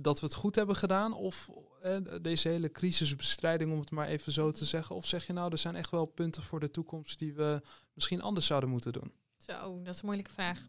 dat 0.00 0.20
we 0.20 0.26
het 0.26 0.34
goed 0.34 0.54
hebben 0.54 0.76
gedaan? 0.76 1.12
Of 1.12 1.50
deze 2.22 2.48
hele 2.48 2.70
crisisbestrijding, 2.70 3.72
om 3.72 3.78
het 3.78 3.90
maar 3.90 4.08
even 4.08 4.32
zo 4.32 4.50
te 4.50 4.64
zeggen? 4.64 4.96
Of 4.96 5.06
zeg 5.06 5.26
je 5.26 5.32
nou, 5.32 5.52
er 5.52 5.58
zijn 5.58 5.76
echt 5.76 5.90
wel 5.90 6.04
punten 6.04 6.42
voor 6.42 6.60
de 6.60 6.70
toekomst 6.70 7.18
die 7.18 7.34
we 7.34 7.62
misschien 7.92 8.22
anders 8.22 8.46
zouden 8.46 8.70
moeten 8.70 8.92
doen? 8.92 9.12
Zo, 9.36 9.82
dat 9.82 9.94
is 9.94 10.00
een 10.00 10.06
moeilijke 10.06 10.32
vraag. 10.32 10.60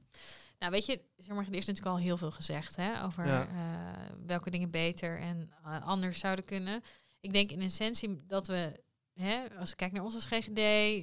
Nou, 0.59 0.71
weet 0.71 0.85
je, 0.85 1.01
zeg 1.15 1.35
maar, 1.35 1.45
er 1.47 1.53
is 1.53 1.65
natuurlijk 1.65 1.95
al 1.95 2.01
heel 2.01 2.17
veel 2.17 2.31
gezegd 2.31 2.75
hè, 2.75 3.03
over 3.03 3.25
Ja. 3.27 3.47
eh, 3.47 4.11
welke 4.25 4.49
dingen 4.49 4.69
beter 4.71 5.19
en 5.19 5.51
eh, 5.63 5.81
anders 5.85 6.19
zouden 6.19 6.45
kunnen. 6.45 6.81
Ik 7.19 7.33
denk 7.33 7.51
in 7.51 7.61
essentie 7.61 8.25
dat 8.25 8.47
we, 8.47 8.83
hè, 9.13 9.43
als 9.59 9.71
ik 9.71 9.77
kijk 9.77 9.91
naar 9.91 10.03
ons 10.03 10.13
als 10.13 10.25
GGD 10.25 10.59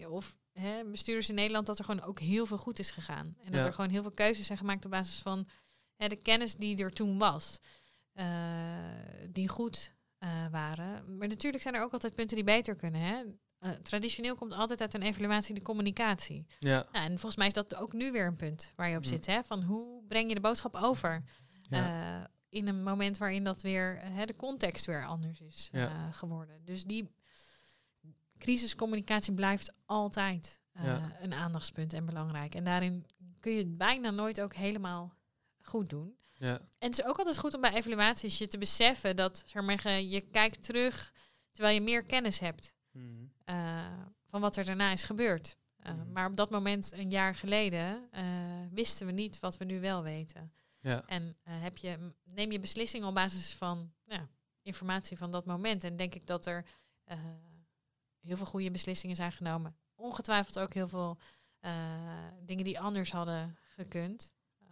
of 0.06 0.36
hè, 0.52 0.84
bestuurders 0.84 1.28
in 1.28 1.34
Nederland, 1.34 1.66
dat 1.66 1.78
er 1.78 1.84
gewoon 1.84 2.02
ook 2.02 2.18
heel 2.20 2.46
veel 2.46 2.58
goed 2.58 2.78
is 2.78 2.90
gegaan. 2.90 3.36
En 3.44 3.52
dat 3.52 3.60
er 3.66 3.72
gewoon 3.72 3.90
heel 3.90 4.02
veel 4.02 4.12
keuzes 4.12 4.46
zijn 4.46 4.58
gemaakt 4.58 4.84
op 4.84 4.90
basis 4.90 5.18
van 5.18 5.48
hè, 5.96 6.08
de 6.08 6.16
kennis 6.16 6.54
die 6.54 6.78
er 6.82 6.92
toen 6.92 7.18
was, 7.18 7.60
eh, 8.12 8.26
die 9.30 9.48
goed 9.48 9.92
waren. 10.50 11.16
Maar 11.16 11.28
natuurlijk 11.28 11.62
zijn 11.62 11.74
er 11.74 11.82
ook 11.82 11.92
altijd 11.92 12.14
punten 12.14 12.36
die 12.36 12.44
beter 12.44 12.76
kunnen. 12.76 13.00
Hè? 13.00 13.22
Eh, 13.62 13.70
traditioneel 13.70 14.34
komt 14.34 14.52
altijd 14.52 14.80
uit 14.80 14.94
een 14.94 15.02
evaluatie 15.02 15.54
de 15.54 15.62
communicatie. 15.62 16.46
Ja, 16.58 16.86
en 16.92 17.08
volgens 17.10 17.36
mij 17.36 17.46
is 17.46 17.52
dat 17.52 17.74
ook 17.74 17.92
nu 17.92 18.12
weer 18.12 18.26
een 18.26 18.36
punt 18.36 18.72
waar 18.76 18.88
je 18.88 18.96
op 18.96 19.02
Mm. 19.02 19.08
zit. 19.08 19.26
Hè? 19.26 19.42
Van 19.44 19.62
hoe 19.62 20.02
breng 20.08 20.28
je 20.28 20.34
de 20.34 20.40
boodschap 20.40 20.74
over? 20.74 21.22
ja, 21.70 22.18
Eh, 22.20 22.24
in 22.48 22.68
een 22.68 22.82
moment 22.82 23.18
waarin 23.18 23.44
dat 23.44 23.62
weer, 23.62 23.96
eh, 23.98 24.08
hè, 24.14 24.24
de 24.26 24.36
context 24.36 24.84
weer 24.86 25.06
anders 25.06 25.40
is 25.40 25.68
Ja. 25.72 26.10
geworden. 26.10 26.64
Dus 26.64 26.84
die 26.84 27.08
crisiscommunicatie 28.38 29.32
blijft 29.34 29.72
altijd 29.86 30.60
Ja. 30.74 31.12
een 31.20 31.34
aandachtspunt 31.34 31.92
en 31.92 32.04
belangrijk. 32.06 32.54
En 32.54 32.64
daarin 32.64 33.06
kun 33.40 33.52
je 33.52 33.58
het 33.58 33.76
bijna 33.78 34.10
nooit 34.10 34.40
ook 34.40 34.54
helemaal 34.54 35.14
goed 35.62 35.90
doen. 35.90 36.16
ja, 36.32 36.58
En 36.78 36.88
het 36.90 36.98
is 36.98 37.04
ook 37.04 37.18
altijd 37.18 37.38
goed 37.38 37.54
om 37.54 37.60
bij 37.60 37.72
evaluaties 37.74 38.38
je 38.38 38.46
te 38.46 38.58
beseffen 38.58 39.16
dat 39.16 39.42
zeg 39.46 39.62
maar, 39.62 40.00
je 40.00 40.20
kijkt 40.20 40.62
terug 40.62 41.12
terwijl 41.52 41.74
je 41.74 41.80
meer 41.80 42.02
kennis 42.04 42.38
hebt 42.38 42.74
van 44.32 44.40
wat 44.40 44.56
er 44.56 44.64
daarna 44.64 44.92
is 44.92 45.02
gebeurd. 45.02 45.56
Uh, 45.86 45.92
Mhm. 45.92 46.12
Maar 46.12 46.26
op 46.30 46.36
dat 46.36 46.50
moment, 46.50 46.92
een 46.92 47.10
jaar 47.10 47.34
geleden, 47.34 48.08
eh, 48.10 48.24
wisten 48.70 49.06
we 49.06 49.12
niet 49.12 49.40
wat 49.40 49.56
we 49.56 49.64
nu 49.64 49.80
wel 49.80 50.02
weten. 50.02 50.52
ja, 50.80 51.02
En 51.06 51.36
eh, 51.42 51.62
heb 51.62 51.76
je, 51.76 52.12
neem 52.24 52.52
je 52.52 52.60
beslissing 52.60 53.04
op 53.04 53.14
basis 53.14 53.54
van 53.54 53.92
ja, 54.04 54.28
informatie 54.62 55.16
van 55.18 55.30
dat 55.30 55.44
moment. 55.46 55.84
En 55.84 55.96
denk 55.96 56.14
ik 56.14 56.26
dat 56.26 56.46
er 56.46 56.64
eh, 57.04 57.18
heel 58.20 58.36
veel 58.36 58.46
goede 58.46 58.70
beslissingen 58.70 59.16
zijn 59.16 59.32
genomen. 59.32 59.76
Ongetwijfeld 59.94 60.58
ook 60.58 60.74
heel 60.74 60.88
veel 60.88 61.18
eh, 61.60 62.26
dingen 62.40 62.64
die 62.64 62.80
anders 62.80 63.12
hadden 63.12 63.56
gekund. 63.74 64.34
Ehm, 64.60 64.70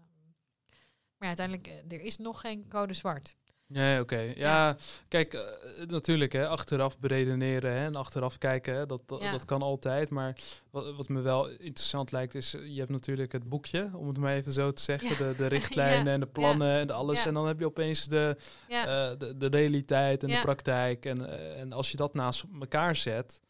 maar 1.16 1.28
ja, 1.28 1.36
uiteindelijk, 1.36 1.66
eh, 1.66 1.98
er 1.98 2.04
is 2.04 2.16
nog 2.18 2.40
geen 2.40 2.68
code 2.68 2.92
zwart. 2.92 3.36
Nee, 3.72 4.00
oké. 4.00 4.32
Ja, 4.36 4.76
kijk, 5.08 5.34
eh, 5.34 5.42
natuurlijk, 5.86 6.32
hè, 6.32 6.48
achteraf 6.48 6.98
beredeneren 6.98 7.72
hè, 7.72 7.84
en 7.84 7.94
achteraf 7.94 8.38
kijken, 8.38 8.74
hè, 8.74 8.86
dat, 8.86 9.00
dat, 9.06 9.20
Ja. 9.22 9.30
dat 9.30 9.44
kan 9.44 9.62
altijd. 9.62 10.10
Maar 10.10 10.36
wat, 10.70 10.96
wat 10.96 11.08
me 11.08 11.20
wel 11.20 11.48
interessant 11.48 12.12
lijkt, 12.12 12.34
is, 12.34 12.54
eh, 12.54 12.66
je 12.66 12.78
hebt 12.78 12.90
natuurlijk 12.90 13.32
het 13.32 13.48
boekje, 13.48 13.90
om 13.94 14.08
het 14.08 14.18
maar 14.18 14.34
even 14.34 14.52
zo 14.52 14.72
te 14.72 14.82
zeggen, 14.82 15.08
Ja. 15.10 15.16
de, 15.30 15.34
de 15.36 15.46
richtlijnen 15.56 16.06
Ja. 16.06 16.12
en 16.12 16.20
de 16.20 16.26
plannen 16.26 16.78
en 16.78 16.86
de 16.86 16.92
alles. 16.92 17.24
En 17.26 17.34
dan 17.34 17.46
heb 17.46 17.58
je 17.58 17.66
opeens 17.66 18.04
de, 18.08 18.36
eh, 18.68 19.10
de, 19.18 19.36
de 19.36 19.46
realiteit 19.46 20.22
en 20.22 20.28
de 20.28 20.40
praktijk. 20.40 21.04
En, 21.06 21.28
en 21.56 21.72
als 21.72 21.90
je 21.90 21.96
dat 21.96 22.14
naast 22.14 22.44
elkaar 22.60 22.96
zet, 22.96 23.40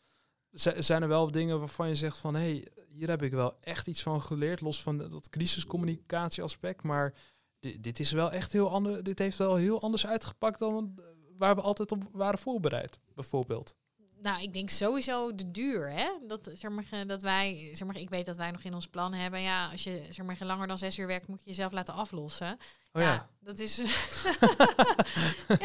zi- 0.50 0.82
zijn 0.82 1.02
er 1.02 1.08
wel 1.08 1.30
dingen 1.30 1.58
waarvan 1.58 1.88
je 1.88 1.94
zegt 1.94 2.16
van, 2.18 2.34
hé, 2.34 2.40
hey, 2.40 2.66
hier 2.88 3.08
heb 3.08 3.22
ik 3.22 3.32
wel 3.32 3.56
echt 3.60 3.86
iets 3.86 4.02
van 4.02 4.22
geleerd, 4.22 4.60
los 4.60 4.82
van 4.82 4.98
dat 4.98 5.28
crisiscommunicatie 5.30 6.42
aspect, 6.42 6.82
maar 6.82 7.14
dit, 7.60 7.82
dit 7.82 8.00
is 8.00 8.12
wel 8.12 8.32
echt 8.32 8.52
heel 8.52 8.70
anders. 8.70 9.02
Dit 9.02 9.18
heeft 9.18 9.38
wel 9.38 9.56
heel 9.56 9.80
anders 9.80 10.06
uitgepakt 10.06 10.58
dan 10.58 10.98
waar 11.36 11.54
we 11.54 11.60
altijd 11.60 11.92
op 11.92 12.08
waren 12.12 12.38
voorbereid, 12.38 12.98
bijvoorbeeld. 13.14 13.74
Nou, 14.22 14.42
ik 14.42 14.52
denk 14.52 14.70
sowieso 14.70 15.34
de 15.34 15.50
duur, 15.50 15.90
hè? 15.90 16.08
Dat, 16.26 16.50
zeg 16.54 16.70
maar, 16.70 16.84
eh, 16.90 17.00
dat 17.06 17.22
wij, 17.22 17.70
zeg 17.74 17.86
maar, 17.86 17.96
ik 17.96 18.10
weet 18.10 18.26
dat 18.26 18.36
wij 18.36 18.50
nog 18.50 18.62
in 18.62 18.74
ons 18.74 18.86
plan 18.86 19.14
hebben. 19.14 19.40
Ja, 19.40 19.70
als 19.70 19.84
je 19.84 20.06
zeg 20.10 20.26
maar, 20.26 20.36
langer 20.40 20.66
dan 20.66 20.78
zes 20.78 20.98
uur 20.98 21.06
werkt, 21.06 21.28
moet 21.28 21.42
je 21.42 21.48
jezelf 21.48 21.72
laten 21.72 21.94
aflossen. 21.94 22.58
Oh 22.92 23.02
ja, 23.02 23.28
dat 23.40 23.58
is. 23.58 23.76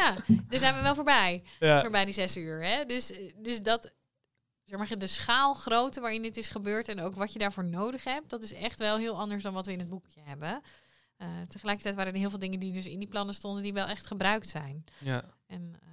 ja, 0.02 0.16
daar 0.28 0.60
zijn 0.60 0.76
we 0.76 0.82
wel 0.82 0.96
voorbij. 0.96 1.44
ja, 1.60 1.82
Voorbij 1.82 2.06
die 2.06 2.14
zes 2.14 2.38
uur. 2.38 2.64
Hè? 2.64 2.86
Dus, 2.86 3.12
eh, 3.12 3.32
dus 3.38 3.62
dat, 3.62 3.92
zeg 4.66 4.78
maar, 4.78 4.98
de 4.98 5.08
schaalgrootte 5.08 6.02
waarin 6.02 6.22
dit 6.22 6.38
is 6.38 6.50
gebeurd 6.50 6.90
en 6.90 7.02
ook 7.02 7.16
wat 7.16 7.34
je 7.34 7.40
daarvoor 7.40 7.66
nodig 7.66 8.04
hebt, 8.04 8.30
dat 8.30 8.44
is 8.44 8.54
echt 8.54 8.80
wel 8.80 8.98
heel 8.98 9.20
anders 9.20 9.44
dan 9.44 9.54
wat 9.54 9.66
we 9.66 9.72
in 9.72 9.80
het 9.80 9.90
boekje 9.90 10.22
hebben. 10.24 10.62
Eh, 11.16 11.42
tegelijkertijd 11.48 11.96
waren 11.96 12.14
er 12.14 12.20
heel 12.20 12.30
veel 12.30 12.40
dingen 12.40 12.60
die 12.60 12.74
dus 12.74 12.86
in 12.86 13.00
die 13.00 13.08
plannen 13.08 13.36
stonden 13.36 13.64
die 13.64 13.74
wel 13.74 13.88
echt 13.88 14.08
gebruikt 14.08 14.50
zijn. 14.50 14.84
ja, 15.00 15.24
En 15.46 15.76
eh, 15.82 15.90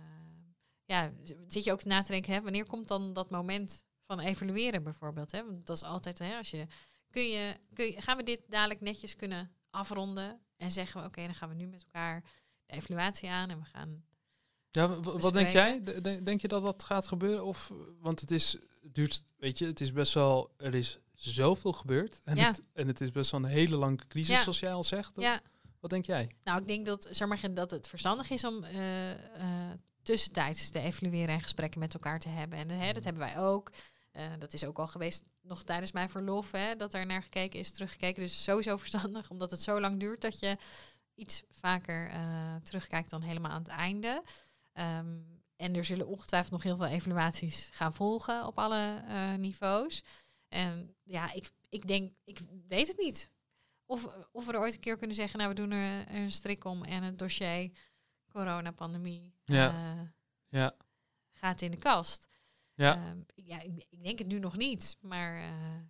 ja, 0.84 1.12
zit 1.48 1.64
je 1.64 1.72
ook 1.72 1.84
na 1.84 2.02
te 2.02 2.12
denken, 2.12 2.32
hè, 2.32 2.42
wanneer 2.42 2.66
komt 2.66 2.88
dan 2.88 3.12
dat 3.12 3.30
moment 3.30 3.84
van 4.06 4.20
evalueren 4.20 4.82
bijvoorbeeld? 4.82 5.32
Hè? 5.32 5.44
Want 5.44 5.66
dat 5.66 5.76
is 5.76 5.82
altijd, 5.82 6.18
hè, 6.18 6.36
als 6.36 6.50
je, 6.50 6.66
kun 7.10 7.28
je, 7.28 7.56
kun 7.72 7.84
je, 7.84 8.02
gaan 8.02 8.16
we 8.16 8.22
dit 8.22 8.40
dadelijk 8.48 8.80
netjes 8.80 9.16
kunnen 9.16 9.52
afronden 9.70 10.40
en 10.56 10.70
zeggen 10.70 11.00
we, 11.00 11.06
oké, 11.06 11.24
dan 11.24 11.34
gaan 11.34 11.48
we 11.48 11.54
nu 11.54 11.66
met 11.66 11.82
elkaar 11.84 12.24
de 12.66 12.74
evaluatie 12.74 13.28
aan 13.28 13.50
en 13.50 13.58
we 13.58 13.64
gaan 13.64 14.04
ja 14.72 15.00
wat 15.00 15.32
denk 15.32 15.48
jij? 15.48 15.82
Denk, 15.82 16.24
denk 16.24 16.40
je 16.40 16.48
dat 16.48 16.62
dat 16.62 16.82
gaat 16.82 17.08
gebeuren? 17.08 17.44
Of, 17.44 17.72
want 18.00 18.20
het 18.20 18.30
is, 18.30 18.52
het 18.82 18.94
duurt, 18.94 19.24
weet 19.36 19.58
je, 19.58 19.66
het 19.66 19.80
is 19.80 19.92
best 19.92 20.14
wel, 20.14 20.54
er 20.56 20.74
is 20.74 20.98
zoveel 21.24 21.72
gebeurd. 21.72 22.20
En, 22.24 22.36
Ja. 22.36 22.46
het, 22.48 22.62
en 22.72 22.86
het 22.86 23.00
is 23.00 23.10
best 23.10 23.30
wel 23.30 23.40
een 23.42 23.46
hele 23.50 23.76
lange 23.76 24.06
crisis, 24.08 24.34
Ja. 24.34 24.42
zoals 24.42 24.60
jij 24.60 24.72
al 24.72 24.84
zegt. 24.84 25.12
Ja, 25.14 25.40
Wat 25.80 25.90
denk 25.90 26.06
jij? 26.06 26.30
nou, 26.44 26.60
ik 26.60 26.66
denk 26.66 26.86
dat, 26.86 27.08
zeg 27.10 27.28
maar, 27.28 27.54
dat 27.54 27.70
het 27.70 27.88
verstandig 27.88 28.30
is 28.30 28.44
om 28.44 28.64
eh, 28.64 29.10
eh, 29.10 29.70
tussentijds 30.02 30.70
te 30.70 30.78
evalueren 30.78 31.34
en 31.34 31.40
gesprekken 31.40 31.80
met 31.80 31.94
elkaar 31.94 32.18
te 32.18 32.28
hebben. 32.28 32.58
En 32.58 32.70
hè, 32.70 32.92
dat 32.92 33.04
hebben 33.04 33.22
wij 33.22 33.38
ook. 33.38 33.70
Eh, 34.12 34.26
dat 34.38 34.52
is 34.52 34.64
ook 34.64 34.78
al 34.78 34.86
geweest 34.86 35.24
nog 35.42 35.62
tijdens 35.62 35.92
mijn 35.92 36.10
verlof, 36.10 36.50
hè, 36.50 36.76
dat 36.76 36.94
er 36.94 37.06
naar 37.06 37.22
gekeken 37.22 37.58
is, 37.58 37.70
teruggekeken. 37.70 38.22
Dus 38.22 38.42
sowieso 38.42 38.76
verstandig, 38.76 39.30
omdat 39.30 39.50
het 39.50 39.62
zo 39.62 39.80
lang 39.80 40.00
duurt 40.00 40.20
dat 40.20 40.40
je 40.40 40.56
iets 41.14 41.42
vaker 41.50 42.08
eh, 42.10 42.54
terugkijkt 42.62 43.10
dan 43.10 43.22
helemaal 43.22 43.50
aan 43.50 43.62
het 43.62 43.68
einde. 43.68 44.22
Ehm, 44.72 45.16
en 45.56 45.74
er 45.76 45.84
zullen 45.84 46.06
ongetwijfeld 46.06 46.52
nog 46.52 46.62
heel 46.62 46.76
veel 46.76 46.86
evaluaties 46.86 47.68
gaan 47.72 47.94
volgen 47.94 48.46
op 48.46 48.58
alle 48.58 49.02
eh, 49.08 49.34
niveaus. 49.34 50.02
En 50.52 50.94
ja, 51.02 51.32
ik, 51.32 51.50
ik 51.68 51.86
denk, 51.86 52.12
ik 52.24 52.40
weet 52.68 52.88
het 52.88 52.98
niet. 52.98 53.30
Of, 53.86 54.16
of 54.32 54.46
we 54.46 54.52
er 54.52 54.58
ooit 54.58 54.74
een 54.74 54.80
keer 54.80 54.96
kunnen 54.98 55.16
zeggen, 55.16 55.38
nou 55.38 55.50
we 55.50 55.56
doen 55.56 55.70
er 55.70 56.14
een 56.14 56.30
strik 56.30 56.64
om 56.64 56.84
en 56.84 57.02
het 57.02 57.18
dossier 57.18 57.70
coronapandemie 58.28 59.34
Ja. 59.44 59.68
eh, 59.68 60.08
Ja, 60.48 60.74
gaat 61.32 61.62
in 61.62 61.70
de 61.70 61.76
kast. 61.76 62.28
ja. 62.74 62.94
Ehm, 62.94 63.18
ja, 63.34 63.60
ik, 63.60 63.86
ik 63.90 64.02
denk 64.02 64.18
het 64.18 64.26
nu 64.28 64.38
nog 64.38 64.56
niet, 64.56 64.96
maar 65.00 65.36
eh, 65.36 65.80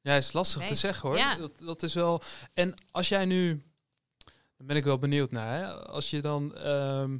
Ja, 0.00 0.14
is 0.14 0.32
lastig 0.32 0.66
te 0.66 0.74
zeggen 0.74 1.08
hoor. 1.08 1.18
Ja. 1.18 1.36
Dat, 1.36 1.58
dat 1.58 1.82
is 1.82 1.94
wel. 1.94 2.22
En 2.52 2.74
als 2.90 3.08
jij 3.08 3.24
nu, 3.24 3.62
dan 4.56 4.66
ben 4.66 4.76
ik 4.76 4.84
wel 4.84 4.98
benieuwd 4.98 5.30
naar. 5.30 5.58
Hè? 5.58 5.74
Als 5.74 6.10
je 6.10 6.20
dan, 6.20 6.54
ehm, 6.56 7.18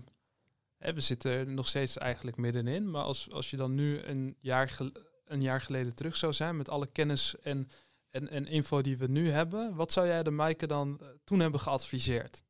hè, 0.76 0.92
we 0.94 1.00
zitten 1.00 1.30
er 1.30 1.46
nog 1.46 1.68
steeds 1.68 1.96
eigenlijk 1.98 2.36
middenin, 2.36 2.90
maar 2.90 3.02
als, 3.02 3.30
als 3.30 3.50
je 3.50 3.56
dan 3.56 3.74
nu 3.74 4.00
een 4.02 4.36
jaar, 4.40 4.68
gel- 4.70 4.92
een 5.26 5.40
jaar 5.40 5.60
geleden 5.60 5.94
terug 5.94 6.16
zou 6.16 6.32
zijn 6.32 6.56
met 6.56 6.68
alle 6.68 6.86
kennis 6.86 7.34
en, 7.42 7.68
en, 8.10 8.28
en 8.28 8.46
info 8.46 8.80
die 8.80 8.96
we 8.98 9.06
nu 9.06 9.30
hebben, 9.30 9.74
wat 9.74 9.92
zou 9.92 10.06
jij 10.06 10.22
de 10.22 10.30
Maaike 10.30 10.66
dan 10.66 10.98
eh, 11.00 11.06
toen 11.24 11.40
hebben 11.40 11.60
geadviseerd? 11.60 12.42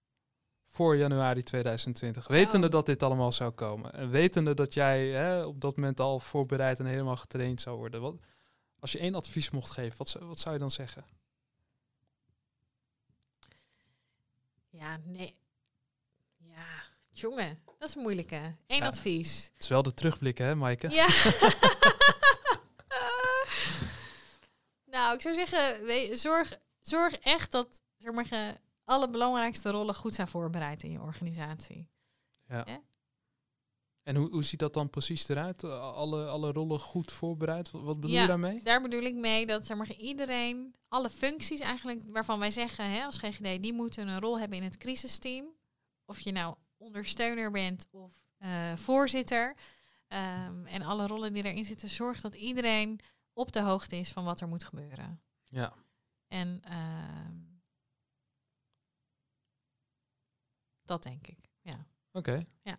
voor 0.68 0.96
januari 0.96 1.42
2020. 1.42 2.26
Wetende 2.28 2.68
dat 2.68 2.86
dit 2.86 3.02
allemaal 3.02 3.32
zou 3.32 3.50
komen. 3.50 3.92
En 3.92 4.10
wetende 4.10 4.54
dat 4.54 4.74
jij 4.74 5.06
hè, 5.08 5.44
op 5.44 5.60
dat 5.60 5.76
moment 5.76 6.00
al 6.00 6.20
voorbereid 6.20 6.78
en 6.78 6.86
helemaal 6.86 7.16
getraind 7.16 7.60
zou 7.60 7.76
worden. 7.76 8.00
Wat, 8.00 8.14
als 8.78 8.92
je 8.92 8.98
één 8.98 9.14
advies 9.14 9.50
mocht 9.50 9.70
geven, 9.70 9.98
wat, 9.98 10.08
zou- 10.08 10.24
wat 10.24 10.38
zou 10.38 10.54
je 10.54 10.60
dan 10.60 10.70
zeggen? 10.70 11.04
Ja, 14.70 15.00
nee. 15.04 15.36
Ja, 16.36 16.66
jongen, 17.08 17.58
dat 17.78 17.88
is 17.88 17.94
een 17.94 18.02
moeilijke. 18.02 18.54
Eén 18.66 18.78
Ja. 18.78 18.86
advies. 18.86 19.50
Het 19.54 19.62
is 19.62 19.68
wel 19.68 19.82
de 19.82 19.94
terugblik, 19.94 20.38
hè, 20.38 20.54
Maaike? 20.54 20.88
Ja. 20.90 21.06
nou, 24.96 25.14
ik 25.14 25.20
zou 25.22 25.34
zeggen, 25.34 25.84
we- 25.84 26.10
zorg, 26.16 26.58
zorg 26.80 27.12
echt 27.18 27.52
dat 27.52 27.82
zeg 27.98 28.12
maar, 28.12 28.60
alle 28.84 29.10
belangrijkste 29.10 29.70
rollen 29.70 29.94
goed 29.94 30.14
zijn 30.14 30.28
voorbereid 30.28 30.82
in 30.82 30.90
je 30.90 31.00
organisatie. 31.00 31.88
En 34.02 34.16
hoe, 34.16 34.30
hoe 34.30 34.44
ziet 34.44 34.58
dat 34.60 34.74
dan 34.74 34.90
precies 34.90 35.28
eruit? 35.28 35.64
Alle, 35.64 36.26
alle 36.28 36.52
rollen 36.52 36.80
goed 36.80 37.12
voorbereid? 37.12 37.70
Wat, 37.70 37.82
wat 37.82 38.00
bedoel 38.00 38.16
Ja. 38.16 38.22
je 38.22 38.26
daarmee? 38.28 38.60
Daar 38.62 38.82
bedoel 38.82 39.02
ik 39.02 39.14
mee 39.14 39.46
dat 39.46 39.66
zeg 39.66 39.76
maar, 39.76 39.92
iedereen, 39.92 40.74
alle 40.88 41.10
functies 41.10 41.60
eigenlijk, 41.60 42.02
waarvan 42.06 42.38
wij 42.38 42.50
zeggen 42.50 42.90
hè, 42.90 43.04
als 43.04 43.18
GGD, 43.18 43.62
die 43.62 43.72
moeten 43.72 44.08
een 44.08 44.20
rol 44.20 44.38
hebben 44.38 44.58
in 44.58 44.64
het 44.64 44.76
crisisteam. 44.76 45.46
Of 46.04 46.20
je 46.20 46.32
nou 46.32 46.54
ondersteuner 46.76 47.50
bent 47.50 47.86
of 47.90 48.12
eh, 48.38 48.76
voorzitter. 48.76 49.56
Ehm, 50.06 50.66
en 50.66 50.82
alle 50.82 51.06
rollen 51.06 51.32
die 51.32 51.44
erin 51.44 51.64
zitten, 51.64 51.88
zorg 51.88 52.20
dat 52.20 52.34
iedereen 52.34 53.00
op 53.36 53.52
de 53.52 53.62
hoogte 53.62 53.96
is 53.96 54.12
van 54.12 54.24
wat 54.24 54.40
er 54.40 54.48
moet 54.48 54.64
gebeuren. 54.64 55.20
Ja. 55.44 55.74
En 56.28 56.60
ehm, 56.64 57.36
dat 60.84 61.02
denk 61.02 61.26
ik. 61.26 61.50
Ja. 61.60 61.86
Oké. 62.12 62.42
Ja. 62.62 62.78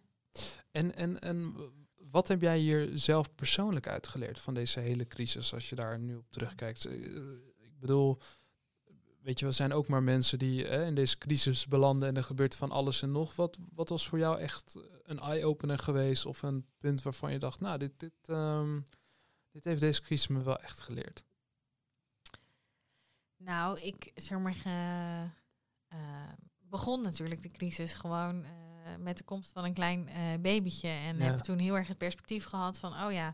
En, 0.71 0.95
en, 0.95 1.19
en 1.19 1.55
wat 1.97 2.27
heb 2.27 2.41
jij 2.41 2.59
hier 2.59 2.89
zelf 2.93 3.35
persoonlijk 3.35 3.87
uitgeleerd 3.87 4.39
van 4.39 4.53
deze 4.53 4.79
hele 4.79 5.07
crisis, 5.07 5.53
als 5.53 5.69
je 5.69 5.75
daar 5.75 5.99
nu 5.99 6.15
op 6.15 6.31
terugkijkt? 6.31 6.85
Eh, 6.85 6.93
Ik 7.59 7.79
bedoel, 7.79 8.17
weet 9.21 9.39
je, 9.39 9.45
we 9.45 9.51
zijn 9.51 9.73
ook 9.73 9.87
maar 9.87 10.03
mensen 10.03 10.39
die 10.39 10.67
eh, 10.67 10.87
in 10.87 10.95
deze 10.95 11.17
crisis 11.17 11.67
belanden 11.67 12.09
en 12.09 12.17
er 12.17 12.23
gebeurt 12.23 12.55
van 12.55 12.71
alles 12.71 13.01
en 13.01 13.11
nog. 13.11 13.35
Wat, 13.35 13.57
wat 13.73 13.89
was 13.89 14.07
voor 14.07 14.19
jou 14.19 14.39
echt 14.39 14.75
een 15.03 15.19
eye-opener 15.19 15.79
geweest 15.79 16.25
of 16.25 16.41
een 16.41 16.65
punt 16.77 17.01
waarvan 17.01 17.31
je 17.31 17.39
dacht, 17.39 17.59
nou, 17.59 17.77
dit, 17.77 17.99
dit, 17.99 18.13
ehm, 18.25 18.79
dit 19.57 19.65
heeft 19.65 19.81
deze 19.81 20.01
crisis 20.01 20.27
me 20.27 20.43
wel 20.43 20.57
echt 20.59 20.79
geleerd? 20.79 21.25
Nou, 23.37 23.79
ik 23.79 24.11
zeg 24.15 24.39
maar, 24.39 24.61
eh, 25.87 26.33
begon 26.59 27.01
natuurlijk 27.01 27.41
de 27.41 27.51
crisis 27.51 27.93
gewoon 27.93 28.43
eh, 28.43 28.51
met 28.99 29.17
de 29.17 29.23
komst 29.23 29.51
van 29.51 29.63
een 29.63 29.73
klein 29.73 30.07
eh, 30.07 30.33
babytje. 30.41 30.87
En 30.87 31.17
Ja. 31.17 31.23
heb 31.23 31.39
toen 31.39 31.59
heel 31.59 31.77
erg 31.77 31.87
het 31.87 31.97
perspectief 31.97 32.45
gehad 32.45 32.79
van, 32.79 32.93
oh 33.03 33.11
ja, 33.11 33.33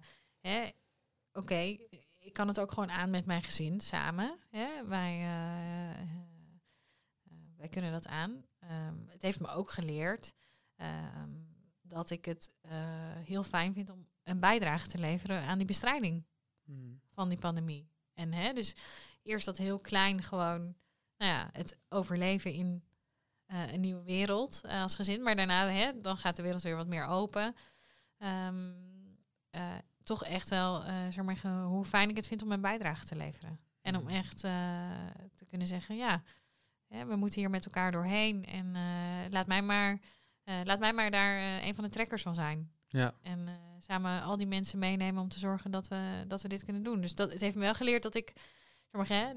oké, 1.31 1.77
ik 2.19 2.33
kan 2.33 2.47
het 2.47 2.59
ook 2.59 2.71
gewoon 2.71 2.91
aan 2.91 3.09
met 3.09 3.25
mijn 3.25 3.43
gezin 3.43 3.79
samen. 3.79 4.39
Hè? 4.49 4.87
Wij, 4.87 5.19
wij 7.57 7.67
kunnen 7.69 7.91
dat 7.91 8.07
aan. 8.07 8.45
Ehm, 8.59 9.07
het 9.07 9.21
heeft 9.21 9.39
me 9.39 9.47
ook 9.47 9.71
geleerd 9.71 10.33
ehm, 10.75 11.31
dat 11.81 12.09
ik 12.09 12.25
het 12.25 12.51
heel 13.23 13.43
fijn 13.43 13.73
vind 13.73 13.89
om 13.89 14.07
een 14.23 14.39
bijdrage 14.39 14.87
te 14.87 14.97
leveren 14.97 15.41
aan 15.41 15.57
die 15.57 15.67
bestrijding 15.67 16.25
van 17.13 17.29
die 17.29 17.37
pandemie. 17.37 17.87
En 18.13 18.33
hè, 18.33 18.53
dus 18.53 18.75
eerst 19.23 19.45
dat 19.45 19.57
heel 19.57 19.79
klein 19.79 20.23
gewoon, 20.23 20.75
nou 21.17 21.31
ja, 21.31 21.49
het 21.51 21.79
overleven 21.89 22.53
in 22.53 22.83
eh, 23.45 23.71
een 23.71 23.79
nieuwe 23.79 24.03
wereld 24.03 24.61
eh, 24.63 24.81
als 24.81 24.95
gezin. 24.95 25.23
Maar 25.23 25.35
daarna, 25.35 25.67
hè, 25.67 25.99
dan 26.01 26.17
gaat 26.17 26.35
de 26.35 26.41
wereld 26.41 26.61
weer 26.61 26.75
wat 26.75 26.87
meer 26.87 27.05
open. 27.05 27.55
Ehm, 28.17 28.71
eh, 29.49 29.71
toch 30.03 30.23
echt 30.23 30.49
wel, 30.49 30.81
zeg 31.09 31.23
maar, 31.23 31.63
hoe 31.63 31.85
fijn 31.85 32.09
ik 32.09 32.15
het 32.15 32.27
vind 32.27 32.41
om 32.41 32.47
mijn 32.47 32.61
bijdrage 32.61 33.05
te 33.05 33.15
leveren. 33.15 33.59
En 33.81 33.95
om 33.95 34.03
Mhm. 34.03 34.13
echt 34.13 34.39
te 35.35 35.45
kunnen 35.49 35.67
zeggen, 35.67 35.95
ja, 35.95 36.23
hè, 36.87 37.05
we 37.05 37.15
moeten 37.15 37.39
hier 37.39 37.49
met 37.49 37.65
elkaar 37.65 37.91
doorheen. 37.91 38.45
En 38.45 38.71
laat, 39.29 39.47
mij 39.47 39.61
maar, 39.61 39.99
laat 40.43 40.79
mij 40.79 40.93
maar 40.93 41.11
daar 41.11 41.63
een 41.63 41.75
van 41.75 41.83
de 41.83 41.89
trekkers 41.89 42.21
van 42.21 42.35
zijn. 42.35 42.71
Ja. 42.93 43.13
En 43.21 43.47
eh, 43.47 43.53
samen 43.79 44.21
al 44.21 44.37
die 44.37 44.47
mensen 44.47 44.79
meenemen 44.79 45.21
om 45.21 45.29
te 45.29 45.39
zorgen 45.39 45.71
dat 45.71 45.87
we, 45.87 46.23
dat 46.27 46.41
we 46.41 46.47
dit 46.47 46.63
kunnen 46.63 46.83
doen. 46.83 47.01
Dus 47.01 47.15
dat, 47.15 47.31
het 47.31 47.41
heeft 47.41 47.55
me 47.55 47.61
wel 47.61 47.73
geleerd 47.73 48.03
dat 48.03 48.15
ik, 48.15 48.33
zeg 48.91 48.91
maar, 48.91 49.07
hè, 49.19 49.33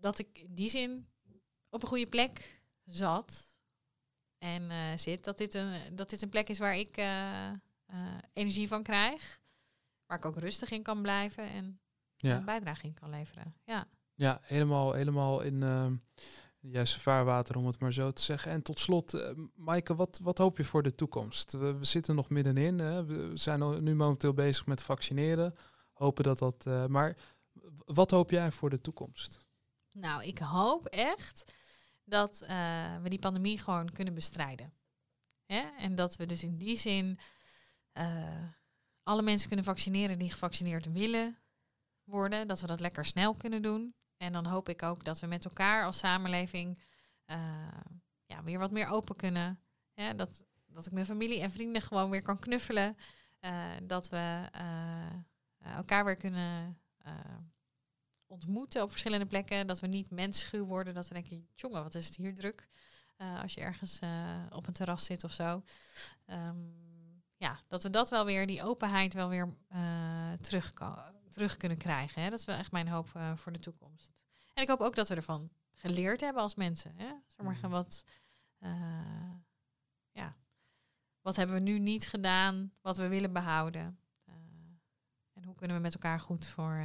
dat 0.00 0.18
ik 0.18 0.38
in 0.38 0.54
die 0.54 0.68
zin 0.70 1.06
op 1.70 1.82
een 1.82 1.88
goede 1.88 2.06
plek 2.06 2.62
zat 2.84 3.58
en 4.38 4.70
eh, 4.70 4.96
zit. 4.96 5.24
Dat 5.24 5.38
dit, 5.38 5.54
een, 5.54 5.96
dat 5.96 6.10
dit 6.10 6.22
een 6.22 6.28
plek 6.28 6.48
is 6.48 6.58
waar 6.58 6.76
ik 6.76 6.96
eh, 6.96 7.50
energie 8.32 8.68
van 8.68 8.82
krijg. 8.82 9.40
Waar 10.06 10.18
ik 10.18 10.24
ook 10.24 10.38
rustig 10.38 10.70
in 10.70 10.82
kan 10.82 11.02
blijven 11.02 11.44
en 11.48 11.80
Ja. 12.16 12.36
een 12.36 12.44
bijdrage 12.44 12.86
in 12.86 12.94
kan 12.94 13.10
leveren. 13.10 13.54
Ja. 13.64 13.88
Ja, 14.14 14.40
helemaal, 14.42 14.92
helemaal 14.92 15.40
in 15.40 15.62
juiste 16.70 17.00
vaarwater, 17.00 17.56
om 17.56 17.66
het 17.66 17.78
maar 17.78 17.92
zo 17.92 18.12
te 18.12 18.22
zeggen. 18.22 18.50
En 18.52 18.62
tot 18.62 18.78
slot, 18.78 19.14
eh, 19.14 19.30
Maaike, 19.54 19.94
wat, 19.94 20.20
wat 20.22 20.38
hoop 20.38 20.56
je 20.56 20.64
voor 20.64 20.82
de 20.82 20.94
toekomst? 20.94 21.52
We, 21.52 21.76
zitten 21.80 22.14
nog 22.14 22.28
middenin. 22.28 22.78
Hè? 22.78 23.04
We 23.04 23.30
zijn 23.34 23.82
nu 23.82 23.94
momenteel 23.94 24.34
bezig 24.34 24.66
met 24.66 24.82
vaccineren. 24.82 25.54
Hopen 25.92 26.24
dat 26.24 26.38
dat. 26.38 26.66
eh, 26.66 26.86
maar 26.86 27.16
wat 27.84 28.10
hoop 28.10 28.30
jij 28.30 28.52
voor 28.52 28.70
de 28.70 28.80
toekomst? 28.80 29.48
Nou, 29.92 30.24
ik 30.24 30.38
hoop 30.38 30.86
echt 30.86 31.52
dat 32.04 32.40
eh, 32.40 32.96
we 33.02 33.08
die 33.08 33.18
pandemie 33.18 33.58
gewoon 33.58 33.92
kunnen 33.92 34.14
bestrijden. 34.14 34.72
En 35.78 35.94
dat 35.94 36.16
we 36.16 36.26
dus 36.26 36.42
in 36.42 36.58
die 36.58 36.76
zin 36.76 37.18
alle 39.02 39.22
mensen 39.22 39.46
kunnen 39.46 39.64
vaccineren 39.64 40.18
die 40.18 40.30
gevaccineerd 40.30 40.92
willen 40.92 41.38
worden. 42.04 42.46
Dat 42.46 42.60
we 42.60 42.66
dat 42.66 42.80
lekker 42.80 43.06
snel 43.06 43.34
kunnen 43.34 43.62
doen. 43.62 43.94
En 44.24 44.32
dan 44.32 44.46
hoop 44.46 44.68
ik 44.68 44.82
ook 44.82 45.04
dat 45.04 45.20
we 45.20 45.26
met 45.26 45.44
elkaar 45.44 45.84
als 45.84 45.98
samenleving 45.98 46.78
eh, 47.24 47.38
ja, 48.26 48.42
weer 48.42 48.58
wat 48.58 48.70
meer 48.70 48.88
open 48.88 49.16
kunnen. 49.16 49.60
Dat, 50.16 50.44
dat 50.66 50.86
ik 50.86 50.92
mijn 50.92 51.06
familie 51.06 51.40
en 51.40 51.50
vrienden 51.50 51.82
gewoon 51.82 52.10
weer 52.10 52.22
kan 52.22 52.38
knuffelen. 52.38 52.96
Eh, 53.40 53.70
dat 53.82 54.08
we 54.08 54.48
eh, 54.52 55.76
elkaar 55.76 56.04
weer 56.04 56.16
kunnen 56.16 56.78
ontmoeten 58.26 58.82
op 58.82 58.90
verschillende 58.90 59.26
plekken. 59.26 59.66
Dat 59.66 59.80
we 59.80 59.86
niet 59.86 60.10
mensschuw 60.10 60.64
worden. 60.64 60.94
Dat 60.94 61.08
we 61.08 61.14
denken, 61.14 61.48
jongen, 61.54 61.82
wat 61.82 61.94
is 61.94 62.06
het 62.06 62.16
hier 62.16 62.34
druk. 62.34 62.68
Als 63.42 63.54
je 63.54 63.60
ergens 63.60 63.98
op 64.50 64.66
een 64.66 64.72
terras 64.72 65.04
zit 65.04 65.24
of 65.24 65.32
zo. 65.32 65.62
Ehm, 66.24 66.56
ja, 67.36 67.60
dat 67.68 67.82
we 67.82 67.90
dat 67.90 68.10
wel 68.10 68.24
weer, 68.24 68.46
die 68.46 68.62
openheid 68.62 69.14
wel 69.14 69.28
weer 69.28 69.54
eh, 69.68 70.32
terug, 71.34 71.56
kunnen 71.56 71.78
krijgen. 71.78 72.22
Hè? 72.22 72.30
Dat 72.30 72.38
is 72.38 72.44
wel 72.44 72.56
echt 72.56 72.72
mijn 72.72 72.88
hoop 72.88 73.10
eh, 73.14 73.36
voor 73.36 73.52
de 73.52 73.58
toekomst. 73.58 74.12
En 74.54 74.62
ik 74.62 74.68
hoop 74.68 74.80
ook 74.80 74.94
dat 74.94 75.08
we 75.08 75.14
ervan 75.14 75.50
geleerd 75.72 76.20
hebben 76.20 76.42
als 76.42 76.54
mensen. 76.54 76.94
Hè? 76.96 77.06
Zeg 77.26 77.46
maar, 77.46 77.56
Mhm. 77.56 77.68
wat, 77.68 78.04
eh, 78.58 79.30
ja, 80.10 80.36
wat 81.20 81.36
hebben 81.36 81.56
we 81.56 81.62
nu 81.62 81.78
niet 81.78 82.06
gedaan, 82.08 82.72
wat 82.80 82.96
we 82.96 83.08
willen 83.08 83.32
behouden. 83.32 83.98
Eh, 84.24 84.34
en 85.32 85.44
hoe 85.44 85.54
kunnen 85.54 85.76
we 85.76 85.82
met 85.82 85.94
elkaar 85.94 86.20
goed 86.20 86.46
voor, 86.46 86.84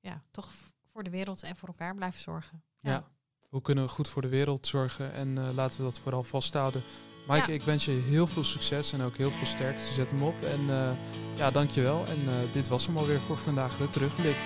ja, 0.00 0.22
toch 0.30 0.52
voor 0.92 1.02
de 1.04 1.10
wereld 1.10 1.42
en 1.42 1.56
voor 1.56 1.68
elkaar 1.68 1.94
blijven 1.94 2.20
zorgen. 2.20 2.64
Ja. 2.80 3.12
Hoe 3.48 3.60
kunnen 3.62 3.84
we 3.84 3.90
goed 3.90 4.08
voor 4.08 4.22
de 4.22 4.28
wereld 4.28 4.66
zorgen? 4.66 5.12
En 5.12 5.54
laten 5.54 5.76
we 5.76 5.82
dat 5.82 5.98
vooral 6.00 6.22
vasthouden. 6.22 6.82
Maaike, 7.26 7.48
Ja. 7.50 7.54
ik 7.58 7.62
wens 7.62 7.84
je 7.84 8.02
heel 8.08 8.26
veel 8.26 8.44
succes 8.44 8.92
en 8.92 9.02
ook 9.02 9.16
heel 9.16 9.30
veel 9.30 9.46
sterkte. 9.46 9.84
Zet 9.84 10.10
hem 10.10 10.22
op. 10.22 10.34
En 10.44 10.60
eh 10.68 10.88
ja, 11.36 11.50
dankjewel. 11.50 12.04
En 12.08 12.22
eh, 12.26 12.34
dit 12.52 12.68
was 12.68 12.86
hem 12.86 12.96
alweer 12.96 13.20
voor 13.26 13.36
vandaag, 13.38 13.76
de 13.76 13.90
terugblik. 13.90 14.36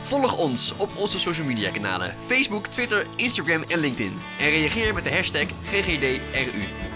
Volg 0.00 0.38
ons 0.38 0.74
op 0.76 0.96
onze 0.96 1.18
social 1.18 1.46
media 1.46 1.70
kanalen 1.70 2.14
Facebook, 2.26 2.66
Twitter, 2.66 3.06
Instagram 3.16 3.62
en 3.62 3.78
LinkedIn. 3.78 4.18
En 4.38 4.50
reageer 4.50 4.94
met 4.94 5.04
de 5.04 5.10
hashtag 5.10 5.46
GGDRU. 5.64 6.87